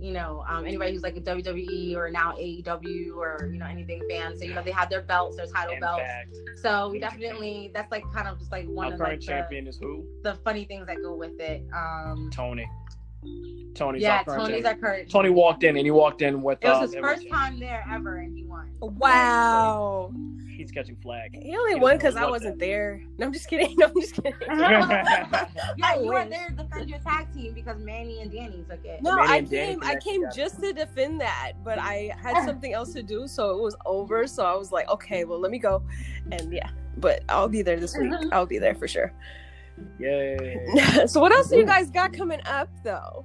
you 0.00 0.12
know, 0.12 0.44
um, 0.48 0.64
anybody 0.64 0.92
who's 0.92 1.02
like 1.02 1.16
a 1.16 1.20
WWE 1.20 1.96
or 1.96 2.10
now 2.10 2.32
AEW 2.32 3.16
or 3.16 3.48
you 3.50 3.58
know 3.58 3.66
anything 3.66 4.02
fan. 4.08 4.36
So 4.36 4.44
you 4.44 4.54
know 4.54 4.62
they 4.62 4.70
have 4.70 4.90
their 4.90 5.02
belts, 5.02 5.36
their 5.36 5.46
title 5.46 5.76
belts. 5.80 6.02
So 6.62 6.90
we 6.90 6.98
definitely 6.98 7.70
that's 7.74 7.90
like 7.90 8.04
kind 8.12 8.28
of 8.28 8.38
just 8.38 8.52
like 8.52 8.66
one 8.66 8.88
Our 8.88 8.92
of 8.94 8.98
current 8.98 9.20
like 9.20 9.28
champion 9.28 9.64
the, 9.64 9.70
is 9.70 9.78
who? 9.78 10.06
The 10.22 10.34
funny 10.44 10.64
things 10.64 10.86
that 10.86 10.96
go 11.02 11.14
with 11.14 11.38
it. 11.40 11.64
Um, 11.74 12.30
Tony. 12.32 12.68
Tony's 13.74 14.02
yeah, 14.02 14.22
Tony's 14.22 14.64
our 14.64 14.76
current. 14.76 15.10
Tony 15.10 15.30
walked 15.30 15.64
in 15.64 15.76
and 15.76 15.84
he 15.84 15.90
walked 15.90 16.22
in 16.22 16.42
with. 16.42 16.58
It 16.62 16.68
was 16.68 16.76
uh, 16.76 16.80
his 16.82 16.94
first 16.94 17.28
time 17.28 17.58
there 17.58 17.84
ever, 17.90 18.18
and 18.18 18.36
he 18.36 18.44
won. 18.44 18.70
Wow 18.80 20.12
he's 20.58 20.72
catching 20.72 20.96
flag. 20.96 21.38
He 21.40 21.56
only 21.56 21.74
he 21.74 21.80
won 21.80 21.96
because 21.96 22.16
I 22.16 22.28
wasn't 22.28 22.58
that. 22.58 22.66
there. 22.66 23.02
No, 23.16 23.26
I'm 23.26 23.32
just 23.32 23.48
kidding. 23.48 23.74
No, 23.78 23.86
I'm 23.86 24.00
just 24.00 24.14
kidding. 24.14 24.34
yeah, 24.48 26.00
you 26.00 26.08
were 26.08 26.24
there 26.24 26.48
to 26.48 26.54
defend 26.54 26.90
your 26.90 26.98
tag 26.98 27.32
team 27.32 27.54
because 27.54 27.80
Manny 27.80 28.20
and 28.20 28.30
Danny 28.30 28.64
took 28.68 28.84
it. 28.84 29.00
No, 29.02 29.18
I 29.18 29.42
came. 29.42 29.80
I 29.82 29.96
came 29.96 30.24
just 30.34 30.60
to 30.60 30.72
defend 30.72 31.20
that, 31.20 31.52
but 31.64 31.78
I 31.78 32.10
had 32.20 32.44
something 32.44 32.72
else 32.72 32.92
to 32.94 33.02
do, 33.02 33.28
so 33.28 33.50
it 33.50 33.62
was 33.62 33.76
over. 33.86 34.26
So 34.26 34.44
I 34.44 34.56
was 34.56 34.72
like, 34.72 34.88
okay, 34.88 35.24
well, 35.24 35.38
let 35.40 35.50
me 35.50 35.58
go, 35.58 35.82
and 36.32 36.52
yeah. 36.52 36.70
But 36.96 37.22
I'll 37.28 37.48
be 37.48 37.62
there 37.62 37.78
this 37.78 37.96
week. 37.96 38.10
Mm-hmm. 38.10 38.30
I'll 38.32 38.46
be 38.46 38.58
there 38.58 38.74
for 38.74 38.88
sure. 38.88 39.12
Yay! 40.00 40.58
so 41.06 41.20
what 41.20 41.30
else 41.32 41.48
do 41.48 41.56
you 41.56 41.64
guys 41.64 41.88
got 41.90 42.12
coming 42.12 42.40
up 42.46 42.68
though? 42.82 43.24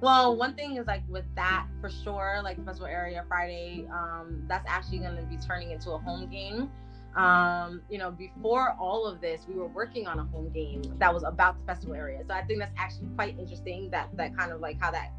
Well, 0.00 0.36
one 0.36 0.54
thing 0.54 0.76
is 0.76 0.86
like 0.86 1.02
with 1.08 1.24
that 1.34 1.66
for 1.80 1.90
sure, 1.90 2.40
like 2.42 2.56
the 2.56 2.62
festival 2.62 2.86
area 2.86 3.24
Friday, 3.28 3.86
um, 3.92 4.44
that's 4.48 4.66
actually 4.68 4.98
going 4.98 5.16
to 5.16 5.22
be 5.22 5.36
turning 5.36 5.72
into 5.72 5.90
a 5.92 5.98
home 5.98 6.28
game. 6.30 6.70
Um, 7.16 7.82
you 7.90 7.98
know, 7.98 8.12
before 8.12 8.76
all 8.78 9.06
of 9.06 9.20
this, 9.20 9.40
we 9.48 9.54
were 9.54 9.66
working 9.66 10.06
on 10.06 10.20
a 10.20 10.24
home 10.24 10.50
game 10.50 10.82
that 10.98 11.12
was 11.12 11.24
about 11.24 11.58
the 11.58 11.66
festival 11.66 11.96
area. 11.96 12.22
So 12.26 12.34
I 12.34 12.44
think 12.44 12.60
that's 12.60 12.74
actually 12.78 13.08
quite 13.16 13.38
interesting 13.38 13.90
that 13.90 14.08
that 14.16 14.36
kind 14.36 14.52
of 14.52 14.60
like 14.60 14.80
how 14.80 14.92
that 14.92 15.10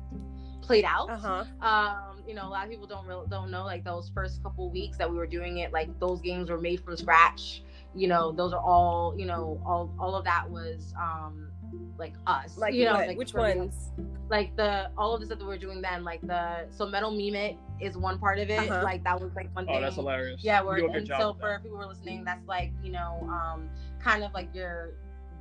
played 0.62 0.86
out. 0.86 1.10
Uh-huh. 1.10 1.44
Um, 1.68 2.24
you 2.28 2.36
know, 2.36 2.48
a 2.48 2.50
lot 2.50 2.64
of 2.64 2.70
people 2.70 2.88
don't 2.88 3.06
really 3.06 3.26
don't 3.28 3.52
know 3.52 3.66
like 3.66 3.84
those 3.84 4.12
first 4.14 4.42
couple 4.44 4.70
weeks 4.70 4.98
that 4.98 5.10
we 5.10 5.18
were 5.18 5.28
doing 5.28 5.58
it, 5.58 5.74
like 5.74 6.00
those 6.00 6.22
games 6.22 6.50
were 6.50 6.62
made 6.62 6.80
from 6.82 6.96
scratch. 6.96 7.64
You 7.96 8.08
know, 8.08 8.32
those 8.32 8.54
are 8.54 8.62
all, 8.62 9.16
you 9.18 9.26
know, 9.26 9.60
all 9.66 9.92
all 10.00 10.16
of 10.16 10.24
that 10.26 10.50
was 10.50 10.94
um 10.98 11.50
like 11.98 12.14
us. 12.28 12.58
Like 12.58 12.74
you 12.74 12.86
know, 12.86 12.96
what? 12.96 13.08
like 13.08 13.18
which 13.18 13.34
ones? 13.34 13.92
Like 14.30 14.56
the 14.56 14.90
all 14.98 15.14
of 15.14 15.20
the 15.20 15.26
stuff 15.26 15.40
that 15.40 15.46
we're 15.46 15.58
doing 15.58 15.82
then, 15.82 16.04
like 16.04 16.22
the 16.22 16.68
so 16.70 16.86
metal 16.86 17.12
meme 17.12 17.36
it 17.36 17.58
is 17.80 17.98
one 17.98 18.20
part 18.20 18.40
of 18.40 18.50
it. 18.50 18.70
Uh-huh. 18.70 18.84
Like 18.84 19.04
that 19.04 19.20
was 19.20 19.34
like 19.36 19.54
one 19.56 19.66
oh, 19.66 19.68
thing. 19.68 19.78
Oh, 19.78 19.82
that's 19.82 19.96
hilarious. 19.96 20.44
Yeah, 20.44 20.64
we're 20.64 20.88
and 20.90 21.08
so 21.08 21.36
for 21.40 21.60
people 21.62 21.78
who 21.78 21.84
are 21.84 21.88
listening, 21.88 22.24
that's 22.24 22.48
like 22.48 22.72
you 22.84 22.92
know, 22.92 23.28
um, 23.30 23.70
kind 24.02 24.24
of 24.24 24.34
like 24.34 24.54
your 24.54 24.92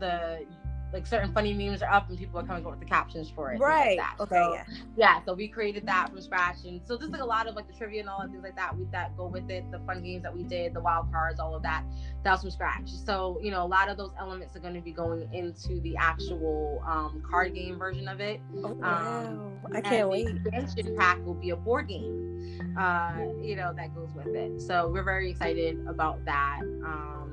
the 0.01 0.45
like 0.93 1.07
certain 1.07 1.33
funny 1.33 1.53
memes 1.53 1.83
are 1.83 1.91
up 1.91 2.09
and 2.09 2.19
people 2.19 2.41
are 2.41 2.45
coming 2.45 2.65
up 2.65 2.71
with 2.71 2.81
the 2.81 2.87
captions 2.87 3.31
for 3.31 3.53
it. 3.53 3.61
Right. 3.61 3.99
Like 3.99 4.21
okay. 4.21 4.35
So, 4.35 4.55
yeah. 4.55 4.65
yeah. 4.97 5.25
So 5.25 5.35
we 5.35 5.49
created 5.49 5.87
that 5.87 6.09
from 6.09 6.21
scratch, 6.21 6.65
and 6.65 6.81
so 6.85 6.99
just 6.99 7.13
like 7.13 7.21
a 7.21 7.27
lot 7.27 7.47
of 7.47 7.55
like 7.55 7.67
the 7.67 7.75
trivia 7.75 8.01
and 8.01 8.09
all 8.09 8.21
that 8.21 8.31
things 8.31 8.43
like 8.43 8.57
that. 8.57 8.77
We 8.77 8.87
that 8.93 9.17
go 9.17 9.27
with 9.27 9.51
it, 9.51 9.71
the 9.71 9.81
fun 9.81 10.03
games 10.03 10.23
that 10.23 10.35
we 10.35 10.45
did, 10.45 10.75
the 10.75 10.81
wild 10.81 11.13
cards, 11.13 11.41
all 11.41 11.55
of 11.55 11.63
that. 11.63 11.85
That 12.25 12.33
was 12.33 12.41
from 12.41 12.51
scratch. 12.51 12.91
So 12.91 13.39
you 13.43 13.51
know, 13.51 13.65
a 13.65 13.67
lot 13.67 13.89
of 13.89 13.97
those 13.97 14.13
elements 14.19 14.57
are 14.57 14.61
going 14.61 14.75
to 14.75 14.81
be 14.81 14.93
going 14.93 15.29
into 15.33 15.81
the 15.81 15.97
actual 15.97 16.83
um, 16.87 17.23
card 17.29 17.55
game 17.55 17.79
version 17.79 18.09
of 18.09 18.21
it. 18.21 18.41
Oh, 18.59 18.71
um, 18.71 18.81
wow! 18.81 19.27
Um, 19.27 19.73
I 19.75 19.81
can't 19.81 20.09
wait. 20.09 20.27
The 20.45 20.51
expansion 20.55 20.97
pack 20.97 21.25
will 21.25 21.35
be 21.35 21.51
a 21.51 21.57
board 21.57 21.89
game. 21.89 22.77
Uh, 22.79 23.13
you 23.43 23.57
know 23.57 23.73
that 23.75 23.95
goes 23.95 24.11
with 24.15 24.35
it. 24.35 24.61
So 24.61 24.89
we're 24.89 25.03
very 25.03 25.31
excited 25.31 25.79
about 25.87 26.25
that. 26.25 26.61
Um, 26.63 27.28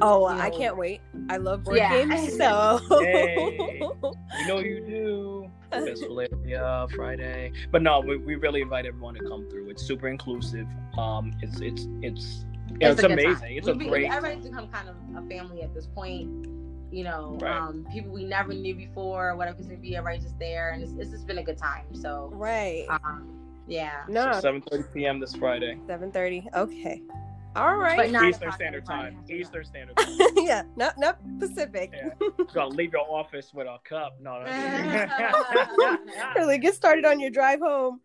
Oh, 0.00 0.28
you 0.28 0.36
know, 0.36 0.40
I 0.42 0.50
can't 0.50 0.76
wait. 0.76 1.00
I 1.28 1.36
love 1.36 1.64
board 1.64 1.76
yeah. 1.76 2.04
games, 2.04 2.36
so 2.38 2.80
hey, 3.00 3.78
you 3.80 4.46
know 4.46 4.58
you 4.58 4.84
do. 4.86 5.50
Yeah, 6.44 6.86
Friday. 6.96 7.52
But 7.70 7.82
no, 7.82 8.00
we, 8.00 8.16
we 8.16 8.34
really 8.34 8.60
invite 8.60 8.86
everyone 8.86 9.14
to 9.14 9.20
come 9.20 9.48
through. 9.48 9.70
It's 9.70 9.82
super 9.84 10.08
inclusive. 10.08 10.66
Um 10.98 11.32
it's 11.42 11.60
it's 11.60 11.86
it's 12.02 12.44
yeah, 12.80 12.90
it's, 12.90 13.02
it's 13.02 13.12
amazing. 13.12 13.56
It's 13.56 13.66
we, 13.66 13.72
a 13.72 13.76
we, 13.76 13.88
great 13.88 14.10
everybody's 14.10 14.48
become 14.48 14.66
kind 14.68 14.88
of 14.88 14.96
a 15.16 15.28
family 15.28 15.62
at 15.62 15.72
this 15.72 15.86
point. 15.86 16.48
You 16.90 17.04
know, 17.04 17.38
right. 17.40 17.56
um, 17.56 17.86
people 17.92 18.10
we 18.10 18.24
never 18.24 18.52
knew 18.52 18.74
before, 18.74 19.36
whatever 19.36 19.58
it's 19.58 19.68
gonna 19.68 19.78
be, 19.78 19.94
everybody's 19.94 20.24
just 20.24 20.38
there 20.40 20.70
and 20.70 20.82
it's, 20.82 20.92
it's 20.98 21.10
just 21.10 21.26
been 21.28 21.38
a 21.38 21.44
good 21.44 21.58
time. 21.58 21.94
So 21.94 22.30
Right. 22.32 22.86
Um, 22.88 23.38
yeah. 23.68 24.02
No. 24.08 24.32
So 24.32 24.40
seven 24.40 24.62
thirty 24.62 24.84
PM 24.92 25.20
this 25.20 25.36
Friday. 25.36 25.78
Seven 25.86 26.10
thirty. 26.10 26.48
Okay. 26.56 27.02
All 27.56 27.76
right. 27.76 28.12
But 28.12 28.24
Eastern 28.24 28.52
Standard 28.52 28.86
Time. 28.86 29.18
Eastern 29.28 29.64
Standard 29.64 29.96
Time. 29.96 30.18
yeah, 30.36 30.62
not 30.76 30.96
not 30.98 31.18
Pacific. 31.40 31.92
Yeah. 31.92 32.28
Gotta 32.54 32.68
leave 32.68 32.92
your 32.92 33.02
office 33.10 33.52
with 33.52 33.66
a 33.66 33.78
cup. 33.84 34.16
No. 34.20 34.40
really 36.36 36.58
get 36.58 36.74
started 36.74 37.04
on 37.04 37.18
your 37.18 37.30
drive 37.30 37.58
home. 37.58 38.00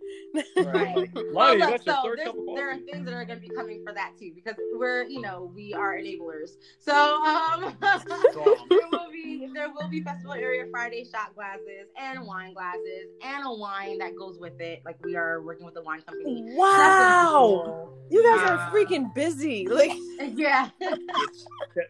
right. 0.58 1.10
well, 1.34 1.58
look, 1.58 1.84
so 1.84 2.16
there 2.56 2.72
are 2.72 2.78
things 2.80 3.06
that 3.06 3.14
are 3.14 3.26
going 3.26 3.40
to 3.40 3.48
be 3.48 3.54
coming 3.54 3.84
for 3.86 3.94
that 3.94 4.14
too, 4.20 4.32
because 4.34 4.56
we're 4.74 5.04
you 5.04 5.22
know 5.22 5.52
we 5.54 5.74
are 5.74 5.96
enablers. 5.96 6.52
So 6.80 6.94
um, 6.94 7.78
there 7.82 8.88
will 8.92 9.12
be 9.12 9.48
there 9.54 9.70
will 9.70 9.90
be 9.90 10.02
festival 10.02 10.34
area 10.34 10.66
Friday 10.72 11.06
shot 11.06 11.36
glasses 11.36 11.88
and 11.98 12.26
wine 12.26 12.54
glasses 12.54 13.10
and 13.24 13.46
a 13.46 13.54
wine 13.54 14.00
that 14.00 14.16
goes 14.18 14.40
with 14.40 14.60
it. 14.60 14.82
Like 14.86 14.98
we 15.04 15.16
are 15.16 15.44
working 15.44 15.66
with 15.66 15.78
a 15.78 15.84
wine 15.84 16.02
company. 16.02 16.46
Wow, 16.56 17.90
you 18.10 18.24
guys 18.24 18.50
are 18.50 18.72
freaking 18.72 19.14
busy 19.14 19.35
busy. 19.36 19.68
Like 19.68 19.92
yeah. 20.36 20.70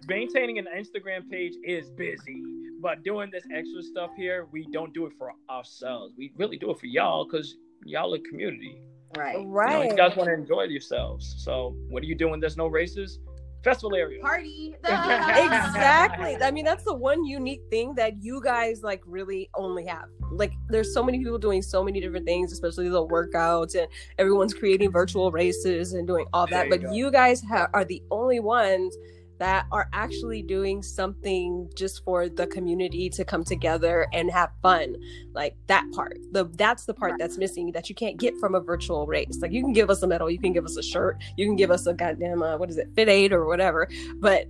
maintaining 0.08 0.60
an 0.60 0.67
Instagram 0.75 1.29
page 1.29 1.53
is 1.63 1.89
busy, 1.91 2.41
but 2.81 3.03
doing 3.03 3.29
this 3.31 3.43
extra 3.53 3.81
stuff 3.81 4.12
here, 4.15 4.47
we 4.51 4.67
don't 4.71 4.93
do 4.93 5.05
it 5.05 5.13
for 5.17 5.31
ourselves. 5.49 6.13
We 6.17 6.31
really 6.38 6.58
do 6.58 6.71
it 6.71 6.79
for 6.79 6.88
y'all 6.88 7.25
because 7.25 7.58
y'all 7.84 8.13
are 8.13 8.19
community. 8.29 8.77
Right. 9.17 9.38
Right. 9.45 9.71
You, 9.71 9.84
know, 9.86 9.91
you 9.91 9.97
guys 9.97 10.17
want 10.17 10.27
to 10.27 10.34
enjoy 10.34 10.63
yourselves. 10.63 11.36
So 11.38 11.75
what 11.89 12.03
are 12.03 12.05
you 12.05 12.15
doing? 12.15 12.39
There's 12.39 12.58
no 12.58 12.67
races 12.67 13.19
festival 13.65 13.95
area. 13.95 14.21
Party. 14.21 14.75
Exactly. 14.86 16.38
I 16.41 16.51
mean 16.51 16.63
that's 16.65 16.84
the 16.86 16.93
one 16.93 17.25
unique 17.25 17.62
thing 17.69 17.95
that 17.95 18.23
you 18.23 18.41
guys 18.41 18.84
like 18.84 19.01
really 19.06 19.49
only 19.56 19.86
have. 19.88 20.06
Like 20.32 20.54
there's 20.69 20.93
so 20.93 21.04
many 21.04 21.17
people 21.17 21.38
doing 21.38 21.62
so 21.62 21.84
many 21.84 21.99
different 21.99 22.25
things 22.25 22.54
especially 22.54 22.89
the 22.89 23.06
workouts 23.08 23.75
and 23.75 23.88
everyone's 24.17 24.54
creating 24.54 24.91
virtual 24.91 25.32
races 25.32 25.93
and 25.93 26.08
doing 26.08 26.25
all 26.34 26.47
that 26.47 26.65
you 26.65 26.69
but 26.69 26.82
go. 26.82 26.91
you 26.91 27.12
guys 27.12 27.41
ha- 27.41 27.67
are 27.73 27.86
the 27.86 28.01
only 28.12 28.39
ones 28.39 28.95
that 29.37 29.65
are 29.71 29.89
actually 29.93 30.41
doing 30.41 30.81
something 30.81 31.69
just 31.75 32.03
for 32.03 32.29
the 32.29 32.47
community 32.47 33.09
to 33.09 33.25
come 33.25 33.43
together 33.43 34.07
and 34.13 34.31
have 34.31 34.49
fun 34.61 34.95
like 35.33 35.55
that 35.67 35.85
part 35.93 36.17
the 36.31 36.45
that's 36.53 36.85
the 36.85 36.93
part 36.93 37.13
that's 37.19 37.37
missing 37.37 37.71
that 37.71 37.89
you 37.89 37.95
can't 37.95 38.17
get 38.17 38.33
from 38.39 38.55
a 38.55 38.59
virtual 38.59 39.05
race 39.05 39.39
like 39.41 39.51
you 39.51 39.61
can 39.61 39.73
give 39.73 39.89
us 39.89 40.01
a 40.03 40.07
medal 40.07 40.29
you 40.29 40.39
can 40.39 40.53
give 40.53 40.65
us 40.65 40.77
a 40.77 40.83
shirt 40.83 41.17
you 41.35 41.45
can 41.45 41.55
give 41.55 41.69
us 41.69 41.85
a 41.85 41.93
goddamn 41.93 42.41
uh, 42.41 42.57
what 42.57 42.69
is 42.69 42.77
it 42.77 42.93
FitAid 42.95 43.31
or 43.31 43.45
whatever 43.45 43.89
but 44.15 44.47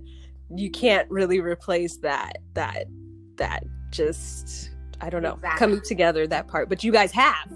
you 0.54 0.70
can't 0.70 1.10
really 1.10 1.40
replace 1.40 1.96
that 1.98 2.38
that 2.54 2.84
that 3.36 3.64
just 3.90 4.70
I 5.00 5.10
don't 5.10 5.22
know 5.22 5.34
exactly. 5.34 5.58
coming 5.58 5.80
together 5.82 6.26
that 6.26 6.48
part. 6.48 6.68
But 6.68 6.84
you 6.84 6.92
guys 6.92 7.12
have. 7.12 7.52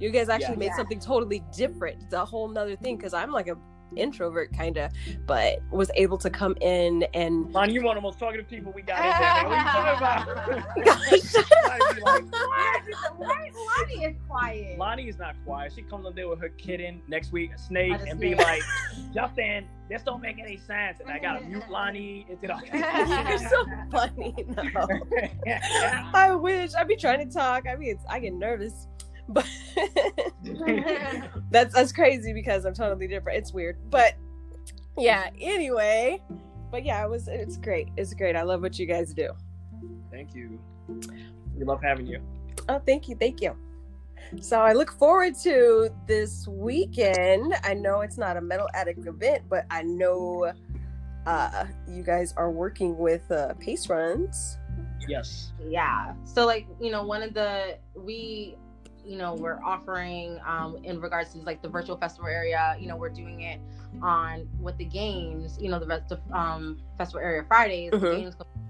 You 0.00 0.10
guys 0.10 0.28
actually 0.28 0.54
yeah. 0.54 0.58
made 0.58 0.66
yeah. 0.66 0.76
something 0.76 1.00
totally 1.00 1.42
different. 1.56 2.02
It's 2.02 2.12
a 2.12 2.24
whole 2.24 2.48
nother 2.48 2.76
thing 2.76 2.96
because 2.96 3.14
I'm 3.14 3.30
like 3.30 3.48
a 3.48 3.56
introvert 3.96 4.52
kind 4.56 4.76
of, 4.78 4.90
but 5.26 5.58
was 5.70 5.90
able 5.94 6.18
to 6.18 6.30
come 6.30 6.56
in 6.60 7.04
and. 7.14 7.52
Lonnie, 7.52 7.74
you're 7.74 7.82
one 7.82 7.96
of 7.96 8.02
the 8.02 8.06
most 8.06 8.18
talkative 8.18 8.48
people 8.48 8.72
we 8.72 8.82
got 8.82 8.98
in 8.98 9.10
there. 9.20 9.44
What 9.44 9.52
are 9.52 9.58
you 9.58 10.44
talking 10.44 10.84
about? 10.84 11.44
Lonnie 13.18 14.04
is 14.04 14.16
quiet. 14.28 14.78
Lonnie 14.78 15.08
is 15.08 15.18
not 15.18 15.34
quiet. 15.44 15.72
She 15.74 15.82
comes 15.82 16.06
up 16.06 16.14
there 16.14 16.28
with 16.28 16.40
her 16.40 16.50
kitten 16.50 17.02
next 17.08 17.32
week, 17.32 17.52
a 17.54 17.58
snake, 17.58 18.00
and 18.06 18.18
be 18.20 18.34
like, 18.34 18.62
Justin, 19.12 19.66
this 19.88 20.02
don't 20.02 20.20
make 20.20 20.38
any 20.38 20.56
sense. 20.56 21.00
And 21.00 21.10
I 21.10 21.18
gotta 21.18 21.40
mm-hmm. 21.40 21.52
mute 21.52 21.70
Lonnie. 21.70 22.26
It's, 22.28 22.42
you 22.42 22.48
know. 22.48 22.60
You're 22.72 23.38
so 23.38 23.66
funny. 23.90 24.34
No. 24.48 25.00
I 26.14 26.34
wish. 26.34 26.74
I'd 26.74 26.88
be 26.88 26.96
trying 26.96 27.26
to 27.26 27.32
talk. 27.32 27.64
I 27.68 27.76
mean, 27.76 27.98
I 28.08 28.18
get 28.20 28.34
nervous 28.34 28.88
but 29.28 29.46
that's 31.50 31.74
that's 31.74 31.92
crazy 31.92 32.32
because 32.32 32.64
I'm 32.64 32.74
totally 32.74 33.08
different. 33.08 33.38
It's 33.38 33.52
weird, 33.52 33.76
but 33.90 34.14
yeah. 34.96 35.30
Anyway, 35.40 36.22
but 36.70 36.84
yeah, 36.84 37.04
it 37.04 37.10
was 37.10 37.28
it's 37.28 37.56
great. 37.56 37.88
It's 37.96 38.14
great. 38.14 38.36
I 38.36 38.42
love 38.42 38.60
what 38.60 38.78
you 38.78 38.86
guys 38.86 39.14
do. 39.14 39.30
Thank 40.10 40.34
you. 40.34 40.58
We 41.56 41.64
love 41.64 41.82
having 41.82 42.06
you. 42.06 42.20
Oh, 42.68 42.80
thank 42.86 43.08
you, 43.08 43.16
thank 43.16 43.40
you. 43.40 43.56
So 44.40 44.60
I 44.60 44.72
look 44.72 44.92
forward 44.92 45.34
to 45.42 45.90
this 46.06 46.46
weekend. 46.48 47.54
I 47.62 47.74
know 47.74 48.00
it's 48.00 48.18
not 48.18 48.36
a 48.36 48.40
metal 48.40 48.68
addict 48.74 49.06
event, 49.06 49.42
but 49.48 49.66
I 49.70 49.82
know 49.82 50.52
uh, 51.26 51.66
you 51.88 52.02
guys 52.02 52.34
are 52.36 52.50
working 52.50 52.96
with 52.98 53.30
uh, 53.30 53.54
pace 53.54 53.88
runs. 53.88 54.58
Yes. 55.06 55.52
Yeah. 55.68 56.14
So 56.24 56.46
like 56.46 56.66
you 56.80 56.90
know, 56.90 57.04
one 57.04 57.22
of 57.22 57.34
the 57.34 57.76
we 57.94 58.56
you 59.06 59.16
know 59.16 59.34
we're 59.34 59.60
offering 59.62 60.38
um, 60.46 60.76
in 60.84 61.00
regards 61.00 61.32
to 61.32 61.38
like 61.38 61.62
the 61.62 61.68
virtual 61.68 61.96
festival 61.96 62.28
area 62.28 62.76
you 62.78 62.86
know 62.86 62.96
we're 62.96 63.08
doing 63.08 63.42
it 63.42 63.60
on 64.02 64.48
with 64.60 64.76
the 64.78 64.84
games 64.84 65.58
you 65.60 65.68
know 65.68 65.78
the 65.78 65.86
rest 65.86 66.10
of 66.12 66.20
um, 66.32 66.80
festival 66.98 67.20
area 67.20 67.44
fridays 67.46 67.92
mm-hmm. 67.92 68.20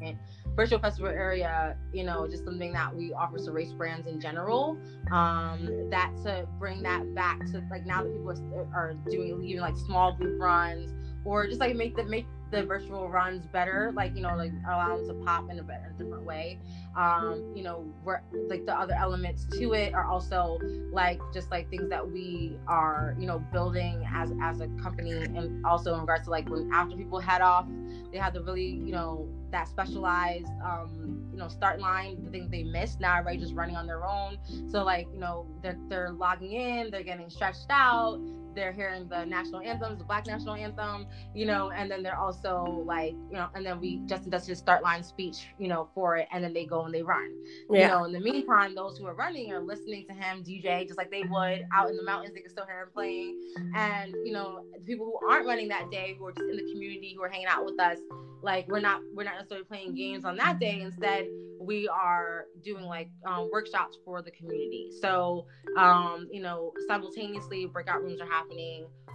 games 0.01 0.17
virtual 0.55 0.79
festival 0.79 1.11
area 1.11 1.77
you 1.93 2.05
know 2.05 2.29
just 2.29 2.45
something 2.45 2.73
that 2.73 2.95
we 2.95 3.13
offer 3.13 3.39
to 3.39 3.51
race 3.51 3.73
brands 3.73 4.07
in 4.07 4.21
general 4.21 4.77
um 5.11 5.89
that 5.91 6.13
to 6.23 6.47
bring 6.59 6.83
that 6.83 7.13
back 7.15 7.39
to 7.47 7.63
like 7.71 7.85
now 7.87 8.03
that 8.03 8.13
people 8.13 8.31
are, 8.55 8.69
are 8.75 8.95
doing 9.11 9.43
even 9.45 9.61
like 9.61 9.77
small 9.77 10.13
group 10.13 10.41
runs 10.41 10.93
or 11.25 11.47
just 11.47 11.61
like 11.61 11.75
make 11.75 11.97
the 11.97 12.05
make 12.05 12.27
the 12.55 12.63
virtual 12.63 13.09
runs 13.09 13.47
better 13.47 13.93
like 13.97 14.15
you 14.15 14.23
know 14.23 14.37
like 14.37 14.53
allow 14.67 14.97
them 14.97 15.07
to 15.09 15.15
pop 15.25 15.51
in 15.51 15.59
a, 15.59 15.63
better, 15.63 15.93
different 15.99 16.25
way. 16.25 16.59
Um 16.97 17.53
you 17.55 17.65
know 17.65 17.85
we're 18.05 18.21
like 18.49 18.65
the 18.65 18.73
other 18.73 18.95
elements 18.95 19.47
to 19.59 19.73
it 19.73 19.93
are 19.93 20.05
also 20.05 20.59
like 20.93 21.21
just 21.33 21.51
like 21.51 21.69
things 21.69 21.89
that 21.91 22.09
we 22.09 22.57
are 22.69 23.17
you 23.19 23.27
know 23.27 23.41
building 23.53 24.07
as 24.13 24.33
as 24.41 24.61
a 24.61 24.69
company 24.81 25.13
and 25.13 25.67
also 25.67 25.95
in 25.95 26.01
regards 26.01 26.25
to 26.25 26.31
like 26.31 26.49
when 26.49 26.71
after 26.73 26.97
people 26.97 27.19
head 27.19 27.41
off 27.41 27.67
they 28.13 28.19
have 28.19 28.33
the 28.33 28.43
really 28.43 28.65
you 28.67 28.93
know 28.93 29.29
that 29.51 29.67
specialized 29.67 30.47
um 30.65 31.29
you 31.33 31.39
know 31.39 31.49
start 31.49 31.81
line 31.81 32.23
the 32.25 32.31
things 32.31 32.49
they 32.51 32.63
missed 32.63 33.01
now 33.01 33.19
everybody 33.19 33.39
just 33.39 33.55
running 33.55 33.75
on 33.75 33.87
their 33.87 34.05
own. 34.07 34.39
So 34.71 34.85
like 34.85 35.09
you 35.13 35.19
know 35.19 35.47
they're, 35.63 35.79
they're 35.89 36.13
logging 36.13 36.53
in 36.53 36.91
they're 36.93 37.03
getting 37.03 37.29
stretched 37.29 37.67
out 37.71 38.21
they're 38.55 38.73
hearing 38.73 39.09
the 39.09 39.25
national 39.25 39.61
anthems, 39.61 39.99
the 39.99 40.05
Black 40.05 40.27
national 40.27 40.55
anthem, 40.55 41.07
you 41.35 41.47
know, 41.47 41.71
and 41.71 41.91
then 41.91 42.03
they're 42.03 42.19
also 42.19 42.83
like, 42.87 43.13
you 43.13 43.35
know, 43.35 43.49
and 43.55 43.65
then 43.65 43.81
we 43.81 43.99
Justin 44.07 44.31
does 44.31 44.47
his 44.47 44.59
start 44.59 44.83
line 44.83 45.03
speech, 45.03 45.49
you 45.59 45.69
know, 45.69 45.89
for 45.95 46.17
it, 46.17 46.29
and 46.33 46.43
then 46.43 46.53
they 46.53 46.65
go 46.65 46.85
and 46.85 46.95
they 46.95 47.03
run. 47.03 47.35
Yeah. 47.71 47.81
You 47.83 47.89
know, 47.89 48.05
in 48.05 48.13
the 48.13 48.21
meantime, 48.21 48.75
those 48.75 48.99
who 48.99 49.07
are 49.07 49.15
running 49.15 49.53
are 49.53 49.61
listening 49.61 50.07
to 50.07 50.15
him 50.15 50.43
DJ 50.43 50.87
just 50.87 50.99
like 50.99 51.11
they 51.11 51.23
would 51.23 51.65
out 51.73 51.91
in 51.91 51.97
the 51.97 52.05
mountains. 52.05 52.35
They 52.35 52.41
can 52.41 52.51
still 52.51 52.67
hear 52.67 52.83
him 52.83 52.89
playing, 52.93 53.41
and 53.75 54.15
you 54.25 54.33
know, 54.33 54.65
the 54.73 54.81
people 54.81 55.07
who 55.07 55.29
aren't 55.29 55.47
running 55.47 55.69
that 55.69 55.91
day, 55.91 56.17
who 56.19 56.27
are 56.27 56.33
just 56.33 56.49
in 56.51 56.57
the 56.57 56.73
community, 56.73 57.15
who 57.17 57.23
are 57.23 57.29
hanging 57.29 57.47
out 57.47 57.65
with 57.65 57.81
us, 57.81 57.99
like 58.43 58.69
we're 58.69 58.81
not 58.81 59.01
we're 59.15 59.25
not 59.25 59.35
necessarily 59.37 59.65
playing 59.65 59.95
games 59.95 60.25
on 60.25 60.37
that 60.37 60.59
day. 60.61 60.81
Instead, 60.81 61.27
we 61.65 61.89
are 61.89 62.47
doing 62.63 62.85
like 62.85 63.09
um, 63.27 63.49
workshops 63.51 63.99
for 64.05 64.23
the 64.23 64.31
community. 64.31 64.91
So, 65.01 65.47
um, 65.77 66.29
you 66.31 66.43
know, 66.43 66.73
simultaneously, 66.87 67.67
breakout 67.67 68.03
rooms 68.03 68.21
are 68.21 68.27
happening 68.27 68.44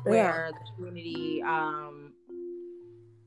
where 0.03 0.49
yeah. 0.51 0.51
the 0.51 0.71
community, 0.75 1.41
um, 1.43 2.13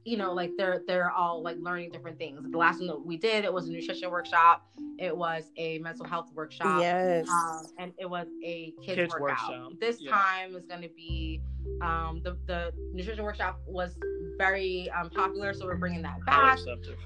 you 0.05 0.17
know, 0.17 0.33
like 0.33 0.51
they're 0.57 0.83
they're 0.87 1.11
all 1.11 1.43
like 1.43 1.57
learning 1.61 1.91
different 1.91 2.19
things. 2.19 2.41
The 2.51 2.59
last 2.59 2.79
one 2.79 2.88
that 2.88 3.07
we 3.07 3.17
did, 3.17 3.45
it 3.45 3.53
was 3.53 3.69
a 3.69 3.73
nutrition 3.73 4.11
workshop. 4.11 4.67
It 4.99 5.17
was 5.17 5.51
a 5.57 5.79
mental 5.79 6.07
health 6.07 6.31
workshop. 6.35 6.81
Yes. 6.81 7.29
Um, 7.29 7.67
and 7.79 7.93
it 7.99 8.07
was 8.09 8.27
a 8.45 8.73
kids, 8.83 8.97
kids 8.97 9.15
workout. 9.19 9.49
Workshop. 9.49 9.73
This 9.81 9.99
yeah. 10.01 10.11
time 10.11 10.57
is 10.57 10.67
going 10.67 10.83
to 10.83 10.88
be 10.88 11.41
um, 11.81 12.20
the 12.22 12.37
the 12.46 12.72
nutrition 12.92 13.25
workshop 13.25 13.61
was 13.66 13.96
very 14.38 14.90
um, 14.90 15.11
popular, 15.11 15.53
so 15.53 15.66
we're 15.66 15.77
bringing 15.77 16.03
that 16.03 16.25
back. 16.25 16.59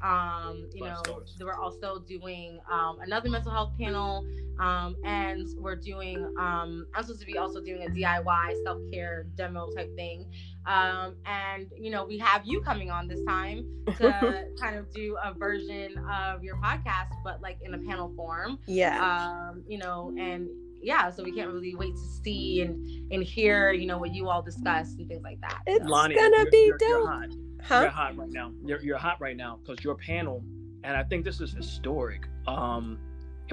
Um, 0.02 0.68
you 0.74 0.84
know, 0.84 1.02
we're 1.40 1.54
also 1.54 2.00
doing 2.00 2.58
um, 2.70 2.98
another 3.00 3.30
mental 3.30 3.52
health 3.52 3.72
panel, 3.78 4.26
um, 4.60 4.96
and 5.04 5.46
we're 5.58 5.76
doing. 5.76 6.18
Um, 6.38 6.86
I'm 6.94 7.02
supposed 7.02 7.20
to 7.20 7.26
be 7.26 7.38
also 7.38 7.60
doing 7.60 7.84
a 7.84 7.90
DIY 7.90 8.62
self 8.64 8.80
care 8.92 9.26
demo 9.36 9.68
type 9.74 9.94
thing, 9.96 10.26
um, 10.66 11.14
and 11.24 11.68
you 11.78 11.90
know, 11.90 12.04
we 12.04 12.18
have 12.18 12.42
you 12.44 12.60
coming 12.60 12.90
on 12.90 13.08
this 13.08 13.22
time 13.24 13.66
to 13.98 14.46
kind 14.60 14.76
of 14.76 14.92
do 14.92 15.16
a 15.22 15.32
version 15.32 15.98
of 16.10 16.42
your 16.42 16.56
podcast, 16.56 17.12
but 17.24 17.40
like 17.40 17.58
in 17.62 17.74
a 17.74 17.78
panel 17.78 18.12
form. 18.16 18.58
Yeah. 18.66 19.50
Um, 19.50 19.62
you 19.66 19.78
know, 19.78 20.14
and 20.18 20.48
yeah, 20.82 21.10
so 21.10 21.22
we 21.22 21.32
can't 21.32 21.52
really 21.52 21.74
wait 21.74 21.94
to 21.94 22.06
see 22.22 22.62
and 22.62 23.12
and 23.12 23.22
hear, 23.22 23.72
you 23.72 23.86
know, 23.86 23.98
what 23.98 24.14
you 24.14 24.28
all 24.28 24.42
discuss 24.42 24.94
and 24.94 25.08
things 25.08 25.22
like 25.22 25.40
that. 25.40 25.60
It's 25.66 25.84
Lonnie, 25.84 26.14
gonna 26.14 26.36
you're, 26.36 26.50
be 26.50 26.64
you're, 26.66 26.78
dope. 26.78 26.88
You're 26.88 27.06
hot. 27.06 27.28
Huh? 27.62 27.80
You're 27.80 27.90
hot 27.90 28.16
right 28.16 28.30
now. 28.30 28.52
You're, 28.64 28.80
you're 28.80 28.98
hot 28.98 29.20
right 29.20 29.36
now 29.36 29.58
because 29.62 29.82
your 29.82 29.96
panel, 29.96 30.44
and 30.84 30.96
I 30.96 31.02
think 31.02 31.24
this 31.24 31.40
is 31.40 31.52
historic. 31.52 32.28
Um, 32.46 32.98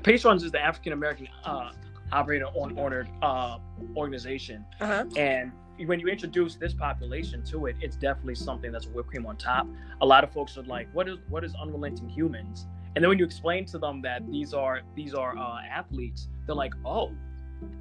Pace 0.03 0.25
Runs 0.25 0.43
is 0.43 0.51
the 0.51 0.59
African 0.59 0.93
American 0.93 1.27
uh, 1.45 1.71
operator 2.12 2.45
on 2.45 2.77
honored 2.77 3.09
uh, 3.21 3.57
organization, 3.95 4.65
uh-huh. 4.81 5.05
and 5.15 5.51
when 5.86 5.99
you 5.99 6.07
introduce 6.07 6.55
this 6.55 6.73
population 6.73 7.43
to 7.45 7.65
it, 7.65 7.75
it's 7.81 7.95
definitely 7.95 8.36
something 8.36 8.71
that's 8.71 8.86
whipped 8.88 9.09
cream 9.09 9.25
on 9.25 9.38
top. 9.38 9.67
A 10.01 10.05
lot 10.05 10.23
of 10.23 10.31
folks 10.31 10.57
are 10.57 10.63
like, 10.63 10.88
"What 10.93 11.09
is 11.09 11.17
what 11.29 11.43
is 11.43 11.55
unrelenting 11.55 12.09
humans?" 12.09 12.67
And 12.95 13.03
then 13.03 13.09
when 13.09 13.17
you 13.17 13.25
explain 13.25 13.65
to 13.67 13.79
them 13.79 14.01
that 14.03 14.29
these 14.31 14.53
are 14.53 14.81
these 14.95 15.13
are 15.13 15.36
uh, 15.38 15.62
athletes, 15.69 16.27
they're 16.45 16.56
like, 16.56 16.73
"Oh, 16.86 17.12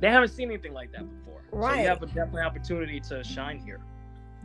they 0.01 0.11
haven't 0.11 0.31
seen 0.31 0.51
anything 0.51 0.73
like 0.73 0.93
that 0.93 1.05
before." 1.09 1.43
Right. 1.51 1.77
So 1.77 1.81
you 1.83 1.89
have 1.89 2.03
a 2.03 2.07
definite 2.07 2.45
opportunity 2.45 3.01
to 3.01 3.23
shine 3.25 3.59
here. 3.59 3.81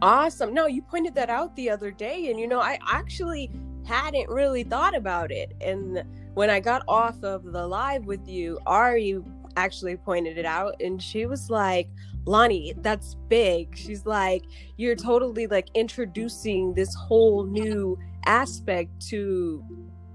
Awesome. 0.01 0.53
No, 0.53 0.67
you 0.67 0.82
pointed 0.82 1.15
that 1.15 1.30
out 1.30 1.56
the 1.56 1.69
other 1.69 1.91
day, 1.91 2.30
and 2.30 2.39
you 2.39 2.47
know, 2.47 2.60
I 2.60 2.77
actually 2.88 3.51
hadn't 3.86 4.30
really 4.30 4.63
thought 4.63 4.95
about 4.95 5.32
it. 5.32 5.53
And 5.62 6.03
when 6.34 6.49
I 6.49 6.60
got 6.60 6.84
off 6.88 7.23
of 7.23 7.43
the 7.43 7.65
live 7.65 8.06
with 8.06 8.27
you, 8.27 8.60
Ari 8.65 9.19
actually 9.56 9.97
pointed 9.97 10.38
it 10.38 10.45
out, 10.45 10.75
and 10.82 11.01
she 11.01 11.25
was 11.25 11.49
like, 11.49 11.89
Lonnie, 12.25 12.73
that's 12.82 13.15
big. 13.30 13.75
She's 13.75 14.06
like, 14.06 14.43
you're 14.75 14.95
totally 14.95 15.47
like 15.47 15.69
introducing 15.73 16.73
this 16.73 16.93
whole 16.93 17.45
new 17.45 17.97
aspect 18.25 18.99
to 19.08 19.63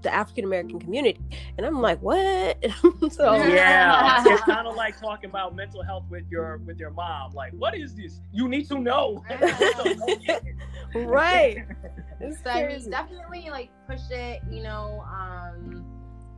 the 0.03 0.13
African 0.13 0.45
American 0.45 0.79
community. 0.79 1.19
And 1.57 1.65
I'm 1.65 1.81
like, 1.81 2.01
what? 2.01 2.63
so 3.11 3.33
yeah, 3.35 4.23
it's 4.25 4.43
kind 4.43 4.67
of 4.67 4.75
like 4.75 4.99
talking 4.99 5.29
about 5.29 5.55
mental 5.55 5.81
health 5.81 6.03
with 6.09 6.25
your 6.29 6.57
with 6.65 6.77
your 6.77 6.91
mom. 6.91 7.33
Like, 7.33 7.53
what 7.53 7.75
is 7.75 7.95
this? 7.95 8.19
You 8.31 8.47
need 8.47 8.67
to 8.69 8.79
know. 8.79 9.23
right. 10.95 11.65
so 12.43 12.49
I 12.49 12.67
mean, 12.67 12.89
definitely 12.89 13.49
like 13.49 13.69
push 13.87 14.01
it. 14.11 14.41
You 14.51 14.63
know, 14.63 15.03
um, 15.07 15.85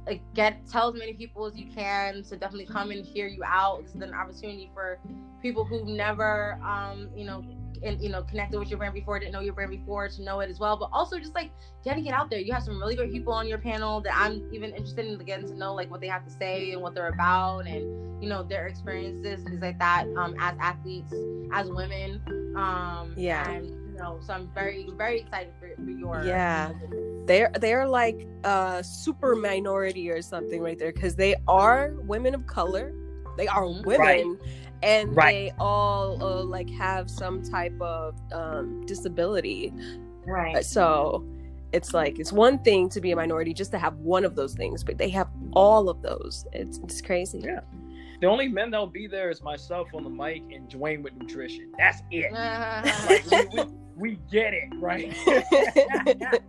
like 0.05 0.21
get 0.33 0.67
tell 0.67 0.89
as 0.89 0.95
many 0.95 1.13
people 1.13 1.45
as 1.45 1.57
you 1.57 1.67
can 1.71 2.23
to 2.23 2.37
definitely 2.37 2.67
come 2.67 2.91
and 2.91 3.05
hear 3.05 3.27
you 3.27 3.43
out. 3.43 3.83
This 3.83 3.95
is 3.95 4.01
an 4.01 4.13
opportunity 4.13 4.69
for 4.73 4.99
people 5.41 5.65
who've 5.65 5.87
never, 5.87 6.59
um, 6.63 7.09
you 7.15 7.25
know, 7.25 7.43
and 7.83 8.01
you 8.01 8.09
know 8.09 8.23
connected 8.23 8.59
with 8.59 8.69
your 8.69 8.77
brand 8.77 8.93
before, 8.93 9.19
didn't 9.19 9.33
know 9.33 9.39
your 9.39 9.53
brand 9.53 9.71
before 9.71 10.07
to 10.09 10.21
know 10.21 10.39
it 10.39 10.49
as 10.49 10.59
well. 10.59 10.77
But 10.77 10.89
also 10.91 11.19
just 11.19 11.35
like 11.35 11.51
getting 11.83 12.05
it 12.05 12.13
out 12.13 12.29
there. 12.29 12.39
You 12.39 12.53
have 12.53 12.63
some 12.63 12.79
really 12.79 12.95
great 12.95 13.11
people 13.11 13.33
on 13.33 13.47
your 13.47 13.57
panel 13.57 14.01
that 14.01 14.13
I'm 14.15 14.49
even 14.53 14.71
interested 14.71 15.05
in 15.05 15.17
getting 15.19 15.47
to 15.47 15.55
know 15.55 15.73
like 15.73 15.89
what 15.89 16.01
they 16.01 16.07
have 16.07 16.25
to 16.25 16.31
say 16.31 16.71
and 16.71 16.81
what 16.81 16.93
they're 16.93 17.09
about 17.09 17.67
and 17.67 18.23
you 18.23 18.29
know 18.29 18.43
their 18.43 18.67
experiences 18.67 19.43
things 19.43 19.61
like 19.61 19.79
that 19.79 20.07
um, 20.17 20.35
as 20.39 20.55
athletes, 20.59 21.13
as 21.51 21.69
women. 21.69 22.21
Um, 22.55 23.13
yeah. 23.17 23.49
And, 23.49 23.67
you 23.67 23.97
know, 23.97 24.19
so 24.21 24.33
I'm 24.33 24.49
very 24.53 24.89
very 24.97 25.21
excited 25.21 25.53
for, 25.59 25.69
for 25.83 25.89
your 25.89 26.23
yeah. 26.25 26.71
They're 27.25 27.51
they're 27.59 27.87
like 27.87 28.27
a 28.43 28.83
super 28.83 29.35
minority 29.35 30.09
or 30.09 30.21
something 30.21 30.61
right 30.61 30.77
there 30.77 30.93
because 30.93 31.15
they 31.15 31.35
are 31.47 31.93
women 32.03 32.35
of 32.35 32.45
color. 32.47 32.93
They 33.37 33.47
are 33.47 33.63
mm-hmm. 33.63 33.85
women. 33.85 33.99
Right 33.99 34.25
and 34.85 35.15
right. 35.15 35.33
they 35.33 35.51
all 35.59 36.23
uh, 36.23 36.43
like 36.43 36.69
have 36.69 37.09
some 37.09 37.41
type 37.43 37.79
of 37.81 38.15
um, 38.31 38.85
disability 38.85 39.73
right 40.25 40.63
so 40.63 41.25
it's 41.75 41.93
like 41.93 42.19
it's 42.19 42.31
one 42.31 42.57
thing 42.59 42.87
to 42.89 43.01
be 43.01 43.11
a 43.11 43.15
minority 43.15 43.53
just 43.53 43.71
to 43.71 43.77
have 43.77 43.95
one 43.97 44.23
of 44.23 44.35
those 44.35 44.53
things, 44.53 44.81
but 44.81 44.97
they 44.97 45.09
have 45.09 45.27
all 45.51 45.89
of 45.89 46.01
those. 46.01 46.45
It's 46.53 46.77
it's 46.79 47.01
crazy. 47.01 47.41
Yeah. 47.43 47.59
The 48.21 48.27
only 48.27 48.47
men 48.47 48.71
that'll 48.71 48.87
be 48.87 49.07
there 49.07 49.29
is 49.29 49.43
myself 49.43 49.89
on 49.93 50.05
the 50.05 50.09
mic 50.09 50.43
and 50.53 50.69
Dwayne 50.69 51.03
with 51.03 51.13
nutrition. 51.15 51.73
That's 51.77 52.01
it. 52.11 52.31
like, 53.29 53.51
we, 53.51 53.61
we, 53.61 53.67
we, 53.97 54.19
get 54.31 54.53
it, 54.53 54.69
right? 54.77 55.13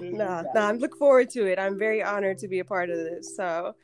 nah, 0.02 0.42
nah, 0.54 0.68
I'm 0.68 0.76
looking 0.78 0.98
forward 0.98 1.30
to 1.30 1.46
it. 1.46 1.58
I'm 1.58 1.78
very 1.78 2.02
honored 2.02 2.36
to 2.38 2.48
be 2.48 2.58
a 2.58 2.64
part 2.64 2.90
of 2.90 2.98
this. 2.98 3.34
So 3.34 3.74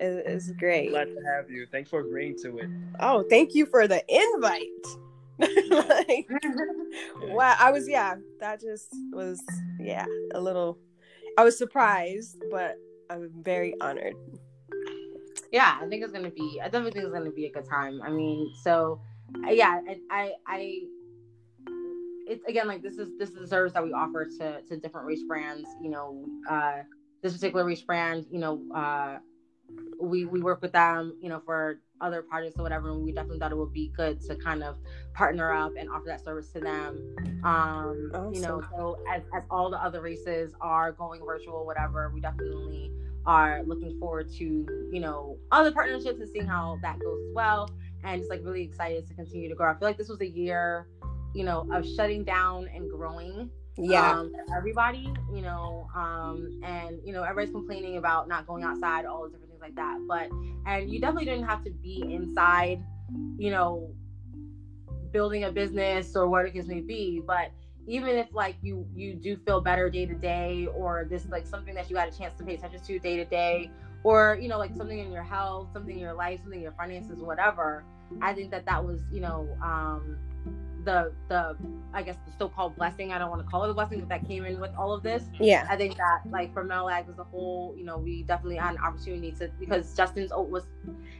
it's 0.00 0.50
great. 0.52 0.90
Glad 0.90 1.06
to 1.06 1.22
have 1.36 1.50
you. 1.50 1.66
Thanks 1.70 1.90
for 1.90 2.00
agreeing 2.00 2.36
to 2.42 2.58
it. 2.58 2.68
Oh, 3.00 3.24
thank 3.28 3.54
you 3.54 3.66
for 3.66 3.86
the 3.86 4.02
invite. 4.08 4.68
like, 6.08 6.28
wow, 7.34 7.56
I 7.58 7.72
was 7.72 7.88
yeah, 7.88 8.16
that 8.40 8.60
just 8.60 8.88
was 9.12 9.40
yeah, 9.80 10.06
a 10.32 10.40
little 10.40 10.78
I 11.36 11.44
was 11.44 11.58
surprised, 11.58 12.36
but 12.50 12.76
I'm 13.10 13.30
very 13.42 13.74
honored. 13.80 14.14
Yeah, 15.50 15.78
I 15.80 15.86
think 15.88 16.02
it's 16.02 16.12
gonna 16.12 16.30
be 16.30 16.60
I 16.62 16.66
definitely 16.66 16.92
think 16.92 17.04
it's 17.06 17.14
gonna 17.14 17.30
be 17.30 17.46
a 17.46 17.52
good 17.52 17.68
time. 17.68 18.00
I 18.02 18.10
mean, 18.10 18.52
so 18.62 19.00
yeah, 19.48 19.80
I 19.88 19.98
I, 20.10 20.32
I 20.46 20.80
it's 22.26 22.44
again 22.46 22.66
like 22.66 22.82
this 22.82 22.98
is 22.98 23.10
this 23.18 23.30
is 23.30 23.36
the 23.36 23.46
service 23.46 23.72
that 23.72 23.82
we 23.82 23.92
offer 23.92 24.26
to 24.38 24.62
to 24.62 24.76
different 24.78 25.06
race 25.06 25.22
brands, 25.26 25.68
you 25.82 25.90
know, 25.90 26.24
uh 26.48 26.82
this 27.22 27.32
particular 27.32 27.64
race 27.64 27.82
brand, 27.82 28.26
you 28.30 28.38
know, 28.38 28.62
uh 28.74 29.18
we 30.00 30.24
we 30.24 30.40
work 30.40 30.60
with 30.62 30.72
them, 30.72 31.16
you 31.20 31.28
know, 31.28 31.40
for 31.44 31.80
other 32.00 32.22
projects 32.22 32.58
or 32.58 32.62
whatever, 32.62 32.90
and 32.90 33.02
we 33.02 33.12
definitely 33.12 33.38
thought 33.38 33.52
it 33.52 33.56
would 33.56 33.72
be 33.72 33.92
good 33.96 34.20
to 34.20 34.36
kind 34.36 34.62
of 34.62 34.76
partner 35.14 35.52
up 35.52 35.72
and 35.78 35.88
offer 35.88 36.04
that 36.06 36.22
service 36.22 36.48
to 36.52 36.60
them. 36.60 37.16
Um, 37.44 38.10
awesome. 38.12 38.34
you 38.34 38.40
know, 38.40 38.62
so 38.76 38.98
as 39.10 39.22
as 39.34 39.42
all 39.50 39.70
the 39.70 39.82
other 39.82 40.00
races 40.00 40.52
are 40.60 40.92
going 40.92 41.24
virtual, 41.24 41.64
whatever, 41.64 42.10
we 42.12 42.20
definitely 42.20 42.92
are 43.26 43.62
looking 43.64 43.98
forward 43.98 44.30
to, 44.32 44.66
you 44.92 45.00
know, 45.00 45.38
other 45.50 45.72
partnerships 45.72 46.20
and 46.20 46.28
seeing 46.28 46.46
how 46.46 46.78
that 46.82 46.98
goes 46.98 47.20
as 47.28 47.34
well. 47.34 47.70
And 48.02 48.20
just 48.20 48.30
like 48.30 48.40
really 48.44 48.62
excited 48.62 49.08
to 49.08 49.14
continue 49.14 49.48
to 49.48 49.54
grow. 49.54 49.70
I 49.70 49.74
feel 49.78 49.88
like 49.88 49.96
this 49.96 50.10
was 50.10 50.20
a 50.20 50.28
year, 50.28 50.88
you 51.34 51.42
know, 51.42 51.66
of 51.72 51.86
shutting 51.96 52.22
down 52.22 52.68
and 52.74 52.90
growing 52.90 53.50
yeah 53.76 54.12
um, 54.12 54.32
everybody 54.56 55.12
you 55.32 55.42
know 55.42 55.88
um 55.96 56.60
and 56.62 57.00
you 57.04 57.12
know 57.12 57.24
everybody's 57.24 57.52
complaining 57.52 57.96
about 57.96 58.28
not 58.28 58.46
going 58.46 58.62
outside 58.62 59.04
all 59.04 59.24
the 59.24 59.30
different 59.30 59.53
like 59.64 59.74
that. 59.76 59.98
But 60.06 60.28
and 60.66 60.90
you 60.90 61.00
definitely 61.00 61.26
didn't 61.26 61.46
have 61.46 61.64
to 61.64 61.70
be 61.70 62.04
inside, 62.08 62.82
you 63.38 63.50
know, 63.50 63.90
building 65.12 65.44
a 65.44 65.52
business 65.52 66.16
or 66.16 66.28
what 66.28 66.46
it 66.46 66.66
may 66.66 66.80
be. 66.80 67.22
But 67.26 67.50
even 67.86 68.10
if 68.10 68.28
like 68.32 68.56
you 68.62 68.86
you 68.94 69.14
do 69.14 69.36
feel 69.36 69.60
better 69.60 69.88
day 69.90 70.06
to 70.06 70.14
day, 70.14 70.68
or 70.74 71.06
this 71.08 71.24
is 71.24 71.30
like 71.30 71.46
something 71.46 71.74
that 71.74 71.88
you 71.88 71.96
got 71.96 72.08
a 72.08 72.16
chance 72.16 72.36
to 72.38 72.44
pay 72.44 72.54
attention 72.54 72.80
to 72.80 72.98
day 72.98 73.16
to 73.16 73.24
day, 73.24 73.70
or 74.02 74.38
you 74.40 74.48
know 74.48 74.58
like 74.58 74.74
something 74.74 74.98
in 74.98 75.10
your 75.12 75.22
health, 75.22 75.68
something 75.72 75.94
in 75.94 76.00
your 76.00 76.14
life, 76.14 76.40
something 76.42 76.58
in 76.58 76.62
your 76.62 76.72
finances, 76.72 77.18
whatever. 77.20 77.84
I 78.20 78.34
think 78.34 78.50
that 78.50 78.66
that 78.66 78.84
was 78.84 79.00
you 79.12 79.20
know 79.20 79.48
um 79.62 80.18
the 80.84 81.12
the 81.28 81.56
I 81.92 82.02
guess 82.02 82.16
the 82.26 82.32
so-called 82.38 82.76
blessing. 82.76 83.12
I 83.12 83.18
don't 83.18 83.30
want 83.30 83.42
to 83.42 83.48
call 83.48 83.64
it 83.64 83.70
a 83.70 83.74
blessing, 83.74 84.00
but 84.00 84.08
that 84.08 84.26
came 84.26 84.44
in 84.44 84.60
with 84.60 84.72
all 84.76 84.92
of 84.92 85.02
this. 85.02 85.24
Yeah, 85.40 85.66
I 85.68 85.76
think 85.76 85.96
that 85.96 86.20
like 86.30 86.52
for 86.52 86.64
Metal-Ag 86.64 87.06
as 87.08 87.18
a 87.18 87.24
whole, 87.24 87.74
you 87.76 87.84
know, 87.84 87.98
we 87.98 88.22
definitely 88.22 88.56
had 88.56 88.74
an 88.74 88.80
opportunity 88.80 89.32
to 89.32 89.50
because 89.58 89.94
Justin's 89.96 90.30
was 90.30 90.64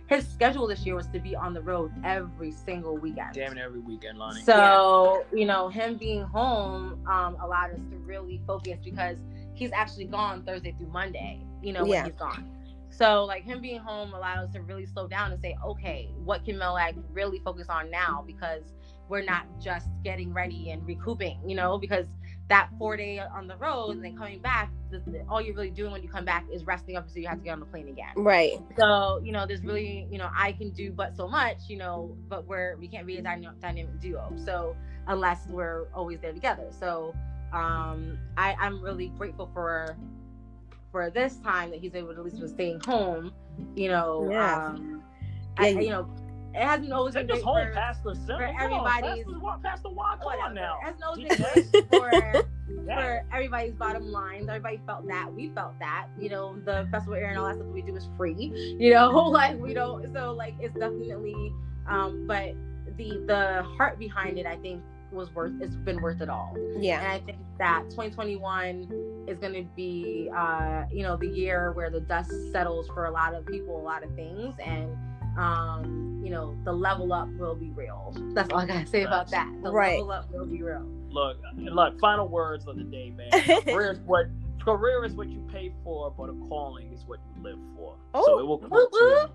his 0.06 0.26
schedule 0.28 0.66
this 0.66 0.84
year 0.84 0.94
was 0.94 1.06
to 1.08 1.18
be 1.18 1.34
on 1.34 1.54
the 1.54 1.62
road 1.62 1.92
every 2.04 2.52
single 2.52 2.96
weekend. 2.96 3.34
Damn 3.34 3.56
it, 3.56 3.60
every 3.60 3.80
weekend, 3.80 4.18
Lonnie. 4.18 4.42
So 4.42 5.24
yeah. 5.32 5.38
you 5.38 5.46
know, 5.46 5.68
him 5.68 5.96
being 5.96 6.22
home 6.22 7.04
um, 7.06 7.36
allowed 7.40 7.70
us 7.72 7.80
to 7.90 7.96
really 7.98 8.40
focus 8.46 8.78
because 8.84 9.16
he's 9.54 9.72
actually 9.72 10.06
gone 10.06 10.42
Thursday 10.44 10.74
through 10.78 10.88
Monday. 10.88 11.40
You 11.62 11.72
know, 11.72 11.84
yeah. 11.84 12.02
when 12.02 12.10
he's 12.10 12.20
gone. 12.20 12.50
So 12.96 13.24
like 13.24 13.42
him 13.42 13.60
being 13.60 13.80
home 13.80 14.14
allowed 14.14 14.44
us 14.44 14.52
to 14.52 14.62
really 14.62 14.86
slow 14.86 15.08
down 15.08 15.32
and 15.32 15.40
say, 15.40 15.56
okay, 15.66 16.10
what 16.24 16.44
can 16.44 16.58
Metal-Ag 16.58 16.96
really 17.12 17.40
focus 17.40 17.68
on 17.68 17.90
now? 17.90 18.22
Because 18.24 18.62
we're 19.14 19.22
not 19.22 19.46
just 19.60 19.86
getting 20.02 20.32
ready 20.32 20.70
and 20.70 20.84
recouping, 20.84 21.38
you 21.46 21.54
know, 21.54 21.78
because 21.78 22.04
that 22.48 22.68
four 22.80 22.96
day 22.96 23.20
on 23.20 23.46
the 23.46 23.56
road 23.58 23.90
and 23.90 24.04
then 24.04 24.16
coming 24.16 24.40
back, 24.40 24.72
the, 24.90 24.98
the, 25.06 25.24
all 25.28 25.40
you're 25.40 25.54
really 25.54 25.70
doing 25.70 25.92
when 25.92 26.02
you 26.02 26.08
come 26.08 26.24
back 26.24 26.44
is 26.52 26.64
resting 26.64 26.96
up 26.96 27.08
so 27.08 27.20
you 27.20 27.28
have 27.28 27.38
to 27.38 27.44
get 27.44 27.52
on 27.52 27.60
the 27.60 27.66
plane 27.66 27.86
again. 27.86 28.10
Right. 28.16 28.58
So, 28.76 29.20
you 29.22 29.30
know, 29.30 29.46
there's 29.46 29.62
really, 29.62 30.08
you 30.10 30.18
know, 30.18 30.28
I 30.36 30.50
can 30.50 30.70
do 30.70 30.90
but 30.90 31.16
so 31.16 31.28
much, 31.28 31.58
you 31.68 31.76
know, 31.76 32.16
but 32.28 32.44
we're, 32.48 32.76
we 32.80 32.88
can't 32.88 33.06
be 33.06 33.18
a 33.18 33.22
dynamic, 33.22 33.60
dynamic 33.60 34.00
duo. 34.00 34.32
So, 34.44 34.74
unless 35.06 35.46
we're 35.46 35.86
always 35.94 36.18
there 36.18 36.32
together. 36.32 36.66
So, 36.76 37.14
um, 37.52 38.18
I, 38.36 38.56
I'm 38.58 38.82
really 38.82 39.12
grateful 39.16 39.48
for, 39.54 39.96
for 40.90 41.08
this 41.10 41.36
time 41.36 41.70
that 41.70 41.78
he's 41.78 41.94
able 41.94 42.14
to 42.14 42.18
at 42.18 42.24
least 42.24 42.40
was 42.40 42.50
staying 42.50 42.80
home, 42.84 43.32
you 43.76 43.88
know, 43.90 44.26
yeah. 44.28 44.66
um, 44.66 45.04
yeah, 45.60 45.66
I, 45.66 45.68
you 45.68 45.90
know, 45.90 46.10
it 46.54 46.62
hasn't 46.62 46.92
always 46.92 47.14
been 47.14 47.26
just 47.26 47.42
hold 47.42 47.72
past 47.72 48.04
the 48.04 48.14
for 48.14 48.42
everybody's 48.60 49.26
on, 49.26 49.60
past 49.62 49.82
the 49.82 49.90
walk 49.90 50.20
on 50.24 50.54
now. 50.54 50.78
It 50.82 50.86
hasn't 50.86 51.02
always 51.02 51.28
been 51.28 51.46
good 51.72 51.86
for, 51.90 52.10
yeah. 52.86 53.00
for 53.00 53.24
everybody's 53.32 53.74
bottom 53.74 54.06
lines. 54.12 54.48
Everybody 54.48 54.80
felt 54.86 55.06
that. 55.08 55.34
We 55.34 55.50
felt 55.50 55.76
that. 55.80 56.06
You 56.18 56.28
know, 56.28 56.56
the 56.64 56.86
festival 56.92 57.14
air 57.14 57.30
and 57.30 57.38
all 57.38 57.46
that 57.46 57.56
stuff 57.56 57.66
we 57.66 57.82
do 57.82 57.96
is 57.96 58.08
free. 58.16 58.34
You 58.78 58.92
know, 58.92 59.10
like 59.28 59.58
we 59.58 59.74
don't. 59.74 60.12
So 60.14 60.32
like 60.32 60.54
it's 60.60 60.74
definitely. 60.74 61.52
Um, 61.88 62.24
but 62.26 62.54
the 62.96 63.24
the 63.26 63.62
heart 63.76 63.98
behind 63.98 64.38
it, 64.38 64.46
I 64.46 64.56
think, 64.56 64.82
was 65.10 65.34
worth. 65.34 65.52
It's 65.60 65.76
been 65.76 66.00
worth 66.00 66.20
it 66.20 66.28
all. 66.28 66.56
Yeah. 66.78 67.00
And 67.00 67.08
I 67.08 67.18
think 67.24 67.38
that 67.58 67.84
2021 67.90 69.26
is 69.28 69.38
going 69.38 69.54
to 69.54 69.64
be, 69.76 70.30
uh, 70.36 70.84
you 70.92 71.02
know, 71.02 71.16
the 71.16 71.28
year 71.28 71.72
where 71.72 71.90
the 71.90 72.00
dust 72.00 72.30
settles 72.52 72.88
for 72.88 73.06
a 73.06 73.10
lot 73.10 73.34
of 73.34 73.46
people, 73.46 73.80
a 73.80 73.82
lot 73.82 74.02
of 74.02 74.14
things, 74.14 74.54
and 74.64 74.88
um, 75.36 76.20
you 76.24 76.30
know, 76.30 76.56
the 76.64 76.72
level 76.72 77.12
up 77.12 77.28
will 77.38 77.54
be 77.54 77.70
real. 77.70 78.14
That's 78.34 78.50
all 78.50 78.60
I 78.60 78.66
gotta 78.66 78.86
say 78.86 79.02
about 79.02 79.30
that. 79.30 79.52
The 79.62 79.70
right. 79.70 79.98
level 79.98 80.12
up 80.12 80.30
will 80.30 80.46
be 80.46 80.62
real. 80.62 80.86
Look, 81.10 81.38
look. 81.56 82.00
Final 82.00 82.28
words 82.28 82.66
of 82.66 82.76
the 82.76 82.84
day, 82.84 83.10
man. 83.10 83.30
career 83.62 83.92
is 83.92 84.00
what 84.00 84.26
career 84.60 85.04
is 85.04 85.14
what 85.14 85.28
you 85.28 85.46
pay 85.52 85.72
for, 85.84 86.10
but 86.10 86.24
a 86.24 86.34
calling 86.48 86.92
is 86.92 87.04
what 87.04 87.20
you 87.36 87.42
live 87.42 87.58
for. 87.76 87.96
Oh, 88.14 88.24
so 88.24 88.38
it 88.38 88.46
will 88.46 88.58
come 88.58 88.70
to 88.70 89.30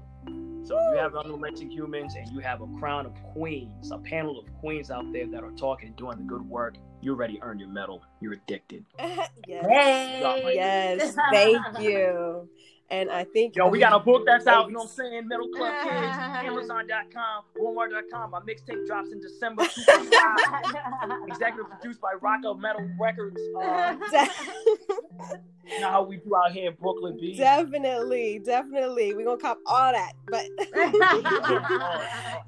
So 0.65 0.91
you 0.91 0.97
have 0.97 1.15
unrelenting 1.15 1.69
humans, 1.69 2.15
and 2.15 2.29
you 2.31 2.39
have 2.39 2.61
a 2.61 2.67
crown 2.79 3.05
of 3.05 3.13
queens, 3.33 3.91
a 3.91 3.97
panel 3.97 4.39
of 4.39 4.45
queens 4.59 4.91
out 4.91 5.11
there 5.13 5.27
that 5.27 5.43
are 5.43 5.51
talking, 5.51 5.93
doing 5.93 6.17
the 6.17 6.23
good 6.23 6.47
work. 6.47 6.75
You 7.01 7.11
already 7.11 7.39
earned 7.41 7.61
your 7.61 7.69
medal. 7.69 8.03
You're 8.19 8.33
addicted. 8.33 8.85
yes. 8.99 9.29
Hey. 9.47 10.51
Yes. 10.53 11.15
Thank 11.31 11.79
you. 11.79 12.49
And 12.91 13.11
I 13.11 13.23
think 13.23 13.55
Yo, 13.55 13.67
we 13.67 13.79
got 13.79 13.93
a 13.93 13.99
book 13.99 14.23
that's 14.25 14.47
out, 14.47 14.67
you 14.67 14.73
know 14.73 14.79
what 14.79 14.89
I'm 14.89 14.95
saying? 14.95 15.27
Metal 15.27 15.47
Club 15.49 15.73
Kids, 15.83 16.17
Amazon.com, 16.47 17.43
Walmart.com. 17.59 18.31
My 18.31 18.39
mixtape 18.39 18.87
drops 18.87 19.11
in 19.11 19.19
December 19.21 19.63
Executive 21.27 21.69
produced 21.69 22.01
by 22.01 22.13
Rock 22.19 22.41
of 22.45 22.59
Metal 22.59 22.87
Records. 22.99 23.39
Uh, 23.59 25.35
you 25.71 25.81
know 25.81 25.89
how 25.89 26.01
we 26.01 26.17
do 26.17 26.35
out 26.35 26.51
here 26.51 26.69
in 26.69 26.75
Brooklyn 26.79 27.17
B. 27.19 27.35
Definitely, 27.37 28.39
definitely. 28.39 29.13
We're 29.13 29.25
gonna 29.25 29.37
cop 29.37 29.59
all 29.65 29.91
that. 29.91 30.13
But 30.27 30.45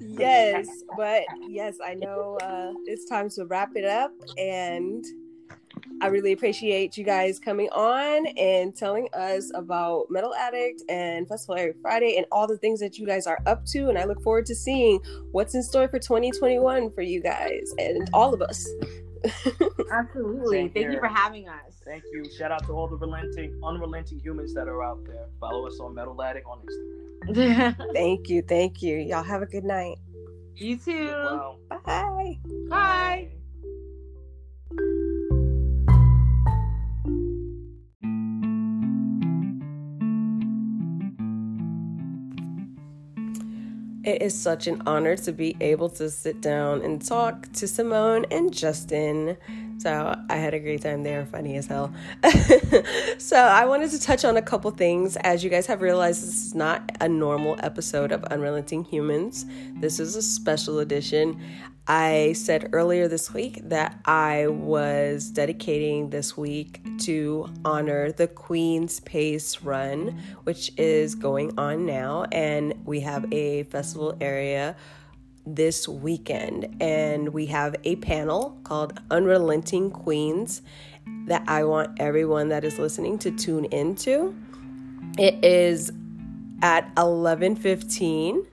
yes, 0.00 0.66
but 0.96 1.22
yes, 1.48 1.76
I 1.84 1.94
know 1.94 2.38
uh, 2.42 2.72
it's 2.86 3.04
time 3.04 3.30
to 3.30 3.44
wrap 3.46 3.70
it 3.76 3.84
up 3.84 4.12
and 4.38 5.04
I 6.00 6.08
really 6.08 6.32
appreciate 6.32 6.96
you 6.96 7.04
guys 7.04 7.38
coming 7.38 7.68
on 7.70 8.26
and 8.38 8.74
telling 8.74 9.08
us 9.14 9.50
about 9.54 10.06
Metal 10.10 10.34
Addict 10.34 10.82
and 10.88 11.28
Festival 11.28 11.56
Area 11.56 11.74
Friday 11.80 12.16
and 12.16 12.26
all 12.32 12.46
the 12.46 12.58
things 12.58 12.80
that 12.80 12.98
you 12.98 13.06
guys 13.06 13.26
are 13.26 13.38
up 13.46 13.64
to. 13.66 13.88
And 13.88 13.98
I 13.98 14.04
look 14.04 14.22
forward 14.22 14.46
to 14.46 14.54
seeing 14.54 14.98
what's 15.30 15.54
in 15.54 15.62
store 15.62 15.88
for 15.88 15.98
2021 15.98 16.92
for 16.92 17.02
you 17.02 17.22
guys 17.22 17.72
and 17.78 18.08
all 18.12 18.34
of 18.34 18.42
us. 18.42 18.68
Absolutely. 19.92 20.68
Thank 20.68 20.92
you 20.92 20.98
for 20.98 21.08
having 21.08 21.48
us. 21.48 21.80
Thank 21.84 22.04
you. 22.12 22.24
Shout 22.36 22.50
out 22.50 22.64
to 22.66 22.72
all 22.72 22.88
the 22.88 22.96
relenting, 22.96 23.60
unrelenting 23.62 24.20
humans 24.20 24.54
that 24.54 24.68
are 24.68 24.82
out 24.82 25.04
there. 25.04 25.26
Follow 25.40 25.66
us 25.66 25.78
on 25.80 25.94
Metal 25.94 26.20
Addict 26.22 26.46
on 26.46 26.58
Instagram. 26.58 27.92
thank 27.94 28.28
you. 28.28 28.42
Thank 28.42 28.82
you. 28.82 28.98
Y'all 28.98 29.22
have 29.22 29.42
a 29.42 29.46
good 29.46 29.64
night. 29.64 29.98
You 30.56 30.76
too. 30.76 31.06
Wow. 31.06 31.56
Bye. 31.86 32.38
Bye. 32.68 33.30
It 44.04 44.20
is 44.20 44.36
such 44.36 44.66
an 44.66 44.82
honor 44.84 45.16
to 45.18 45.32
be 45.32 45.56
able 45.60 45.88
to 45.90 46.10
sit 46.10 46.40
down 46.40 46.82
and 46.82 47.00
talk 47.00 47.52
to 47.52 47.68
Simone 47.68 48.26
and 48.32 48.52
Justin. 48.52 49.36
So 49.82 50.14
I 50.30 50.36
had 50.36 50.54
a 50.54 50.60
great 50.60 50.82
time 50.82 51.02
there, 51.02 51.26
funny 51.26 51.56
as 51.56 51.66
hell. 51.66 51.92
so 53.18 53.36
I 53.36 53.64
wanted 53.64 53.90
to 53.90 54.00
touch 54.00 54.24
on 54.24 54.36
a 54.36 54.42
couple 54.42 54.70
things. 54.70 55.16
As 55.16 55.42
you 55.42 55.50
guys 55.50 55.66
have 55.66 55.82
realized, 55.82 56.22
this 56.22 56.46
is 56.46 56.54
not 56.54 56.96
a 57.00 57.08
normal 57.08 57.56
episode 57.64 58.12
of 58.12 58.22
Unrelenting 58.26 58.84
Humans, 58.84 59.44
this 59.80 59.98
is 59.98 60.14
a 60.14 60.22
special 60.22 60.78
edition. 60.78 61.42
I 61.88 62.34
said 62.34 62.70
earlier 62.72 63.08
this 63.08 63.34
week 63.34 63.58
that 63.70 63.98
I 64.04 64.46
was 64.46 65.30
dedicating 65.30 66.10
this 66.10 66.36
week 66.36 66.80
to 67.00 67.52
honor 67.64 68.12
the 68.12 68.28
Queen's 68.28 69.00
Pace 69.00 69.62
Run, 69.62 70.22
which 70.44 70.70
is 70.78 71.16
going 71.16 71.58
on 71.58 71.84
now, 71.86 72.26
and 72.30 72.72
we 72.84 73.00
have 73.00 73.26
a 73.32 73.64
festival 73.64 74.16
area 74.20 74.76
this 75.46 75.88
weekend. 75.88 76.76
And 76.80 77.30
we 77.30 77.46
have 77.46 77.76
a 77.84 77.96
panel 77.96 78.58
called 78.64 79.00
Unrelenting 79.10 79.90
Queens 79.90 80.62
that 81.26 81.44
I 81.48 81.64
want 81.64 82.00
everyone 82.00 82.48
that 82.48 82.64
is 82.64 82.78
listening 82.78 83.18
to 83.18 83.30
tune 83.30 83.66
into. 83.66 84.34
It 85.18 85.44
is 85.44 85.92
at 86.62 86.94
11:15 86.96 88.46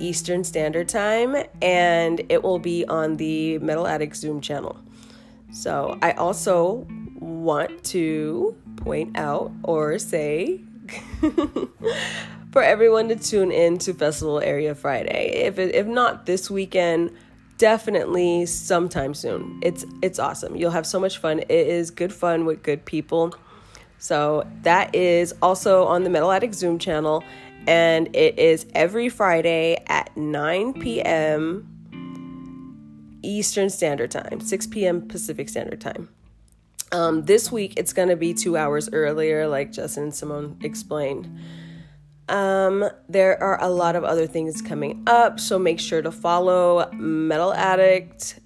Eastern 0.00 0.44
Standard 0.44 0.88
Time 0.88 1.36
and 1.60 2.20
it 2.28 2.42
will 2.42 2.58
be 2.58 2.84
on 2.86 3.16
the 3.16 3.58
Metal 3.58 3.86
Addict 3.86 4.16
Zoom 4.16 4.40
channel. 4.40 4.78
So, 5.52 5.98
I 6.00 6.12
also 6.12 6.86
want 7.20 7.84
to 7.84 8.56
point 8.76 9.16
out 9.16 9.52
or 9.62 9.98
say 9.98 10.60
for 12.52 12.62
everyone 12.62 13.08
to 13.08 13.16
tune 13.16 13.50
in 13.50 13.78
to 13.78 13.94
Festival 13.94 14.38
Area 14.38 14.74
Friday. 14.74 15.42
If 15.46 15.58
it, 15.58 15.74
if 15.74 15.86
not 15.86 16.26
this 16.26 16.50
weekend, 16.50 17.10
definitely 17.56 18.44
sometime 18.46 19.14
soon. 19.14 19.58
It's 19.62 19.84
it's 20.02 20.18
awesome. 20.18 20.54
You'll 20.54 20.70
have 20.70 20.86
so 20.86 21.00
much 21.00 21.18
fun. 21.18 21.40
It 21.40 21.50
is 21.50 21.90
good 21.90 22.12
fun 22.12 22.44
with 22.44 22.62
good 22.62 22.84
people. 22.84 23.34
So 23.98 24.46
that 24.62 24.94
is 24.94 25.34
also 25.40 25.86
on 25.86 26.04
the 26.04 26.10
Metal 26.10 26.30
Addict 26.30 26.54
Zoom 26.54 26.78
channel, 26.78 27.24
and 27.66 28.14
it 28.14 28.38
is 28.38 28.66
every 28.74 29.08
Friday 29.08 29.82
at 29.86 30.14
9 30.16 30.74
p.m. 30.74 31.68
Eastern 33.22 33.70
Standard 33.70 34.10
Time, 34.10 34.40
6 34.40 34.66
p.m. 34.66 35.06
Pacific 35.06 35.48
Standard 35.48 35.80
Time. 35.80 36.08
Um, 36.90 37.22
this 37.22 37.50
week 37.52 37.74
it's 37.76 37.92
going 37.92 38.08
to 38.08 38.16
be 38.16 38.34
two 38.34 38.56
hours 38.56 38.90
earlier, 38.92 39.46
like 39.46 39.72
Justin 39.72 40.04
and 40.04 40.14
Simone 40.14 40.58
explained. 40.62 41.30
Um, 42.32 42.88
there 43.10 43.40
are 43.42 43.62
a 43.62 43.68
lot 43.68 43.94
of 43.94 44.04
other 44.04 44.26
things 44.26 44.62
coming 44.62 45.02
up, 45.06 45.38
so 45.38 45.58
make 45.58 45.78
sure 45.78 46.00
to 46.00 46.10
follow 46.10 46.90
Metal 46.92 47.52
Addict, 47.52 48.40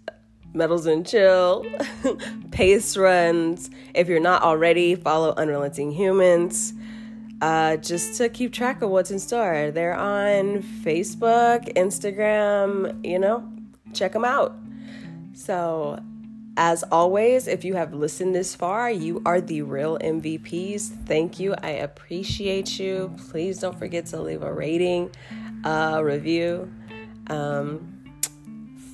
Metals 0.52 0.86
and 0.86 1.06
Chill, 1.06 1.64
Pace 2.50 2.96
Runs. 2.96 3.70
If 3.94 4.08
you're 4.08 4.18
not 4.18 4.42
already, 4.42 4.96
follow 4.96 5.34
Unrelenting 5.36 5.92
Humans. 5.92 6.74
Uh, 7.40 7.76
just 7.76 8.16
to 8.16 8.28
keep 8.28 8.52
track 8.52 8.82
of 8.82 8.90
what's 8.90 9.12
in 9.12 9.20
store. 9.20 9.70
They're 9.70 9.94
on 9.94 10.62
Facebook, 10.62 11.72
Instagram, 11.74 13.06
you 13.06 13.20
know, 13.20 13.48
check 13.92 14.14
them 14.14 14.24
out. 14.24 14.56
So 15.34 16.00
as 16.56 16.82
always, 16.84 17.46
if 17.46 17.64
you 17.64 17.74
have 17.74 17.92
listened 17.92 18.34
this 18.34 18.54
far, 18.54 18.90
you 18.90 19.22
are 19.26 19.40
the 19.40 19.62
real 19.62 19.98
MVPs. 19.98 20.88
Thank 21.04 21.38
you. 21.38 21.54
I 21.62 21.70
appreciate 21.70 22.78
you. 22.78 23.14
Please 23.30 23.58
don't 23.58 23.78
forget 23.78 24.06
to 24.06 24.20
leave 24.20 24.42
a 24.42 24.52
rating, 24.52 25.10
a 25.64 26.02
review. 26.02 26.72
Um, 27.26 27.92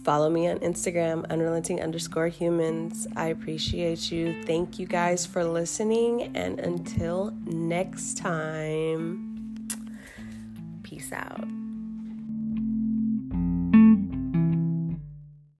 follow 0.02 0.28
me 0.28 0.48
on 0.48 0.58
Instagram, 0.58 1.28
unrelenting 1.30 1.80
underscore 1.80 2.28
humans. 2.28 3.06
I 3.14 3.26
appreciate 3.26 4.10
you. 4.10 4.42
Thank 4.44 4.80
you 4.80 4.86
guys 4.86 5.24
for 5.24 5.44
listening. 5.44 6.36
And 6.36 6.58
until 6.58 7.32
next 7.44 8.16
time, 8.16 9.68
peace 10.82 11.12
out. 11.12 11.61